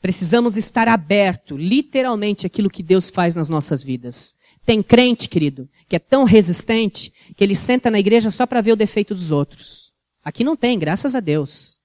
Precisamos 0.00 0.56
estar 0.56 0.88
aberto, 0.88 1.56
literalmente, 1.56 2.46
aquilo 2.46 2.70
que 2.70 2.82
Deus 2.82 3.08
faz 3.08 3.36
nas 3.36 3.48
nossas 3.48 3.82
vidas. 3.84 4.34
Tem 4.64 4.82
crente, 4.82 5.28
querido, 5.28 5.68
que 5.88 5.96
é 5.96 5.98
tão 5.98 6.24
resistente 6.24 7.12
que 7.36 7.44
ele 7.44 7.54
senta 7.54 7.90
na 7.90 7.98
igreja 7.98 8.30
só 8.30 8.46
para 8.46 8.60
ver 8.60 8.72
o 8.72 8.76
defeito 8.76 9.14
dos 9.14 9.30
outros. 9.30 9.92
Aqui 10.24 10.42
não 10.44 10.56
tem, 10.56 10.78
graças 10.78 11.14
a 11.14 11.20
Deus. 11.20 11.80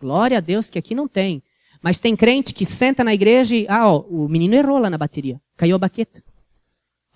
Glória 0.00 0.38
a 0.38 0.40
Deus 0.40 0.70
que 0.70 0.78
aqui 0.78 0.94
não 0.94 1.08
tem. 1.08 1.42
Mas 1.82 2.00
tem 2.00 2.16
crente 2.16 2.52
que 2.52 2.64
senta 2.64 3.04
na 3.04 3.14
igreja 3.14 3.54
e, 3.54 3.66
ah, 3.68 3.88
ó, 3.88 4.00
o 4.00 4.28
menino 4.28 4.54
errou 4.54 4.78
lá 4.78 4.90
na 4.90 4.98
bateria. 4.98 5.40
Caiu 5.56 5.76
a 5.76 5.78
baqueta. 5.78 6.22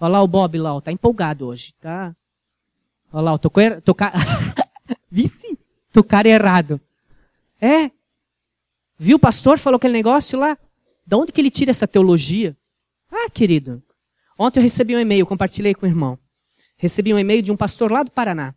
Olha 0.00 0.12
lá 0.12 0.22
o 0.22 0.28
Bob 0.28 0.58
lá, 0.58 0.74
ó, 0.74 0.80
tá 0.80 0.90
empolgado 0.90 1.46
hoje, 1.46 1.74
tá? 1.80 2.14
Olha 3.12 3.22
lá, 3.22 3.38
tocou, 3.38 3.62
vice, 5.10 5.39
tocar 5.92 6.26
errado. 6.26 6.80
É. 7.60 7.90
Viu 8.98 9.16
o 9.16 9.20
pastor, 9.20 9.58
falou 9.58 9.76
aquele 9.76 9.92
negócio 9.92 10.38
lá? 10.38 10.58
De 11.06 11.16
onde 11.16 11.32
que 11.32 11.40
ele 11.40 11.50
tira 11.50 11.70
essa 11.70 11.88
teologia? 11.88 12.56
Ah, 13.10 13.28
querido. 13.30 13.82
Ontem 14.38 14.60
eu 14.60 14.62
recebi 14.62 14.94
um 14.94 15.00
e-mail, 15.00 15.26
compartilhei 15.26 15.74
com 15.74 15.86
o 15.86 15.88
irmão. 15.88 16.18
Recebi 16.76 17.12
um 17.12 17.18
e-mail 17.18 17.42
de 17.42 17.50
um 17.50 17.56
pastor 17.56 17.90
lá 17.90 18.02
do 18.02 18.10
Paraná. 18.10 18.54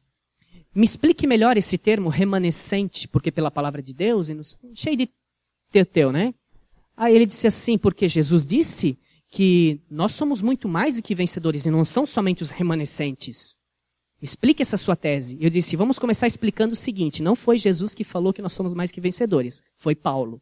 Me 0.73 0.85
explique 0.85 1.27
melhor 1.27 1.57
esse 1.57 1.77
termo 1.77 2.09
remanescente, 2.09 3.07
porque 3.07 3.31
pela 3.31 3.51
palavra 3.51 3.81
de 3.81 3.93
Deus, 3.93 4.29
e 4.29 4.33
nos... 4.33 4.57
cheio 4.73 4.97
de 4.97 5.09
teu, 5.85 6.11
né? 6.11 6.33
Aí 6.95 7.15
ele 7.15 7.25
disse 7.25 7.47
assim, 7.47 7.77
porque 7.77 8.07
Jesus 8.07 8.45
disse 8.45 8.97
que 9.29 9.81
nós 9.89 10.13
somos 10.13 10.41
muito 10.41 10.69
mais 10.69 10.95
do 10.95 11.01
que 11.01 11.15
vencedores 11.15 11.65
e 11.65 11.71
não 11.71 11.83
são 11.83 12.05
somente 12.05 12.43
os 12.43 12.51
remanescentes. 12.51 13.59
Explique 14.23 14.61
essa 14.61 14.77
sua 14.77 14.95
tese. 14.95 15.37
Eu 15.41 15.49
disse, 15.49 15.75
vamos 15.75 15.99
começar 15.99 16.27
explicando 16.27 16.71
o 16.71 16.77
seguinte: 16.77 17.21
não 17.21 17.35
foi 17.35 17.57
Jesus 17.57 17.93
que 17.93 18.05
falou 18.05 18.31
que 18.31 18.41
nós 18.41 18.53
somos 18.53 18.73
mais 18.73 18.89
que 18.89 19.01
vencedores, 19.01 19.61
foi 19.75 19.93
Paulo. 19.93 20.41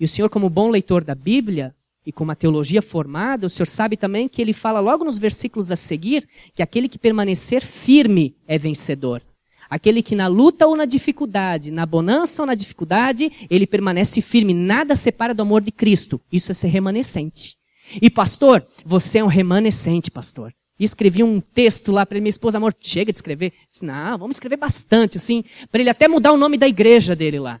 E 0.00 0.04
o 0.04 0.08
senhor, 0.08 0.28
como 0.28 0.50
bom 0.50 0.68
leitor 0.68 1.04
da 1.04 1.14
Bíblia 1.14 1.72
e 2.04 2.10
com 2.10 2.24
uma 2.24 2.34
teologia 2.34 2.82
formada, 2.82 3.46
o 3.46 3.50
senhor 3.50 3.68
sabe 3.68 3.96
também 3.96 4.26
que 4.26 4.42
ele 4.42 4.52
fala 4.52 4.80
logo 4.80 5.04
nos 5.04 5.16
versículos 5.16 5.70
a 5.70 5.76
seguir 5.76 6.28
que 6.56 6.62
aquele 6.62 6.88
que 6.88 6.98
permanecer 6.98 7.62
firme 7.62 8.34
é 8.48 8.58
vencedor. 8.58 9.22
Aquele 9.70 10.02
que 10.02 10.16
na 10.16 10.26
luta 10.26 10.66
ou 10.66 10.74
na 10.76 10.84
dificuldade, 10.84 11.70
na 11.70 11.86
bonança 11.86 12.42
ou 12.42 12.46
na 12.46 12.56
dificuldade, 12.56 13.30
ele 13.48 13.64
permanece 13.64 14.20
firme. 14.20 14.52
Nada 14.52 14.96
separa 14.96 15.32
do 15.32 15.42
amor 15.42 15.62
de 15.62 15.70
Cristo. 15.70 16.20
Isso 16.32 16.50
é 16.50 16.54
ser 16.54 16.66
remanescente. 16.66 17.56
E 18.02 18.10
pastor, 18.10 18.66
você 18.84 19.18
é 19.18 19.24
um 19.24 19.28
remanescente, 19.28 20.10
pastor. 20.10 20.52
E 20.78 20.84
escrevi 20.84 21.22
um 21.22 21.40
texto 21.40 21.92
lá 21.92 22.04
para 22.04 22.18
minha 22.18 22.30
esposa, 22.30 22.58
amor, 22.58 22.74
chega 22.80 23.12
de 23.12 23.18
escrever. 23.18 23.52
Disse, 23.68 23.84
não, 23.84 24.18
vamos 24.18 24.36
escrever 24.36 24.56
bastante, 24.56 25.16
assim, 25.16 25.44
para 25.70 25.80
ele 25.80 25.90
até 25.90 26.08
mudar 26.08 26.32
o 26.32 26.36
nome 26.36 26.56
da 26.56 26.66
igreja 26.66 27.14
dele 27.14 27.38
lá. 27.38 27.60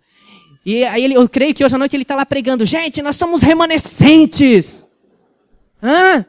E 0.64 0.84
aí 0.84 1.04
ele, 1.04 1.14
eu 1.14 1.28
creio 1.28 1.54
que 1.54 1.64
hoje 1.64 1.74
à 1.74 1.78
noite 1.78 1.94
ele 1.96 2.02
está 2.02 2.14
lá 2.14 2.24
pregando, 2.24 2.64
gente, 2.64 3.02
nós 3.02 3.16
somos 3.16 3.42
remanescentes. 3.42 4.88
Hã? 5.82 6.24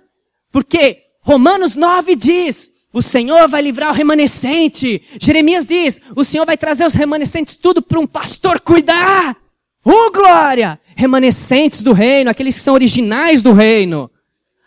Porque 0.52 1.00
Romanos 1.22 1.76
9 1.76 2.16
diz, 2.16 2.72
o 2.94 3.02
Senhor 3.02 3.48
vai 3.48 3.62
livrar 3.62 3.90
o 3.90 3.94
remanescente. 3.96 5.02
Jeremias 5.20 5.66
diz: 5.66 6.00
o 6.16 6.24
Senhor 6.24 6.46
vai 6.46 6.56
trazer 6.56 6.86
os 6.86 6.94
remanescentes 6.94 7.58
tudo 7.58 7.82
para 7.82 8.00
um 8.00 8.06
pastor 8.06 8.60
cuidar. 8.60 9.36
Oh, 9.84 10.12
glória! 10.12 10.80
Remanescentes 10.96 11.82
do 11.82 11.92
reino, 11.92 12.30
aqueles 12.30 12.56
que 12.56 12.62
são 12.62 12.76
originais 12.76 13.42
do 13.42 13.52
reino, 13.52 14.12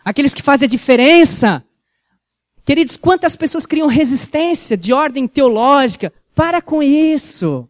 aqueles 0.03 0.33
que 0.33 0.41
fazem 0.41 0.65
a 0.65 0.69
diferença. 0.69 1.63
Queridos, 2.67 2.97
quantas 2.97 3.37
pessoas 3.37 3.65
criam 3.65 3.87
resistência 3.87 4.75
de 4.75 4.91
ordem 4.91 5.25
teológica? 5.25 6.11
Para 6.35 6.61
com 6.61 6.83
isso. 6.83 7.65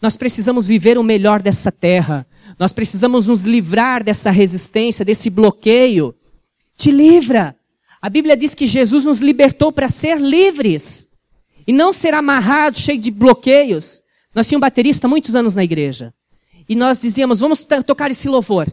Nós 0.00 0.16
precisamos 0.16 0.66
viver 0.66 0.98
o 0.98 1.02
melhor 1.04 1.40
dessa 1.40 1.70
terra. 1.70 2.26
Nós 2.58 2.72
precisamos 2.72 3.28
nos 3.28 3.42
livrar 3.42 4.02
dessa 4.02 4.32
resistência, 4.32 5.04
desse 5.04 5.30
bloqueio. 5.30 6.12
Te 6.76 6.90
livra. 6.90 7.54
A 8.00 8.08
Bíblia 8.08 8.36
diz 8.36 8.52
que 8.52 8.66
Jesus 8.66 9.04
nos 9.04 9.20
libertou 9.20 9.70
para 9.70 9.88
ser 9.88 10.20
livres 10.20 11.08
e 11.64 11.72
não 11.72 11.92
ser 11.92 12.12
amarrado, 12.12 12.80
cheio 12.80 12.98
de 12.98 13.12
bloqueios. 13.12 14.02
Nós 14.34 14.48
tínhamos 14.48 14.64
um 14.64 14.66
baterista 14.66 15.06
muitos 15.06 15.36
anos 15.36 15.54
na 15.54 15.62
igreja. 15.62 16.12
E 16.68 16.74
nós 16.74 17.00
dizíamos, 17.00 17.38
vamos 17.38 17.64
tocar 17.86 18.10
esse 18.10 18.28
louvor. 18.28 18.66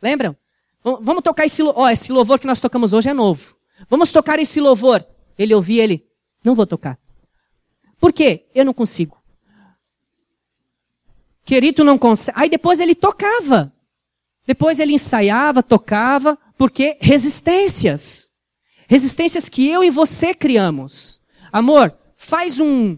Lembram? 0.00 0.36
Vamos 0.84 1.24
tocar 1.24 1.44
esse. 1.44 1.60
Oh, 1.60 1.88
esse 1.88 2.12
louvor 2.12 2.38
que 2.38 2.46
nós 2.46 2.60
tocamos 2.60 2.92
hoje 2.92 3.08
é 3.10 3.12
novo. 3.12 3.57
Vamos 3.88 4.12
tocar 4.12 4.38
esse 4.38 4.60
louvor. 4.60 5.04
Ele 5.38 5.54
ouvia 5.54 5.84
ele, 5.84 6.06
não 6.42 6.54
vou 6.54 6.66
tocar. 6.66 6.98
Por 8.00 8.12
quê? 8.12 8.46
Eu 8.54 8.64
não 8.64 8.74
consigo. 8.74 9.18
Querido, 11.44 11.84
não 11.84 11.96
consegue. 11.96 12.38
Aí 12.38 12.48
depois 12.48 12.80
ele 12.80 12.94
tocava. 12.94 13.72
Depois 14.46 14.78
ele 14.78 14.94
ensaiava, 14.94 15.62
tocava, 15.62 16.38
porque 16.56 16.96
resistências. 17.00 18.32
Resistências 18.88 19.48
que 19.48 19.68
eu 19.68 19.84
e 19.84 19.90
você 19.90 20.34
criamos. 20.34 21.20
Amor, 21.52 21.96
faz 22.16 22.58
um, 22.58 22.96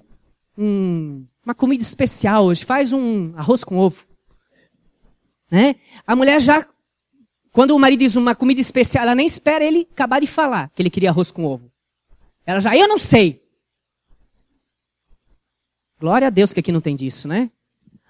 um, 0.57 1.27
uma 1.45 1.55
comida 1.55 1.83
especial 1.83 2.45
hoje, 2.45 2.65
faz 2.65 2.93
um 2.93 3.33
arroz 3.37 3.65
com 3.65 3.77
ovo. 3.77 4.07
Né? 5.51 5.75
A 6.07 6.15
mulher 6.15 6.41
já 6.41 6.67
quando 7.53 7.73
o 7.73 7.79
marido 7.79 8.01
diz 8.01 8.17
uma 8.17 8.35
comida 8.35 8.61
especial, 8.61 9.03
ela 9.03 9.15
nem 9.15 9.27
espera 9.27 9.65
ele 9.65 9.89
acabar 9.93 10.21
de 10.21 10.27
falar 10.27 10.71
que 10.75 10.83
ele 10.83 10.91
queria 10.91 11.11
arroz 11.11 11.31
com 11.31 11.45
ovo. 11.45 11.71
Ela 12.47 12.61
já, 12.61 12.77
eu 12.77 12.89
não 12.89 12.99
sei. 12.99 13.43
Glória 15.99 16.29
a 16.29 16.31
Deus 16.31 16.53
que 16.53 16.61
aqui 16.61 16.73
não 16.73 16.81
tem 16.81 16.97
disso, 16.97 17.29
né? 17.29 17.51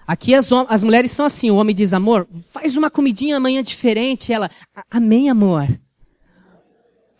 Aqui 0.07 0.35
as, 0.35 0.50
as 0.68 0.83
mulheres 0.83 1.11
são 1.11 1.24
assim, 1.24 1.50
o 1.50 1.57
homem 1.57 1.74
diz, 1.74 1.92
amor, 1.92 2.29
faz 2.50 2.76
uma 2.76 2.90
comidinha 2.90 3.37
amanhã 3.37 3.62
diferente. 3.62 4.33
Ela, 4.33 4.50
amém, 4.90 5.31
amor. 5.31 5.68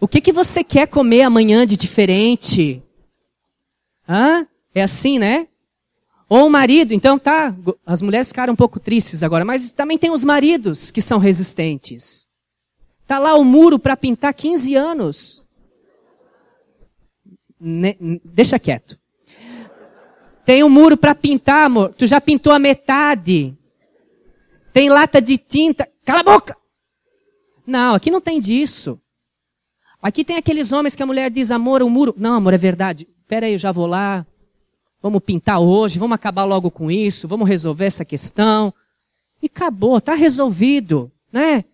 O 0.01 0.09
que, 0.09 0.21
que 0.21 0.33
você 0.33 0.65
quer 0.65 0.89
comer 0.89 1.23
amanhã 1.23 1.67
de 1.67 1.77
diferente? 1.77 2.83
Hã? 4.09 4.47
É 4.75 4.83
assim, 4.83 5.19
né? 5.19 5.47
Ou 6.33 6.47
o 6.47 6.51
marido, 6.51 6.95
então 6.95 7.19
tá, 7.19 7.53
as 7.85 8.01
mulheres 8.01 8.29
ficaram 8.29 8.53
um 8.53 8.57
pouco 8.57 8.79
tristes 8.79 9.25
agora, 9.25 9.45
mas 9.45 9.73
também 9.73 9.99
tem 9.99 10.13
os 10.13 10.23
maridos 10.23 10.93
que 10.93 11.03
são 11.03 11.19
resistentes. 11.19 12.29
Tá 13.05 13.19
lá 13.19 13.35
o 13.35 13.45
muro 13.45 13.81
para 13.81 13.97
pintar 13.97 14.33
15 14.33 14.77
anos. 14.77 15.45
Ne, 17.61 17.97
deixa 18.25 18.61
quieto. 18.61 18.97
Tem 20.45 20.63
um 20.63 20.71
muro 20.71 20.97
para 20.97 21.17
pintar, 21.17 21.67
amor. 21.67 21.93
Tu 21.95 22.07
já 22.07 22.21
pintou 22.21 22.53
a 22.53 22.61
metade. 22.61 23.59
Tem 24.73 24.89
lata 24.89 25.21
de 25.21 25.37
tinta. 25.37 25.89
Cala 26.05 26.21
a 26.21 26.23
boca! 26.23 26.57
Não, 27.67 27.97
aqui 27.97 28.09
não 28.09 28.21
tem 28.21 28.39
disso. 28.39 29.01
Aqui 30.01 30.25
tem 30.25 30.37
aqueles 30.37 30.71
homens 30.71 30.95
que 30.95 31.03
a 31.03 31.07
mulher 31.07 31.29
diz, 31.29 31.51
amor, 31.51 31.83
o 31.83 31.91
muro. 31.91 32.15
Não, 32.17 32.35
amor, 32.35 32.55
é 32.55 32.59
verdade. 32.59 33.09
Pera 33.27 33.47
aí, 33.47 33.53
eu 33.55 33.59
já 33.59 33.73
vou 33.73 33.87
lá. 33.87 34.25
Vamos 35.03 35.23
pintar 35.25 35.61
hoje, 35.61 35.99
vamos 35.99 36.15
acabar 36.15 36.45
logo 36.45 36.71
com 36.71 36.91
isso, 36.91 37.27
vamos 37.27 37.49
resolver 37.49 37.87
essa 37.87 38.05
questão. 38.05 38.73
E 39.43 39.47
acabou, 39.47 40.01
tá 40.01 40.15
resolvido, 40.15 41.11
né? 41.33 41.65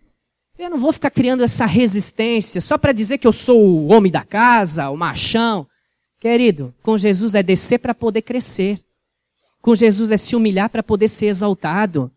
Eu 0.57 0.69
não 0.71 0.77
vou 0.77 0.91
ficar 0.91 1.11
criando 1.11 1.43
essa 1.43 1.65
resistência 1.65 2.61
só 2.61 2.77
para 2.77 2.91
dizer 2.91 3.17
que 3.17 3.27
eu 3.27 3.33
sou 3.33 3.61
o 3.61 3.87
homem 3.91 4.11
da 4.11 4.23
casa, 4.23 4.89
o 4.89 4.97
machão. 4.97 5.67
Querido, 6.19 6.73
com 6.81 6.97
Jesus 6.97 7.35
é 7.35 7.43
descer 7.43 7.77
para 7.77 7.93
poder 7.93 8.23
crescer. 8.23 8.79
Com 9.61 9.75
Jesus 9.75 10.09
é 10.09 10.17
se 10.17 10.35
humilhar 10.35 10.69
para 10.69 10.81
poder 10.81 11.09
ser 11.09 11.27
exaltado. 11.27 12.11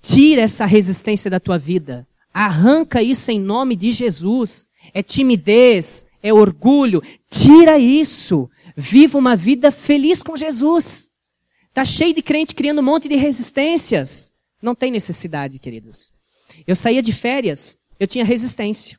Tira 0.00 0.42
essa 0.42 0.66
resistência 0.66 1.30
da 1.30 1.38
tua 1.38 1.56
vida. 1.56 2.06
Arranca 2.32 3.00
isso 3.00 3.30
em 3.30 3.38
nome 3.38 3.76
de 3.76 3.92
Jesus. 3.92 4.66
É 4.92 5.02
timidez, 5.02 6.04
é 6.20 6.32
orgulho. 6.32 7.00
Tira 7.30 7.78
isso. 7.78 8.50
Viva 8.76 9.18
uma 9.18 9.36
vida 9.36 9.70
feliz 9.70 10.22
com 10.22 10.36
Jesus. 10.36 11.10
Tá 11.72 11.84
cheio 11.84 12.14
de 12.14 12.22
crente 12.22 12.54
criando 12.54 12.80
um 12.80 12.84
monte 12.84 13.08
de 13.08 13.16
resistências. 13.16 14.32
Não 14.60 14.74
tem 14.74 14.90
necessidade, 14.90 15.58
queridos. 15.58 16.14
Eu 16.66 16.74
saía 16.76 17.02
de 17.02 17.12
férias, 17.12 17.78
eu 17.98 18.06
tinha 18.06 18.24
resistência. 18.24 18.98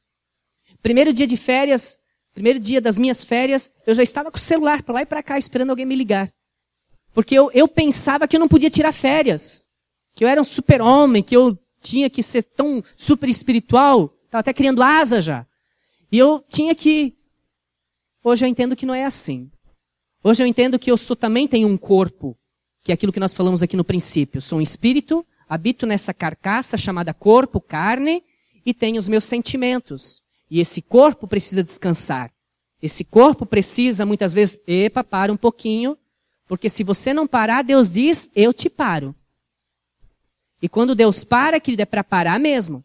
Primeiro 0.81 1.11
dia 1.11 1.25
de 1.25 1.37
férias, 1.37 1.99
primeiro 2.33 2.59
dia 2.59 2.79
das 2.79 2.97
minhas 2.97 3.23
férias, 3.23 3.73
eu 3.87 3.93
já 3.93 4.03
estava 4.03 4.29
com 4.29 4.37
o 4.37 4.41
celular 4.41 4.83
para 4.83 4.93
lá 4.93 5.01
e 5.01 5.05
para 5.05 5.23
cá 5.23 5.37
esperando 5.37 5.71
alguém 5.71 5.85
me 5.85 5.95
ligar. 5.95 6.31
Porque 7.13 7.33
eu, 7.33 7.49
eu 7.53 7.67
pensava 7.67 8.27
que 8.27 8.35
eu 8.35 8.39
não 8.39 8.47
podia 8.47 8.69
tirar 8.69 8.91
férias. 8.91 9.67
Que 10.13 10.23
eu 10.23 10.27
era 10.27 10.39
um 10.39 10.45
super-homem, 10.45 11.23
que 11.23 11.35
eu 11.35 11.57
tinha 11.81 12.09
que 12.09 12.21
ser 12.21 12.43
tão 12.43 12.83
super 12.95 13.29
espiritual. 13.29 14.13
Estava 14.25 14.41
até 14.41 14.53
criando 14.53 14.83
asa 14.83 15.21
já. 15.21 15.47
E 16.11 16.19
eu 16.19 16.43
tinha 16.49 16.75
que. 16.75 17.15
Hoje 18.23 18.45
eu 18.45 18.49
entendo 18.49 18.75
que 18.75 18.85
não 18.85 18.93
é 18.93 19.05
assim. 19.05 19.49
Hoje 20.27 20.41
eu 20.41 20.47
entendo 20.47 20.79
que 20.79 20.89
eu 20.89 20.97
sou, 20.97 21.15
também 21.15 21.47
tenho 21.47 21.67
um 21.67 21.77
corpo, 21.77 22.35
que 22.83 22.91
é 22.91 22.95
aquilo 22.95 23.11
que 23.11 23.19
nós 23.19 23.31
falamos 23.31 23.61
aqui 23.61 23.77
no 23.77 23.83
princípio. 23.83 24.41
Sou 24.41 24.57
um 24.57 24.61
espírito, 24.61 25.23
habito 25.47 25.85
nessa 25.85 26.15
carcaça 26.15 26.77
chamada 26.77 27.13
corpo, 27.13 27.61
carne, 27.61 28.23
e 28.65 28.73
tenho 28.73 28.97
os 28.97 29.07
meus 29.07 29.23
sentimentos. 29.23 30.23
E 30.49 30.59
esse 30.59 30.81
corpo 30.81 31.27
precisa 31.27 31.61
descansar. 31.63 32.31
Esse 32.81 33.03
corpo 33.03 33.45
precisa, 33.45 34.03
muitas 34.03 34.33
vezes, 34.33 34.59
epa, 34.65 35.03
para 35.03 35.31
um 35.31 35.37
pouquinho, 35.37 35.95
porque 36.47 36.69
se 36.69 36.83
você 36.83 37.13
não 37.13 37.27
parar, 37.27 37.61
Deus 37.61 37.91
diz, 37.91 38.27
eu 38.35 38.51
te 38.51 38.67
paro. 38.67 39.13
E 40.59 40.67
quando 40.67 40.95
Deus 40.95 41.23
para, 41.23 41.59
querido, 41.59 41.83
é 41.83 41.85
para 41.85 42.03
parar 42.03 42.39
mesmo. 42.39 42.83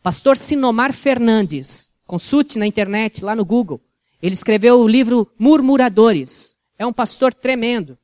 Pastor 0.00 0.36
Sinomar 0.36 0.92
Fernandes, 0.92 1.92
consulte 2.06 2.56
na 2.56 2.68
internet, 2.68 3.24
lá 3.24 3.34
no 3.34 3.44
Google. 3.44 3.80
Ele 4.22 4.34
escreveu 4.34 4.78
o 4.78 4.86
livro 4.86 5.28
Murmuradores. 5.36 6.56
É 6.78 6.86
um 6.86 6.92
pastor 6.92 7.34
tremendo. 7.34 7.98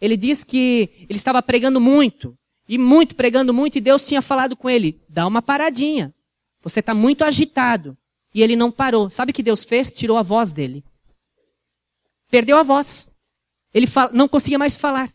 Ele 0.00 0.16
diz 0.16 0.44
que 0.44 0.90
ele 1.08 1.16
estava 1.16 1.42
pregando 1.42 1.80
muito, 1.80 2.36
e 2.68 2.76
muito, 2.76 3.14
pregando 3.14 3.54
muito, 3.54 3.78
e 3.78 3.80
Deus 3.80 4.06
tinha 4.06 4.20
falado 4.20 4.56
com 4.56 4.68
ele, 4.68 5.00
dá 5.08 5.26
uma 5.26 5.40
paradinha. 5.40 6.14
Você 6.62 6.80
está 6.80 6.92
muito 6.92 7.24
agitado. 7.24 7.96
E 8.34 8.42
ele 8.42 8.56
não 8.56 8.70
parou. 8.70 9.08
Sabe 9.08 9.30
o 9.30 9.34
que 9.34 9.42
Deus 9.42 9.64
fez? 9.64 9.90
Tirou 9.92 10.16
a 10.16 10.22
voz 10.22 10.52
dele. 10.52 10.84
Perdeu 12.30 12.58
a 12.58 12.62
voz. 12.62 13.10
Ele 13.72 13.86
não 14.12 14.28
conseguia 14.28 14.58
mais 14.58 14.76
falar. 14.76 15.10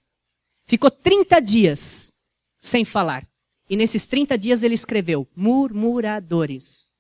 Ficou 0.65 0.89
30 0.89 1.39
dias 1.39 2.13
sem 2.59 2.83
falar. 2.83 3.27
E 3.69 3.75
nesses 3.75 4.07
30 4.07 4.37
dias 4.37 4.63
ele 4.63 4.73
escreveu 4.73 5.27
murmuradores. 5.35 6.91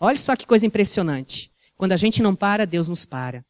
Olha 0.00 0.16
só 0.16 0.34
que 0.34 0.46
coisa 0.46 0.66
impressionante. 0.66 1.52
Quando 1.76 1.92
a 1.92 1.96
gente 1.96 2.22
não 2.22 2.34
para, 2.34 2.66
Deus 2.66 2.88
nos 2.88 3.04
para. 3.04 3.44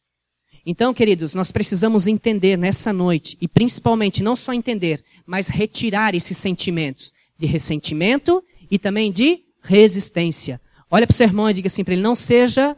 Então, 0.69 0.93
queridos, 0.93 1.33
nós 1.33 1.49
precisamos 1.49 2.07
entender 2.07 2.57
nessa 2.57 2.91
noite, 2.91 3.37
e 3.39 3.47
principalmente 3.47 4.21
não 4.21 4.35
só 4.35 4.51
entender, 4.51 5.01
mas 5.25 5.47
retirar 5.47 6.13
esses 6.13 6.37
sentimentos 6.37 7.13
de 7.39 7.47
ressentimento 7.47 8.43
e 8.69 8.77
também 8.77 9.09
de 9.09 9.45
resistência. 9.61 10.59
Olha 10.91 11.07
para 11.07 11.13
o 11.13 11.15
seu 11.15 11.25
irmão 11.25 11.49
e 11.49 11.53
diga 11.53 11.67
assim 11.67 11.85
para 11.85 11.93
ele: 11.93 12.01
não 12.01 12.15
seja 12.15 12.75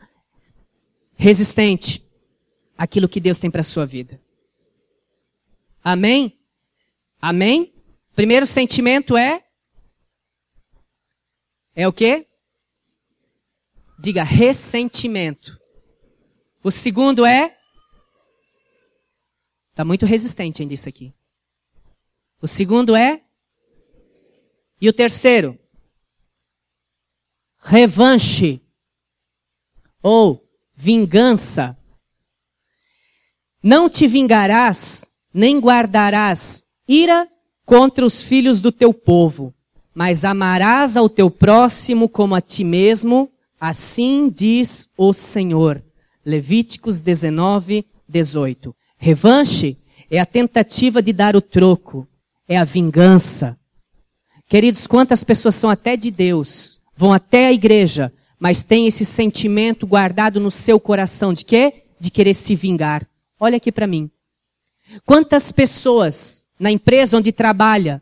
resistente 1.15 2.07
àquilo 2.77 3.09
que 3.09 3.19
Deus 3.19 3.39
tem 3.39 3.49
para 3.49 3.61
a 3.61 3.63
sua 3.63 3.87
vida. 3.87 4.21
Amém? 5.83 6.37
Amém? 7.19 7.73
Primeiro 8.15 8.45
sentimento 8.45 9.17
é. 9.17 9.43
É 11.75 11.87
o 11.87 11.93
quê? 11.93 12.27
Diga 13.99 14.21
ressentimento. 14.21 15.59
O 16.63 16.69
segundo 16.69 17.25
é. 17.25 17.55
Está 19.79 19.85
muito 19.85 20.05
resistente 20.05 20.61
ainda 20.61 20.73
isso 20.73 20.89
aqui. 20.89 21.13
O 22.41 22.45
segundo 22.45 22.97
é. 22.97 23.21
E 24.81 24.89
o 24.89 24.91
terceiro? 24.91 25.57
revanche 27.61 28.61
ou 30.03 30.45
vingança. 30.75 31.77
Não 33.63 33.89
te 33.89 34.05
vingarás, 34.05 35.09
nem 35.33 35.61
guardarás 35.61 36.65
ira 36.85 37.25
contra 37.65 38.05
os 38.05 38.21
filhos 38.21 38.59
do 38.59 38.73
teu 38.73 38.93
povo, 38.93 39.53
mas 39.95 40.25
amarás 40.25 40.97
ao 40.97 41.07
teu 41.07 41.31
próximo 41.31 42.09
como 42.09 42.35
a 42.35 42.41
ti 42.41 42.65
mesmo, 42.65 43.31
assim 43.57 44.29
diz 44.29 44.89
o 44.97 45.13
Senhor. 45.13 45.81
Levíticos 46.25 46.99
19, 46.99 47.85
18. 48.09 48.75
Revanche 48.99 49.77
é 50.11 50.19
a 50.19 50.25
tentativa 50.25 51.01
de 51.01 51.13
dar 51.13 51.35
o 51.35 51.41
troco, 51.41 52.05
é 52.47 52.57
a 52.57 52.65
vingança. 52.65 53.57
Queridos, 54.47 54.85
quantas 54.85 55.23
pessoas 55.23 55.55
são 55.55 55.69
até 55.69 55.95
de 55.95 56.11
Deus, 56.11 56.81
vão 56.97 57.13
até 57.13 57.47
a 57.47 57.53
igreja, 57.53 58.11
mas 58.37 58.65
têm 58.65 58.87
esse 58.87 59.05
sentimento 59.05 59.87
guardado 59.87 60.39
no 60.39 60.51
seu 60.51 60.79
coração 60.79 61.33
de 61.33 61.45
quê? 61.45 61.83
De 61.97 62.11
querer 62.11 62.33
se 62.33 62.55
vingar. 62.55 63.07
Olha 63.39 63.55
aqui 63.55 63.71
para 63.71 63.87
mim. 63.87 64.11
Quantas 65.05 65.51
pessoas 65.51 66.45
na 66.59 66.69
empresa 66.69 67.17
onde 67.17 67.31
trabalha, 67.31 68.01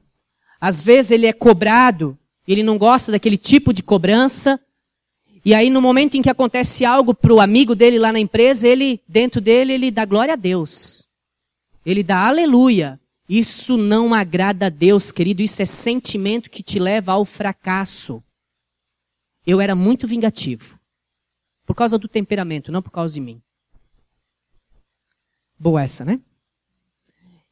às 0.59 0.81
vezes 0.81 1.11
ele 1.11 1.27
é 1.27 1.33
cobrado, 1.33 2.17
ele 2.47 2.63
não 2.63 2.77
gosta 2.77 3.11
daquele 3.11 3.37
tipo 3.37 3.71
de 3.71 3.83
cobrança, 3.83 4.59
e 5.47 5.55
aí 5.55 5.69
no 5.69 5.81
momento 5.81 6.15
em 6.15 6.21
que 6.21 6.29
acontece 6.29 6.83
algo 6.83 7.13
para 7.13 7.33
o 7.33 7.39
amigo 7.39 7.73
dele 7.73 7.97
lá 7.97 8.11
na 8.11 8.19
empresa, 8.19 8.67
ele, 8.67 9.01
dentro 9.07 9.39
dele, 9.39 9.73
ele 9.73 9.89
dá 9.89 10.05
glória 10.05 10.33
a 10.33 10.37
Deus. 10.37 11.09
Ele 11.85 12.03
dá 12.03 12.27
aleluia. 12.27 12.99
Isso 13.29 13.77
não 13.77 14.13
agrada 14.13 14.67
a 14.67 14.69
Deus, 14.69 15.11
querido. 15.11 15.41
Isso 15.41 15.61
é 15.61 15.65
sentimento 15.65 16.49
que 16.49 16.61
te 16.61 16.79
leva 16.79 17.13
ao 17.13 17.25
fracasso 17.25 18.21
eu 19.47 19.61
era 19.61 19.73
muito 19.73 20.05
vingativo. 20.05 20.77
Por 21.65 21.73
causa 21.73 21.97
do 21.97 22.09
temperamento, 22.09 22.69
não 22.69 22.81
por 22.81 22.91
causa 22.91 23.13
de 23.13 23.21
mim. 23.21 23.41
Boa 25.57 25.81
essa, 25.81 26.03
né? 26.03 26.19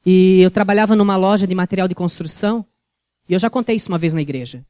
E 0.05 0.41
eu 0.41 0.51
trabalhava 0.51 0.93
numa 0.93 1.15
loja 1.15 1.47
de 1.47 1.55
material 1.55 1.87
de 1.87 1.95
construção, 1.95 2.65
e 3.29 3.33
eu 3.33 3.39
já 3.39 3.49
contei 3.49 3.77
isso 3.77 3.89
uma 3.89 3.97
vez 3.97 4.13
na 4.13 4.21
igreja. 4.21 4.63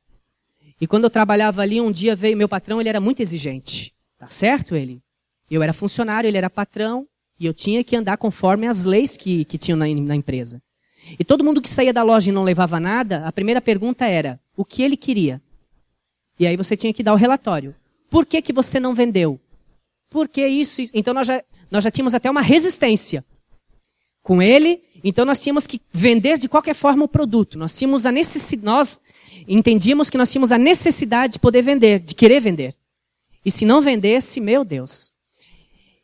E 0.79 0.88
quando 0.88 1.05
eu 1.05 1.09
trabalhava 1.09 1.61
ali, 1.61 1.79
um 1.79 1.91
dia 1.91 2.15
veio 2.15 2.35
meu 2.35 2.49
patrão, 2.49 2.79
ele 2.79 2.89
era 2.89 2.99
muito 2.99 3.21
exigente. 3.21 3.93
Tá 4.17 4.27
certo 4.27 4.75
ele? 4.75 5.01
Eu 5.49 5.63
era 5.63 5.73
funcionário, 5.73 6.27
ele 6.27 6.38
era 6.38 6.49
patrão, 6.49 7.07
e 7.39 7.45
eu 7.45 7.53
tinha 7.53 7.83
que 7.83 7.95
andar 7.95 8.17
conforme 8.17 8.67
as 8.67 8.83
leis 8.83 9.15
que, 9.15 9.45
que 9.45 9.57
tinham 9.57 9.77
na, 9.77 9.88
na 9.88 10.15
empresa. 10.15 10.61
E 11.19 11.23
todo 11.23 11.43
mundo 11.43 11.61
que 11.61 11.69
saía 11.69 11.93
da 11.93 12.03
loja 12.03 12.29
e 12.29 12.33
não 12.33 12.43
levava 12.43 12.79
nada, 12.79 13.25
a 13.25 13.31
primeira 13.31 13.61
pergunta 13.61 14.05
era, 14.05 14.39
o 14.55 14.65
que 14.65 14.81
ele 14.81 14.97
queria? 14.97 15.41
E 16.39 16.47
aí 16.47 16.57
você 16.57 16.75
tinha 16.75 16.93
que 16.93 17.03
dar 17.03 17.13
o 17.13 17.17
relatório. 17.17 17.75
Por 18.09 18.25
que, 18.25 18.41
que 18.41 18.51
você 18.51 18.79
não 18.79 18.93
vendeu? 18.93 19.39
Por 20.09 20.27
que 20.27 20.45
isso? 20.45 20.81
Então 20.93 21.13
nós 21.13 21.27
já, 21.27 21.43
nós 21.69 21.83
já 21.83 21.91
tínhamos 21.91 22.13
até 22.13 22.29
uma 22.29 22.41
resistência 22.41 23.23
com 24.23 24.41
ele, 24.41 24.81
então 25.03 25.23
nós 25.23 25.39
tínhamos 25.39 25.67
que 25.67 25.79
vender 25.91 26.39
de 26.39 26.49
qualquer 26.49 26.73
forma 26.73 27.03
o 27.03 27.07
produto. 27.07 27.57
Nós 27.57 27.77
tínhamos 27.77 28.05
a 28.05 28.11
necessidade, 28.11 28.65
nós 28.65 28.99
entendíamos 29.47 30.09
que 30.09 30.17
nós 30.17 30.31
tínhamos 30.31 30.51
a 30.51 30.57
necessidade 30.57 31.33
de 31.33 31.39
poder 31.39 31.61
vender, 31.61 31.99
de 31.99 32.15
querer 32.15 32.39
vender. 32.39 32.75
E 33.45 33.51
se 33.51 33.65
não 33.65 33.81
vendesse, 33.81 34.39
meu 34.39 34.65
Deus. 34.65 35.13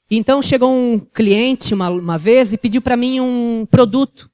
Então 0.09 0.41
chegou 0.41 0.71
um 0.71 0.99
cliente 0.99 1.73
uma, 1.73 1.89
uma 1.89 2.17
vez 2.17 2.53
e 2.53 2.57
pediu 2.57 2.81
para 2.81 2.97
mim 2.97 3.19
um 3.19 3.65
produto, 3.69 4.29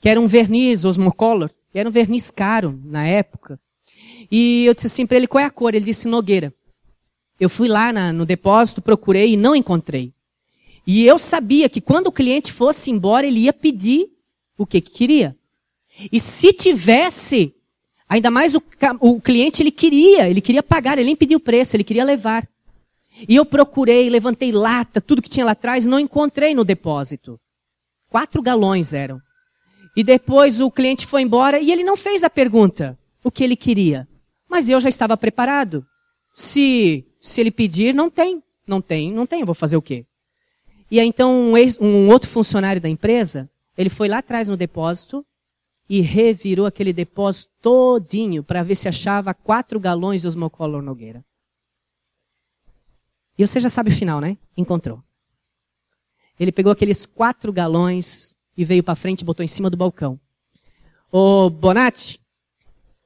que 0.00 0.08
era 0.08 0.20
um 0.20 0.26
verniz 0.26 0.84
Osmocolor. 0.84 1.50
Era 1.72 1.88
um 1.88 1.92
verniz 1.92 2.30
caro 2.30 2.80
na 2.84 3.06
época. 3.06 3.58
E 4.30 4.64
eu 4.66 4.74
disse 4.74 4.88
assim 4.88 5.06
para 5.06 5.16
ele, 5.16 5.26
qual 5.28 5.42
é 5.42 5.46
a 5.46 5.50
cor? 5.50 5.74
Ele 5.74 5.84
disse 5.84 6.08
Nogueira. 6.08 6.52
Eu 7.38 7.48
fui 7.48 7.68
lá 7.68 7.92
na, 7.92 8.12
no 8.12 8.26
depósito, 8.26 8.82
procurei 8.82 9.32
e 9.32 9.36
não 9.36 9.54
encontrei. 9.54 10.12
E 10.86 11.06
eu 11.06 11.18
sabia 11.18 11.68
que 11.68 11.80
quando 11.80 12.08
o 12.08 12.12
cliente 12.12 12.52
fosse 12.52 12.90
embora, 12.90 13.26
ele 13.26 13.40
ia 13.40 13.52
pedir 13.52 14.08
o 14.58 14.66
que, 14.66 14.80
que 14.80 14.90
queria. 14.90 15.36
E 16.10 16.18
se 16.18 16.52
tivesse, 16.52 17.54
ainda 18.10 18.30
mais 18.30 18.56
o, 18.56 18.62
o 18.98 19.20
cliente 19.20 19.62
ele 19.62 19.70
queria, 19.70 20.28
ele 20.28 20.40
queria 20.40 20.64
pagar, 20.64 20.98
ele 20.98 21.06
nem 21.06 21.16
pediu 21.16 21.38
o 21.38 21.40
preço, 21.40 21.76
ele 21.76 21.84
queria 21.84 22.04
levar. 22.04 22.46
E 23.28 23.36
eu 23.36 23.46
procurei, 23.46 24.10
levantei 24.10 24.50
lata, 24.50 25.00
tudo 25.00 25.22
que 25.22 25.28
tinha 25.28 25.46
lá 25.46 25.52
atrás, 25.52 25.86
não 25.86 26.00
encontrei 26.00 26.52
no 26.52 26.64
depósito. 26.64 27.38
Quatro 28.08 28.42
galões 28.42 28.92
eram. 28.92 29.20
E 29.96 30.02
depois 30.02 30.60
o 30.60 30.70
cliente 30.70 31.06
foi 31.06 31.22
embora 31.22 31.60
e 31.60 31.70
ele 31.70 31.84
não 31.84 31.96
fez 31.96 32.24
a 32.24 32.30
pergunta 32.30 32.98
o 33.22 33.30
que 33.30 33.44
ele 33.44 33.56
queria. 33.56 34.08
Mas 34.48 34.68
eu 34.68 34.80
já 34.80 34.88
estava 34.88 35.16
preparado. 35.16 35.86
Se, 36.34 37.04
se 37.20 37.40
ele 37.40 37.50
pedir, 37.50 37.94
não 37.94 38.10
tem. 38.10 38.42
Não 38.66 38.80
tem, 38.80 39.12
não 39.12 39.26
tem, 39.26 39.40
eu 39.40 39.46
vou 39.46 39.54
fazer 39.54 39.76
o 39.76 39.82
quê? 39.82 40.04
E 40.90 40.98
aí 40.98 41.06
então 41.06 41.32
um, 41.32 41.56
ex, 41.56 41.78
um 41.80 42.08
outro 42.08 42.28
funcionário 42.28 42.80
da 42.80 42.88
empresa, 42.88 43.48
ele 43.76 43.90
foi 43.90 44.08
lá 44.08 44.18
atrás 44.18 44.48
no 44.48 44.56
depósito 44.56 45.24
e 45.90 46.00
revirou 46.00 46.66
aquele 46.66 46.92
depósito 46.92 47.50
todinho 47.60 48.44
para 48.44 48.62
ver 48.62 48.76
se 48.76 48.88
achava 48.88 49.34
quatro 49.34 49.80
galões 49.80 50.20
de 50.20 50.28
Osmocolor 50.28 50.80
Nogueira. 50.80 51.24
E 53.36 53.44
você 53.44 53.58
já 53.58 53.68
sabe 53.68 53.90
o 53.90 53.92
final, 53.92 54.20
né? 54.20 54.38
Encontrou. 54.56 55.02
Ele 56.38 56.52
pegou 56.52 56.70
aqueles 56.70 57.06
quatro 57.06 57.52
galões 57.52 58.36
e 58.56 58.64
veio 58.64 58.84
para 58.84 58.94
frente 58.94 59.22
e 59.22 59.24
botou 59.24 59.42
em 59.42 59.48
cima 59.48 59.68
do 59.68 59.76
balcão. 59.76 60.20
O 61.10 61.50
Bonatti, 61.50 62.20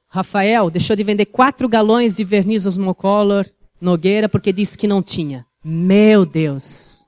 Rafael, 0.07 0.69
deixou 0.69 0.95
de 0.95 1.03
vender 1.03 1.25
quatro 1.25 1.67
galões 1.67 2.17
de 2.17 2.23
verniz 2.23 2.67
Osmocolor 2.67 3.49
Nogueira 3.81 4.29
porque 4.29 4.53
disse 4.53 4.77
que 4.77 4.87
não 4.87 5.01
tinha. 5.01 5.43
Meu 5.63 6.23
Deus. 6.23 7.07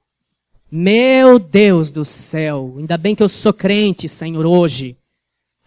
Meu 0.71 1.37
Deus 1.37 1.91
do 1.91 2.03
céu. 2.03 2.73
Ainda 2.79 2.97
bem 2.97 3.13
que 3.13 3.21
eu 3.21 3.29
sou 3.29 3.53
crente, 3.53 4.09
Senhor, 4.09 4.43
hoje. 4.43 4.97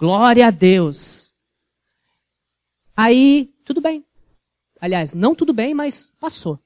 Glória 0.01 0.47
a 0.47 0.51
Deus. 0.51 1.37
Aí, 2.97 3.51
tudo 3.67 3.83
bem. 3.83 4.03
Aliás, 4.81 5.13
não 5.13 5.35
tudo 5.35 5.53
bem, 5.53 5.75
mas 5.75 6.11
passou. 6.19 6.59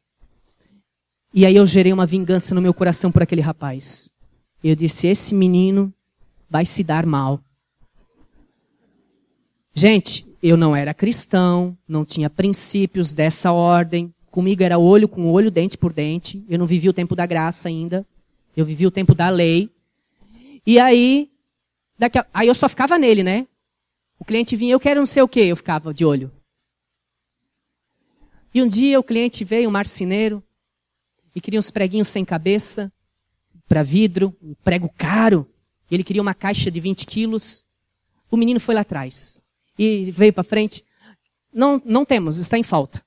E 1.35 1.45
aí 1.45 1.57
eu 1.57 1.67
gerei 1.67 1.93
uma 1.93 2.07
vingança 2.07 2.55
no 2.55 2.63
meu 2.63 2.73
coração 2.73 3.11
por 3.11 3.25
aquele 3.25 3.41
rapaz. 3.41 4.13
Eu 4.63 4.77
disse: 4.77 5.09
esse 5.09 5.35
menino 5.35 5.93
vai 6.49 6.65
se 6.65 6.85
dar 6.85 7.05
mal. 7.05 7.41
Gente, 9.75 10.25
eu 10.41 10.57
não 10.57 10.77
era 10.77 10.95
cristão, 10.95 11.77
não 11.89 12.05
tinha 12.05 12.31
princípios 12.31 13.13
dessa 13.13 13.51
ordem. 13.51 14.15
Comigo 14.31 14.63
era 14.63 14.79
olho 14.79 15.09
com 15.09 15.33
olho, 15.33 15.51
dente 15.51 15.77
por 15.77 15.93
dente. 15.93 16.45
Eu 16.49 16.57
não 16.57 16.69
vivi 16.69 16.89
o 16.89 16.93
tempo 16.93 17.17
da 17.17 17.27
graça 17.27 17.67
ainda. 17.67 18.07
Eu 18.57 18.65
vivi 18.65 18.87
o 18.87 18.93
tempo 18.93 19.13
da 19.13 19.29
lei. 19.29 19.69
E 20.65 20.79
aí, 20.79 21.34
a... 22.01 22.27
aí 22.33 22.49
eu 22.49 22.55
só 22.55 22.69
ficava 22.69 22.99
nele, 22.99 23.23
né? 23.23 23.47
O 24.19 24.25
cliente 24.25 24.57
vinha, 24.57 24.73
eu 24.73 24.81
quero 24.81 25.01
não 25.01 25.07
sei 25.07 25.23
o 25.23 25.29
que, 25.29 25.41
eu 25.41 25.57
ficava 25.57 25.93
de 25.93 26.05
olho. 26.05 26.31
E 28.55 28.63
um 28.63 28.69
dia 28.69 29.01
o 29.01 29.03
cliente 29.03 29.45
veio, 29.45 29.69
um 29.69 29.73
marceneiro, 29.73 30.43
e 31.35 31.41
queria 31.41 31.59
uns 31.59 31.71
preguinhos 31.71 32.09
sem 32.09 32.25
cabeça, 32.25 32.93
para 33.69 33.83
vidro, 33.83 34.37
um 34.41 34.55
prego 34.63 34.89
caro. 34.97 35.49
Ele 35.91 36.05
queria 36.05 36.23
uma 36.23 36.35
caixa 36.35 36.71
de 36.71 36.81
20 36.81 37.07
quilos. 37.07 37.65
O 38.31 38.37
menino 38.37 38.61
foi 38.61 38.75
lá 38.75 38.83
atrás 38.83 39.43
e 39.79 40.11
veio 40.11 40.33
para 40.33 40.45
frente. 40.45 40.85
Não, 41.53 41.81
não 41.85 42.05
temos, 42.05 42.39
está 42.39 42.57
em 42.57 42.63
falta. 42.63 43.05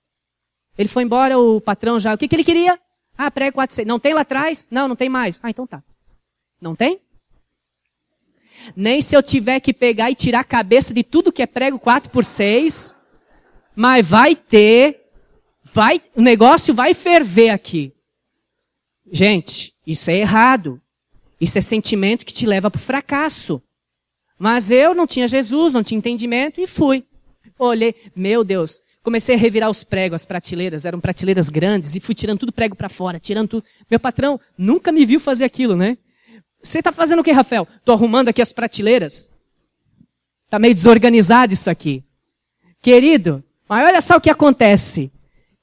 Ele 0.78 0.90
foi 0.90 1.04
embora, 1.04 1.40
o 1.40 1.60
patrão 1.60 2.00
já. 2.00 2.14
O 2.14 2.18
que, 2.18 2.28
que 2.28 2.36
ele 2.36 2.44
queria? 2.44 2.80
Ah, 3.18 3.32
prego 3.32 3.56
4, 3.56 3.76
6. 3.76 3.88
Não 3.88 4.00
tem 4.00 4.14
lá 4.14 4.22
atrás? 4.22 4.68
Não, 4.70 4.88
não 4.88 4.96
tem 4.96 5.10
mais. 5.10 5.40
Ah, 5.42 5.50
então 5.50 5.66
tá. 5.66 5.84
Não 6.62 6.76
tem? 6.76 7.02
Nem 8.76 9.02
se 9.02 9.16
eu 9.16 9.24
tiver 9.24 9.60
que 9.60 9.74
pegar 9.74 10.12
e 10.12 10.16
tirar 10.16 10.42
a 10.42 10.44
cabeça 10.44 10.94
de 10.94 11.04
tudo 11.04 11.32
que 11.32 11.42
é 11.42 11.48
prego 11.48 11.80
4 11.80 12.10
por 12.10 12.24
6. 12.24 12.96
Mas 13.76 14.08
vai 14.08 14.36
ter. 14.36 15.02
Vai, 15.74 16.02
o 16.16 16.22
negócio 16.22 16.74
vai 16.74 16.94
ferver 16.94 17.50
aqui. 17.50 17.94
Gente, 19.12 19.74
isso 19.86 20.10
é 20.10 20.18
errado. 20.18 20.82
Isso 21.40 21.58
é 21.58 21.62
sentimento 21.62 22.26
que 22.26 22.34
te 22.34 22.46
leva 22.46 22.72
para 22.72 22.80
o 22.80 22.82
fracasso. 22.82 23.62
Mas 24.40 24.70
eu 24.70 24.94
não 24.94 25.08
tinha 25.08 25.28
Jesus, 25.28 25.74
não 25.74 25.84
tinha 25.84 25.98
entendimento 25.98 26.60
e 26.62 26.68
fui. 26.68 27.04
Olhei, 27.58 27.96
meu 28.16 28.44
Deus, 28.44 28.82
comecei 29.04 29.36
a 29.36 29.38
revirar 29.38 29.70
os 29.70 29.84
pregos, 29.84 30.18
as 30.18 30.26
prateleiras, 30.26 30.86
eram 30.86 31.00
prateleiras 31.00 31.50
grandes 31.50 31.96
e 31.96 32.00
fui 32.00 32.14
tirando 32.14 32.40
tudo 32.40 32.52
prego 32.52 32.76
para 32.76 32.90
fora, 32.90 33.20
tirando 33.20 33.50
tudo. 33.50 33.66
Meu 33.90 34.00
patrão 34.00 34.40
nunca 34.58 34.92
me 34.92 35.06
viu 35.06 35.20
fazer 35.20 35.46
aquilo, 35.46 35.76
né? 35.76 35.98
Você 36.62 36.80
está 36.80 36.92
fazendo 36.92 37.20
o 37.20 37.24
que, 37.24 37.32
Rafael? 37.32 37.68
Tô 37.86 37.94
arrumando 37.94 38.30
aqui 38.30 38.42
as 38.42 38.52
prateleiras. 38.52 39.32
Tá 40.50 40.58
meio 40.60 40.74
desorganizado 40.74 41.54
isso 41.54 41.70
aqui. 41.70 42.04
Querido, 42.82 43.44
mas 43.68 43.86
olha 43.86 44.02
só 44.02 44.18
o 44.18 44.22
que 44.22 44.30
acontece. 44.30 45.12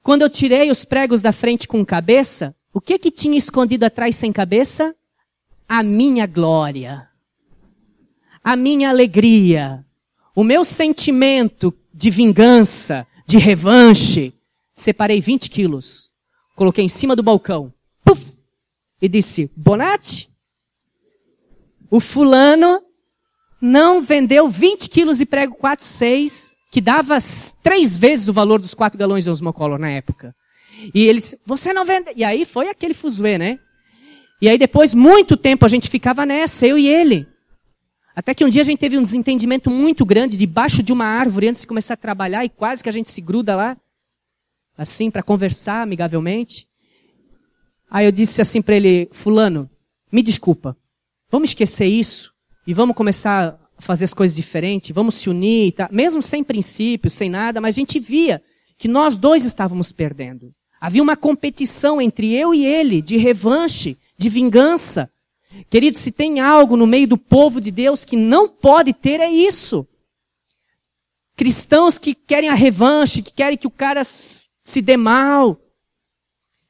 Quando 0.03 0.23
eu 0.23 0.31
tirei 0.31 0.71
os 0.71 0.85
pregos 0.85 1.23
da 1.23 1.33
frente 1.33 1.67
com 1.67 1.85
cabeça, 1.85 2.55
o 2.73 2.81
que 2.81 2.99
que 2.99 3.11
tinha 3.11 3.39
escondido 3.39 3.85
atrás 3.85 4.17
sem 4.17 4.33
cabeça? 4.33 4.95
A 5.67 5.83
minha 5.83 6.27
glória. 6.27 7.09
A 8.43 8.57
minha 8.57 8.91
alegria. 8.91 9.85
O 10.37 10.45
meu 10.45 10.65
sentimento 10.65 11.73
de 11.93 12.11
vingança, 12.11 13.07
de 13.27 13.39
revanche. 13.39 14.35
Separei 14.75 15.21
20 15.21 15.49
quilos. 15.49 16.13
Coloquei 16.55 16.85
em 16.85 16.89
cima 16.89 17.17
do 17.17 17.23
balcão. 17.23 17.73
Puf! 18.05 18.35
E 19.01 19.09
disse, 19.09 19.51
Bonatti, 19.57 20.29
o 21.95 22.01
fulano 22.01 22.83
não 23.61 24.03
vendeu 24.03 24.49
20 24.49 24.91
quilos 24.91 25.19
de 25.19 25.25
prego 25.25 25.55
4, 25.55 25.85
6, 25.85 26.57
que 26.73 26.81
dava 26.81 27.17
três 27.63 27.97
vezes 27.97 28.27
o 28.27 28.33
valor 28.33 28.61
dos 28.61 28.75
4 28.75 28.99
galões 28.99 29.23
de 29.23 29.31
osmocolor 29.31 29.79
na 29.79 29.91
época. 29.91 30.35
E 30.93 31.07
eles, 31.07 31.37
você 31.47 31.73
não 31.73 31.85
vende. 31.85 32.11
E 32.17 32.25
aí 32.25 32.45
foi 32.45 32.69
aquele 32.69 32.95
fuzuê, 32.95 33.39
né? 33.39 33.61
E 34.43 34.49
aí 34.49 34.59
depois, 34.59 34.93
muito 34.93 35.37
tempo, 35.37 35.65
a 35.65 35.69
gente 35.69 35.89
ficava 35.89 36.27
nessa, 36.27 36.67
eu 36.67 36.77
e 36.77 36.89
ele. 36.89 37.29
Até 38.17 38.35
que 38.35 38.45
um 38.45 38.49
dia 38.49 38.63
a 38.63 38.65
gente 38.65 38.81
teve 38.81 38.99
um 38.99 39.03
desentendimento 39.05 39.71
muito 39.71 40.05
grande 40.05 40.37
debaixo 40.37 40.83
de 40.83 40.93
uma 40.93 41.07
árvore 41.07 41.49
antes 41.49 41.61
de 41.61 41.69
começar 41.69 41.95
a 41.95 41.97
trabalhar 41.97 42.45
e 42.45 42.49
quase 42.49 42.83
que 42.83 42.89
a 42.89 42.93
gente 42.93 43.09
se 43.09 43.21
gruda 43.21 43.55
lá, 43.55 43.77
assim, 44.77 45.13
para 45.13 45.23
conversar 45.23 45.83
amigavelmente. 45.83 46.67
Aí 47.89 48.05
eu 48.05 48.11
disse 48.11 48.43
assim 48.43 48.61
para 48.61 48.75
ele, 48.75 49.09
fulano, 49.13 49.71
me 50.11 50.25
desculpa, 50.25 50.77
vamos 51.35 51.51
esquecer 51.51 51.87
isso 51.87 52.33
e 52.65 52.73
vamos 52.73 52.95
começar 52.95 53.59
a 53.77 53.83
fazer 53.83 54.05
as 54.05 54.15
coisas 54.15 54.37
diferentes, 54.37 54.93
vamos 54.95 55.17
se 55.17 55.29
unir, 55.29 55.73
tá? 55.73 55.89
mesmo 55.91 56.23
sem 56.23 56.45
princípios, 56.45 57.13
sem 57.13 57.29
nada, 57.29 57.61
mas 57.61 57.75
a 57.75 57.81
gente 57.81 57.99
via 57.99 58.41
que 58.79 58.87
nós 58.87 59.17
dois 59.17 59.45
estávamos 59.45 59.91
perdendo. 59.91 60.55
Havia 60.81 61.03
uma 61.03 61.17
competição 61.17 62.01
entre 62.01 62.33
eu 62.33 62.55
e 62.55 62.65
ele, 62.65 63.03
de 63.03 63.17
revanche, 63.17 63.99
de 64.17 64.29
vingança. 64.29 65.11
Querido, 65.69 65.99
se 65.99 66.13
tem 66.13 66.39
algo 66.39 66.77
no 66.77 66.87
meio 66.87 67.09
do 67.09 67.19
povo 67.19 67.61
de 67.61 67.73
Deus 67.73 68.05
que 68.05 68.17
não 68.17 68.49
pode 68.49 68.93
ter, 68.93 69.19
é 69.19 69.29
isso. 69.29 69.85
Cristãos 71.35 71.99
que 71.99 72.15
querem 72.15 72.49
a 72.49 72.55
revanche, 72.55 73.23
que 73.23 73.33
querem 73.33 73.59
que 73.59 73.67
o 73.67 73.73
cara 73.73 74.05
se 74.05 74.81
dê 74.81 74.97
mal, 74.97 75.61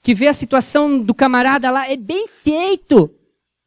que 0.02 0.14
vê 0.14 0.26
a 0.26 0.32
situação 0.32 0.98
do 0.98 1.14
camarada 1.14 1.70
lá, 1.70 1.86
é 1.86 1.98
bem 1.98 2.26
feito. 2.28 3.14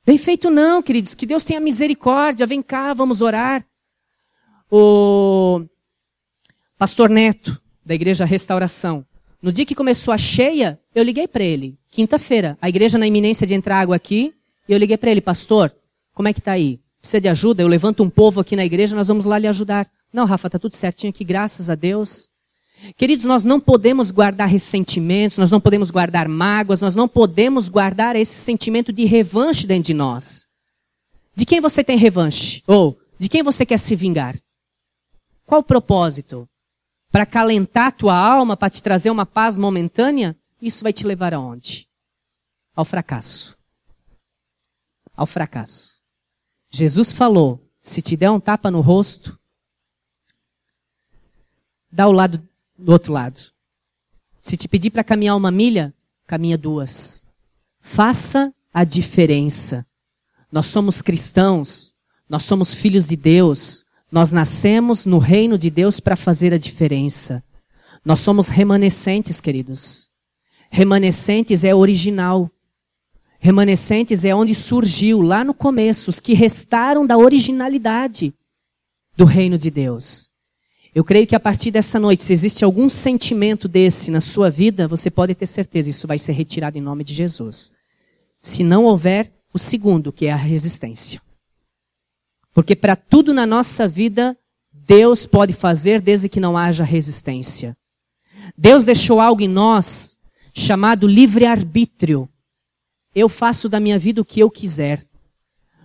Bem 0.08 0.18
feito 0.18 0.50
não, 0.50 0.82
queridos, 0.82 1.14
que 1.14 1.26
Deus 1.26 1.44
tenha 1.44 1.60
misericórdia, 1.60 2.48
vem 2.48 2.62
cá, 2.62 2.94
vamos 2.94 3.22
orar. 3.22 3.68
O 4.72 5.66
pastor 6.78 7.10
Neto, 7.10 7.62
da 7.86 7.94
Igreja 7.94 8.24
Restauração, 8.24 9.06
no 9.42 9.52
dia 9.52 9.66
que 9.66 9.76
começou 9.76 10.14
a 10.14 10.18
cheia, 10.18 10.80
eu 10.96 11.04
liguei 11.04 11.28
para 11.28 11.44
ele. 11.44 11.78
Quinta-feira, 11.92 12.58
a 12.62 12.70
igreja 12.70 12.98
na 12.98 13.06
iminência 13.06 13.46
de 13.46 13.54
entrar 13.54 13.82
água 13.82 13.98
aqui, 13.98 14.34
e 14.66 14.72
eu 14.72 14.78
liguei 14.78 14.96
para 14.96 15.12
ele, 15.12 15.20
pastor, 15.20 15.76
como 16.14 16.30
é 16.30 16.32
que 16.32 16.40
tá 16.40 16.54
aí? 16.54 16.80
Precisa 17.02 17.20
de 17.20 17.28
ajuda? 17.28 17.62
Eu 17.62 17.68
levanto 17.68 18.02
um 18.02 18.10
povo 18.10 18.40
aqui 18.40 18.56
na 18.56 18.64
igreja, 18.64 18.96
nós 18.96 19.10
vamos 19.10 19.26
lá 19.26 19.38
lhe 19.38 19.46
ajudar. 19.46 19.92
Não, 20.14 20.24
Rafa, 20.24 20.50
tá 20.50 20.58
tudo 20.58 20.78
certinho 20.78 21.10
aqui, 21.10 21.26
graças 21.26 21.70
a 21.70 21.76
Deus. 21.76 22.30
Queridos, 22.96 23.26
nós 23.26 23.44
não 23.44 23.60
podemos 23.60 24.12
guardar 24.12 24.48
ressentimentos, 24.48 25.38
nós 25.38 25.52
não 25.52 25.60
podemos 25.60 25.92
guardar 25.92 26.28
mágoas, 26.28 26.80
nós 26.80 26.96
não 26.96 27.08
podemos 27.08 27.70
guardar 27.70 28.16
esse 28.16 28.36
sentimento 28.36 28.94
de 28.94 29.06
revanche 29.06 29.66
dentro 29.66 29.88
de 29.88 29.94
nós. 29.94 30.48
De 31.36 31.46
quem 31.46 31.60
você 31.60 31.84
tem 31.84 31.98
revanche? 31.98 32.64
Ou 32.68 32.98
de 33.20 33.30
quem 33.30 33.44
você 33.44 33.66
quer 33.66 33.80
se 33.80 33.96
vingar? 33.96 34.38
Qual 35.46 35.62
o 35.62 35.64
propósito? 35.64 36.48
Para 37.12 37.24
acalentar 37.24 37.92
tua 37.92 38.16
alma, 38.16 38.56
para 38.56 38.70
te 38.70 38.84
trazer 38.84 39.10
uma 39.10 39.26
paz 39.26 39.58
momentânea? 39.58 40.36
Isso 40.62 40.84
vai 40.84 40.94
te 40.94 41.06
levar 41.06 41.34
aonde? 41.34 41.88
Ao 42.76 42.86
fracasso. 42.86 43.58
Ao 45.16 45.26
fracasso. 45.26 46.00
Jesus 46.70 47.12
falou: 47.12 47.66
se 47.82 48.02
te 48.02 48.16
der 48.16 48.30
um 48.30 48.40
tapa 48.40 48.70
no 48.70 48.82
rosto, 48.82 49.40
dá 51.92 52.08
o 52.08 52.12
lado 52.12 52.48
do 52.78 52.92
outro 52.92 53.14
lado. 53.14 53.40
Se 54.40 54.56
te 54.56 54.68
pedir 54.68 54.92
para 54.92 55.04
caminhar 55.04 55.36
uma 55.36 55.52
milha, 55.52 55.94
caminha 56.26 56.58
duas. 56.58 57.26
Faça 57.80 58.54
a 58.74 58.84
diferença. 58.84 59.86
Nós 60.52 60.68
somos 60.68 61.02
cristãos, 61.02 61.94
nós 62.30 62.44
somos 62.44 62.74
filhos 62.74 63.08
de 63.08 63.16
Deus, 63.16 63.84
nós 64.12 64.32
nascemos 64.32 65.06
no 65.06 65.18
reino 65.18 65.58
de 65.58 65.70
Deus 65.70 66.00
para 66.00 66.16
fazer 66.16 66.54
a 66.54 66.58
diferença. 66.58 67.44
Nós 68.06 68.20
somos 68.20 68.48
remanescentes, 68.48 69.42
queridos. 69.42 70.12
Remanescentes 70.70 71.64
é 71.64 71.76
original. 71.76 72.50
Remanescentes 73.40 74.24
é 74.24 74.34
onde 74.34 74.56
surgiu, 74.56 75.22
lá 75.22 75.44
no 75.44 75.54
começo, 75.54 76.10
os 76.10 76.20
que 76.20 76.34
restaram 76.34 77.06
da 77.06 77.18
originalidade 77.18 78.34
do 79.16 79.26
reino 79.26 79.58
de 79.58 79.70
Deus. 79.70 80.32
Eu 80.94 81.04
creio 81.04 81.28
que 81.28 81.36
a 81.36 81.40
partir 81.40 81.72
dessa 81.72 82.00
noite, 82.00 82.24
se 82.24 82.34
existe 82.34 82.64
algum 82.64 82.90
sentimento 82.90 83.68
desse 83.68 84.10
na 84.10 84.22
sua 84.22 84.50
vida, 84.50 84.88
você 84.88 85.12
pode 85.12 85.36
ter 85.36 85.48
certeza, 85.48 85.90
isso 85.90 86.08
vai 86.08 86.18
ser 86.18 86.34
retirado 86.34 86.78
em 86.78 86.82
nome 86.82 87.04
de 87.04 87.14
Jesus. 87.14 87.72
Se 88.40 88.64
não 88.64 88.86
houver 88.86 89.32
o 89.54 89.60
segundo, 89.60 90.12
que 90.12 90.26
é 90.26 90.32
a 90.32 90.36
resistência. 90.36 91.22
Porque 92.54 92.76
para 92.76 92.96
tudo 92.96 93.34
na 93.34 93.46
nossa 93.46 93.88
vida, 93.88 94.38
Deus 94.72 95.28
pode 95.28 95.54
fazer 95.54 96.02
desde 96.02 96.30
que 96.30 96.40
não 96.40 96.58
haja 96.58 96.84
resistência. 96.84 97.78
Deus 98.58 98.84
deixou 98.84 99.20
algo 99.20 99.42
em 99.42 99.48
nós 99.48 100.18
chamado 100.54 101.08
livre-arbítrio. 101.08 102.28
Eu 103.14 103.30
faço 103.30 103.70
da 103.70 103.80
minha 103.80 104.00
vida 104.00 104.22
o 104.22 104.26
que 104.26 104.40
eu 104.40 104.50
quiser. 104.50 105.04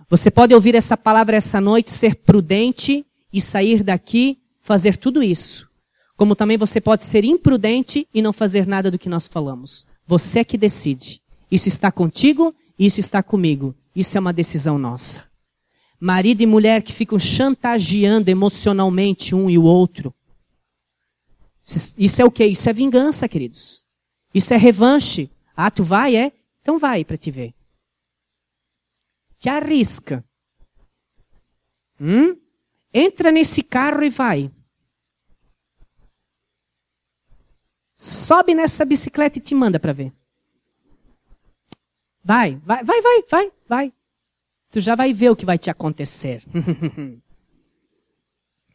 Você 0.09 0.31
pode 0.31 0.53
ouvir 0.53 0.75
essa 0.75 0.95
palavra 0.95 1.35
essa 1.35 1.59
noite, 1.59 1.89
ser 1.89 2.15
prudente 2.15 3.05
e 3.31 3.41
sair 3.41 3.83
daqui 3.83 4.37
fazer 4.63 4.95
tudo 4.95 5.21
isso. 5.21 5.69
Como 6.15 6.35
também 6.35 6.57
você 6.57 6.79
pode 6.79 7.03
ser 7.03 7.25
imprudente 7.25 8.07
e 8.13 8.21
não 8.21 8.31
fazer 8.31 8.65
nada 8.65 8.89
do 8.89 8.97
que 8.97 9.09
nós 9.09 9.27
falamos. 9.27 9.85
Você 10.07 10.39
é 10.39 10.43
que 10.43 10.57
decide. 10.57 11.21
Isso 11.51 11.67
está 11.67 11.91
contigo, 11.91 12.55
isso 12.79 12.99
está 12.99 13.21
comigo. 13.21 13.75
Isso 13.95 14.17
é 14.17 14.19
uma 14.19 14.33
decisão 14.33 14.79
nossa. 14.79 15.29
Marido 15.99 16.41
e 16.41 16.45
mulher 16.45 16.81
que 16.81 16.93
ficam 16.93 17.19
chantageando 17.19 18.31
emocionalmente 18.31 19.35
um 19.35 19.49
e 19.49 19.57
o 19.57 19.63
outro. 19.63 20.13
Isso 21.97 22.21
é 22.21 22.25
o 22.25 22.31
que? 22.31 22.45
Isso 22.45 22.69
é 22.69 22.73
vingança, 22.73 23.27
queridos. 23.27 23.85
Isso 24.33 24.53
é 24.53 24.57
revanche. 24.57 25.29
Ah, 25.55 25.69
tu 25.69 25.83
vai, 25.83 26.15
é? 26.15 26.31
Então 26.61 26.79
vai 26.79 27.03
para 27.03 27.17
te 27.17 27.29
ver. 27.29 27.53
Te 29.37 29.49
arrisca. 29.49 30.23
Hum? 31.99 32.42
Entra 32.93 33.31
nesse 33.31 33.63
carro 33.63 34.03
e 34.03 34.09
vai. 34.09 34.51
Sobe 37.95 38.53
nessa 38.53 38.85
bicicleta 38.85 39.37
e 39.37 39.41
te 39.41 39.55
manda 39.55 39.79
para 39.79 39.93
ver. 39.93 40.13
Vai, 42.23 42.55
vai, 42.57 42.83
vai, 42.83 43.01
vai, 43.01 43.23
vai, 43.29 43.51
vai. 43.67 43.93
Tu 44.69 44.79
já 44.79 44.95
vai 44.95 45.13
ver 45.13 45.29
o 45.29 45.35
que 45.35 45.45
vai 45.45 45.57
te 45.57 45.69
acontecer. 45.69 46.43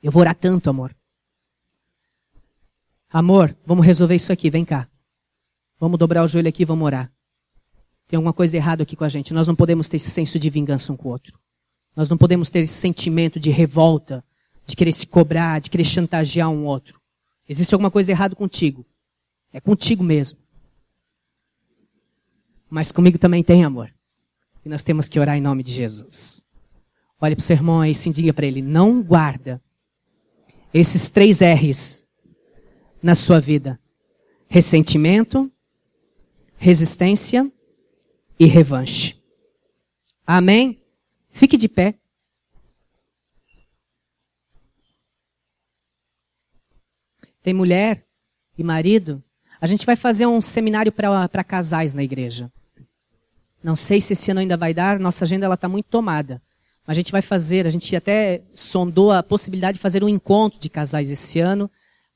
Eu 0.02 0.12
vou 0.12 0.20
orar 0.20 0.34
tanto, 0.34 0.70
amor. 0.70 0.94
Amor, 3.10 3.56
vamos 3.64 3.84
resolver 3.84 4.14
isso 4.14 4.32
aqui, 4.32 4.50
vem 4.50 4.64
cá. 4.64 4.88
Vamos 5.78 5.98
dobrar 5.98 6.24
o 6.24 6.28
joelho 6.28 6.48
aqui 6.48 6.62
e 6.62 6.66
vamos 6.66 6.84
orar. 6.84 7.10
Tem 8.06 8.16
alguma 8.16 8.32
coisa 8.32 8.56
errada 8.56 8.82
aqui 8.82 8.96
com 8.96 9.04
a 9.04 9.08
gente. 9.08 9.34
Nós 9.34 9.48
não 9.48 9.56
podemos 9.56 9.88
ter 9.88 9.96
esse 9.96 10.10
senso 10.10 10.38
de 10.38 10.50
vingança 10.50 10.92
um 10.92 10.96
com 10.96 11.08
o 11.08 11.12
outro. 11.12 11.38
Nós 11.96 12.08
não 12.08 12.16
podemos 12.16 12.50
ter 12.50 12.60
esse 12.60 12.74
sentimento 12.74 13.40
de 13.40 13.50
revolta, 13.50 14.24
de 14.66 14.76
querer 14.76 14.92
se 14.92 15.06
cobrar, 15.06 15.60
de 15.60 15.70
querer 15.70 15.84
chantagear 15.84 16.50
um 16.50 16.64
outro. 16.64 17.00
Existe 17.48 17.74
alguma 17.74 17.90
coisa 17.90 18.10
errada 18.10 18.36
contigo. 18.36 18.84
É 19.52 19.60
contigo 19.60 20.04
mesmo. 20.04 20.38
Mas 22.68 22.92
comigo 22.92 23.18
também 23.18 23.42
tem 23.42 23.64
amor. 23.64 23.92
E 24.64 24.68
nós 24.68 24.84
temos 24.84 25.08
que 25.08 25.18
orar 25.18 25.36
em 25.36 25.40
nome 25.40 25.62
de 25.62 25.72
Jesus. 25.72 26.44
Olha 27.20 27.34
para 27.34 27.42
o 27.42 27.44
seu 27.44 27.56
irmão 27.56 27.80
aí 27.80 27.92
e 27.92 28.10
diga 28.10 28.32
para 28.32 28.46
ele: 28.46 28.62
não 28.62 29.02
guarda 29.02 29.60
esses 30.72 31.08
três 31.08 31.40
R's 31.40 32.06
na 33.02 33.14
sua 33.14 33.40
vida: 33.40 33.80
ressentimento, 34.46 35.50
resistência 36.56 37.50
e 38.38 38.46
revanche. 38.46 39.18
Amém? 40.26 40.80
Fique 41.38 41.56
de 41.56 41.68
pé. 41.68 41.94
Tem 47.40 47.54
mulher 47.54 48.04
e 48.58 48.64
marido. 48.64 49.22
A 49.60 49.66
gente 49.68 49.86
vai 49.86 49.94
fazer 49.94 50.26
um 50.26 50.40
seminário 50.40 50.90
para 50.90 51.44
casais 51.44 51.94
na 51.94 52.02
igreja. 52.02 52.50
Não 53.62 53.76
sei 53.76 54.00
se 54.00 54.14
esse 54.14 54.32
ano 54.32 54.40
ainda 54.40 54.56
vai 54.56 54.74
dar, 54.74 54.98
nossa 54.98 55.24
agenda 55.24 55.52
está 55.54 55.68
muito 55.68 55.86
tomada. 55.86 56.42
Mas 56.84 56.96
a 56.96 57.00
gente 57.00 57.12
vai 57.12 57.22
fazer, 57.22 57.68
a 57.68 57.70
gente 57.70 57.94
até 57.94 58.42
sondou 58.52 59.12
a 59.12 59.22
possibilidade 59.22 59.76
de 59.78 59.82
fazer 59.82 60.02
um 60.02 60.08
encontro 60.08 60.58
de 60.58 60.68
casais 60.68 61.08
esse 61.08 61.38
ano, 61.38 61.70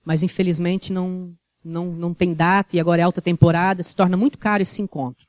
mas 0.04 0.24
infelizmente 0.24 0.92
não, 0.92 1.32
não, 1.64 1.92
não 1.92 2.12
tem 2.12 2.34
data 2.34 2.74
e 2.74 2.80
agora 2.80 3.00
é 3.00 3.04
alta 3.04 3.22
temporada, 3.22 3.84
se 3.84 3.94
torna 3.94 4.16
muito 4.16 4.36
caro 4.36 4.62
esse 4.62 4.82
encontro. 4.82 5.24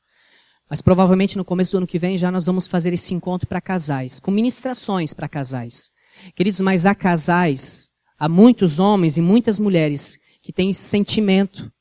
Mas 0.74 0.82
provavelmente 0.82 1.38
no 1.38 1.46
começo 1.46 1.74
do 1.74 1.78
ano 1.78 1.86
que 1.86 2.00
vem 2.00 2.18
já 2.18 2.32
nós 2.32 2.48
vamos 2.48 2.66
fazer 2.66 2.92
esse 2.92 3.14
encontro 3.14 3.48
para 3.48 3.62
casais, 3.62 4.20
com 4.20 4.32
ministrações 4.32 5.14
para 5.14 5.30
casais. 5.30 5.92
Queridos, 6.34 6.60
mas 6.62 6.88
há 6.88 6.96
casais, 6.96 7.92
há 8.18 8.28
muitos 8.28 8.80
homens 8.80 9.16
e 9.16 9.22
muitas 9.22 9.60
mulheres 9.60 10.18
que 10.42 10.52
têm 10.52 10.72
esse 10.72 10.82
sentimento 10.82 11.72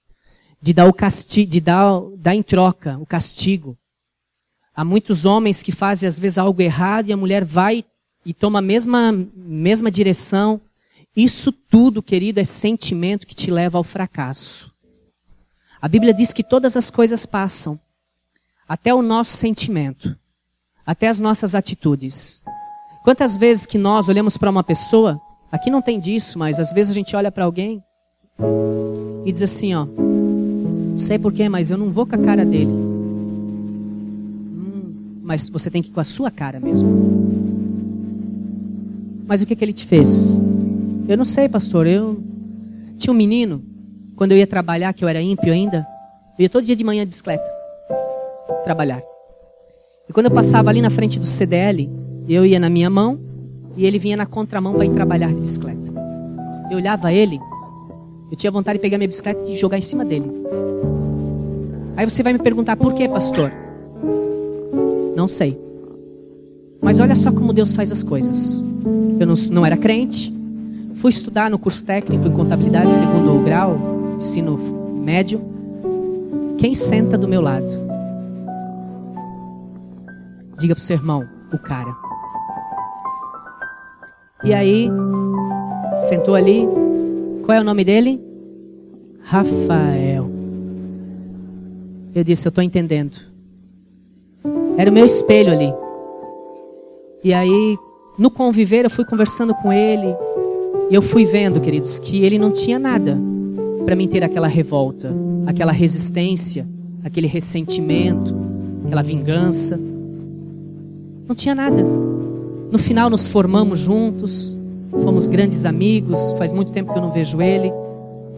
de 0.60 0.74
dar 0.74 0.86
o 0.86 0.92
castigo, 0.92 1.50
de 1.50 1.58
dar, 1.58 2.02
dar 2.18 2.34
em 2.34 2.42
troca 2.42 2.98
o 2.98 3.06
castigo. 3.06 3.78
Há 4.76 4.84
muitos 4.84 5.24
homens 5.24 5.62
que 5.62 5.72
fazem 5.72 6.06
às 6.06 6.18
vezes 6.18 6.36
algo 6.36 6.60
errado 6.60 7.08
e 7.08 7.14
a 7.14 7.16
mulher 7.16 7.46
vai 7.46 7.86
e 8.26 8.34
toma 8.34 8.58
a 8.58 8.62
mesma, 8.62 9.10
mesma 9.34 9.90
direção. 9.90 10.60
Isso 11.16 11.50
tudo, 11.50 12.02
querido, 12.02 12.40
é 12.40 12.44
sentimento 12.44 13.26
que 13.26 13.34
te 13.34 13.50
leva 13.50 13.78
ao 13.78 13.84
fracasso. 13.84 14.70
A 15.80 15.88
Bíblia 15.88 16.12
diz 16.12 16.30
que 16.30 16.44
todas 16.44 16.76
as 16.76 16.90
coisas 16.90 17.24
passam, 17.24 17.80
até 18.72 18.94
o 18.94 19.02
nosso 19.02 19.36
sentimento, 19.36 20.16
até 20.86 21.06
as 21.06 21.20
nossas 21.20 21.54
atitudes. 21.54 22.42
Quantas 23.04 23.36
vezes 23.36 23.66
que 23.66 23.76
nós 23.76 24.08
olhamos 24.08 24.38
para 24.38 24.48
uma 24.48 24.64
pessoa, 24.64 25.20
aqui 25.52 25.70
não 25.70 25.82
tem 25.82 26.00
disso, 26.00 26.38
mas 26.38 26.58
às 26.58 26.72
vezes 26.72 26.90
a 26.90 26.94
gente 26.94 27.14
olha 27.14 27.30
para 27.30 27.44
alguém 27.44 27.84
e 29.26 29.30
diz 29.30 29.42
assim, 29.42 29.74
ó, 29.74 29.84
não 29.84 30.98
sei 30.98 31.18
porquê, 31.18 31.50
mas 31.50 31.70
eu 31.70 31.76
não 31.76 31.90
vou 31.90 32.06
com 32.06 32.14
a 32.14 32.18
cara 32.18 32.46
dele. 32.46 32.72
Hum, 34.54 35.20
mas 35.22 35.50
você 35.50 35.70
tem 35.70 35.82
que 35.82 35.90
ir 35.90 35.92
com 35.92 36.00
a 36.00 36.04
sua 36.04 36.30
cara 36.30 36.58
mesmo. 36.58 36.88
Mas 39.26 39.42
o 39.42 39.46
que, 39.46 39.54
que 39.54 39.62
ele 39.62 39.74
te 39.74 39.84
fez? 39.84 40.40
Eu 41.06 41.18
não 41.18 41.26
sei, 41.26 41.46
pastor. 41.46 41.86
Eu 41.86 42.24
tinha 42.96 43.12
um 43.12 43.16
menino, 43.16 43.62
quando 44.16 44.32
eu 44.32 44.38
ia 44.38 44.46
trabalhar, 44.46 44.94
que 44.94 45.04
eu 45.04 45.08
era 45.10 45.20
ímpio 45.20 45.52
ainda, 45.52 45.86
eu 46.38 46.44
ia 46.44 46.48
todo 46.48 46.64
dia 46.64 46.74
de 46.74 46.84
manhã 46.84 47.02
de 47.02 47.10
bicicleta 47.10 47.60
trabalhar. 48.64 49.02
E 50.08 50.12
quando 50.12 50.26
eu 50.26 50.32
passava 50.32 50.70
ali 50.70 50.80
na 50.82 50.90
frente 50.90 51.18
do 51.18 51.24
CDL, 51.24 51.90
eu 52.28 52.44
ia 52.44 52.58
na 52.58 52.68
minha 52.68 52.90
mão 52.90 53.18
e 53.76 53.86
ele 53.86 53.98
vinha 53.98 54.16
na 54.16 54.26
contramão 54.26 54.74
para 54.74 54.84
ir 54.84 54.90
trabalhar 54.90 55.28
de 55.28 55.40
bicicleta. 55.40 55.92
Eu 56.70 56.78
olhava 56.78 57.12
ele, 57.12 57.38
eu 58.30 58.36
tinha 58.36 58.50
vontade 58.50 58.78
de 58.78 58.82
pegar 58.82 58.98
minha 58.98 59.08
bicicleta 59.08 59.42
e 59.46 59.56
jogar 59.56 59.78
em 59.78 59.82
cima 59.82 60.04
dele. 60.04 60.30
Aí 61.96 62.08
você 62.08 62.22
vai 62.22 62.32
me 62.32 62.38
perguntar, 62.38 62.76
por 62.76 62.94
que, 62.94 63.08
pastor? 63.08 63.52
Não 65.14 65.28
sei. 65.28 65.58
Mas 66.80 66.98
olha 66.98 67.14
só 67.14 67.30
como 67.30 67.52
Deus 67.52 67.72
faz 67.72 67.92
as 67.92 68.02
coisas. 68.02 68.64
Eu 69.20 69.26
não, 69.26 69.34
não 69.50 69.66
era 69.66 69.76
crente, 69.76 70.34
fui 70.96 71.10
estudar 71.10 71.50
no 71.50 71.58
curso 71.58 71.84
técnico 71.84 72.26
em 72.26 72.32
contabilidade, 72.32 72.92
segundo 72.92 73.42
grau, 73.44 73.76
ensino 74.16 74.58
médio. 75.04 75.40
Quem 76.58 76.74
senta 76.74 77.18
do 77.18 77.28
meu 77.28 77.40
lado? 77.40 77.81
Diga 80.62 80.76
pro 80.76 80.84
seu 80.84 80.94
irmão, 80.94 81.28
o 81.52 81.58
cara. 81.58 81.92
E 84.44 84.54
aí, 84.54 84.88
sentou 85.98 86.36
ali. 86.36 86.68
Qual 87.44 87.58
é 87.58 87.60
o 87.60 87.64
nome 87.64 87.82
dele? 87.82 88.22
Rafael. 89.22 90.30
Eu 92.14 92.22
disse, 92.22 92.46
eu 92.46 92.50
estou 92.50 92.62
entendendo. 92.62 93.18
Era 94.78 94.88
o 94.88 94.94
meu 94.94 95.04
espelho 95.04 95.52
ali. 95.52 95.74
E 97.24 97.34
aí, 97.34 97.76
no 98.16 98.30
conviver, 98.30 98.84
eu 98.84 98.90
fui 98.90 99.04
conversando 99.04 99.56
com 99.56 99.72
ele. 99.72 100.14
E 100.90 100.94
eu 100.94 101.02
fui 101.02 101.24
vendo, 101.24 101.60
queridos, 101.60 101.98
que 101.98 102.24
ele 102.24 102.38
não 102.38 102.52
tinha 102.52 102.78
nada 102.78 103.18
para 103.84 103.96
mim 103.96 104.06
ter 104.06 104.22
aquela 104.22 104.46
revolta, 104.46 105.12
aquela 105.44 105.72
resistência, 105.72 106.64
aquele 107.02 107.26
ressentimento, 107.26 108.32
aquela 108.86 109.02
vingança. 109.02 109.90
Não 111.28 111.34
tinha 111.34 111.54
nada. 111.54 111.82
No 112.70 112.78
final 112.78 113.10
nos 113.10 113.26
formamos 113.26 113.78
juntos, 113.78 114.58
fomos 115.02 115.26
grandes 115.26 115.64
amigos, 115.64 116.32
faz 116.38 116.52
muito 116.52 116.72
tempo 116.72 116.92
que 116.92 116.98
eu 116.98 117.02
não 117.02 117.12
vejo 117.12 117.40
ele. 117.40 117.72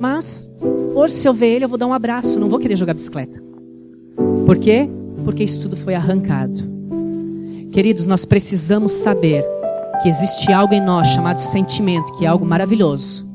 Mas 0.00 0.50
hoje 0.94 1.14
se 1.14 1.28
eu 1.28 1.32
ver 1.32 1.54
ele, 1.54 1.64
eu 1.64 1.68
vou 1.68 1.78
dar 1.78 1.86
um 1.86 1.92
abraço, 1.92 2.38
não 2.38 2.48
vou 2.48 2.58
querer 2.58 2.76
jogar 2.76 2.94
bicicleta. 2.94 3.42
Por 4.44 4.58
quê? 4.58 4.88
Porque 5.24 5.44
isso 5.44 5.62
tudo 5.62 5.76
foi 5.76 5.94
arrancado. 5.94 6.74
Queridos, 7.70 8.06
nós 8.06 8.24
precisamos 8.24 8.92
saber 8.92 9.44
que 10.02 10.08
existe 10.08 10.52
algo 10.52 10.74
em 10.74 10.80
nós 10.80 11.08
chamado 11.08 11.38
sentimento, 11.38 12.12
que 12.12 12.24
é 12.24 12.28
algo 12.28 12.44
maravilhoso, 12.44 13.26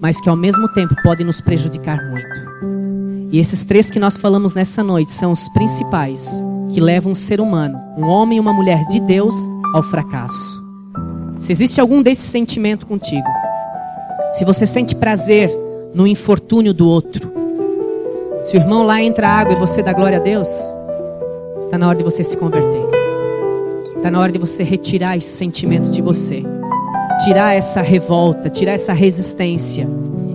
mas 0.00 0.20
que 0.20 0.28
ao 0.28 0.36
mesmo 0.36 0.68
tempo 0.68 0.94
pode 1.02 1.24
nos 1.24 1.40
prejudicar 1.40 1.98
muito. 2.10 3.30
E 3.32 3.38
esses 3.38 3.64
três 3.64 3.90
que 3.90 3.98
nós 3.98 4.16
falamos 4.16 4.54
nessa 4.54 4.82
noite 4.82 5.12
são 5.12 5.32
os 5.32 5.48
principais 5.50 6.42
que 6.70 6.80
levam 6.80 7.12
um 7.12 7.14
ser 7.14 7.40
humano, 7.40 7.78
um 7.96 8.06
homem 8.06 8.38
e 8.38 8.40
uma 8.40 8.52
mulher 8.52 8.84
de 8.86 9.00
Deus, 9.00 9.34
ao 9.74 9.82
fracasso. 9.82 10.64
Se 11.36 11.52
existe 11.52 11.80
algum 11.80 12.02
desse 12.02 12.22
sentimento 12.22 12.86
contigo, 12.86 13.28
se 14.32 14.44
você 14.44 14.66
sente 14.66 14.94
prazer 14.94 15.50
no 15.94 16.06
infortúnio 16.06 16.72
do 16.72 16.88
outro, 16.88 17.32
se 18.42 18.56
o 18.56 18.60
irmão 18.60 18.84
lá 18.84 19.02
entra 19.02 19.28
água 19.28 19.52
e 19.54 19.58
você 19.58 19.82
dá 19.82 19.92
glória 19.92 20.18
a 20.18 20.22
Deus, 20.22 20.48
está 21.64 21.76
na 21.76 21.88
hora 21.88 21.98
de 21.98 22.04
você 22.04 22.22
se 22.22 22.36
converter. 22.36 22.84
Está 23.96 24.10
na 24.10 24.20
hora 24.20 24.30
de 24.30 24.38
você 24.38 24.62
retirar 24.62 25.16
esse 25.16 25.36
sentimento 25.36 25.90
de 25.90 26.00
você. 26.00 26.44
Tirar 27.24 27.54
essa 27.54 27.82
revolta, 27.82 28.48
tirar 28.48 28.72
essa 28.72 28.92
resistência 28.92 29.88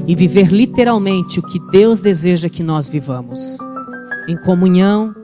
e 0.06 0.16
viver 0.16 0.48
literalmente 0.48 1.40
o 1.40 1.44
que 1.44 1.60
Deus 1.72 2.02
deseja 2.02 2.50
que 2.50 2.64
nós 2.64 2.90
vivamos. 2.90 3.58
Em 4.28 4.36
comunhão, 4.36 5.16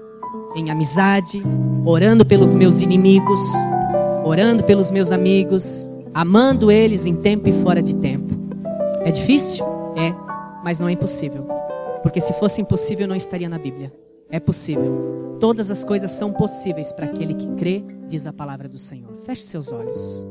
em 0.58 0.72
amizade, 0.72 1.42
orando 1.86 2.26
pelos 2.26 2.56
meus 2.56 2.82
inimigos, 2.82 3.40
orando 4.24 4.64
pelos 4.64 4.92
meus 4.92 5.12
amigos, 5.12 5.92
amando 6.14 6.72
eles 6.72 7.06
em 7.06 7.16
tempo 7.16 7.48
e 7.48 7.54
fora 7.64 7.82
de 7.82 7.96
tempo. 7.96 8.34
É 9.02 9.12
difícil? 9.12 9.66
É, 9.96 10.14
mas 10.64 10.80
não 10.80 10.90
é 10.90 10.92
impossível. 10.92 11.44
Porque 12.02 12.20
se 12.20 12.34
fosse 12.34 12.62
impossível, 12.62 13.08
não 13.08 13.16
estaria 13.16 13.50
na 13.50 13.58
Bíblia. 13.58 13.94
É 14.30 14.40
possível. 14.40 15.38
Todas 15.40 15.70
as 15.70 15.84
coisas 15.84 16.12
são 16.12 16.34
possíveis 16.34 16.92
para 16.92 17.06
aquele 17.06 17.34
que 17.34 17.48
crê, 17.56 17.84
diz 18.08 18.28
a 18.28 18.34
palavra 18.34 18.68
do 18.68 18.78
Senhor. 18.78 19.16
Feche 19.26 19.44
seus 19.44 19.72
olhos. 19.72 20.28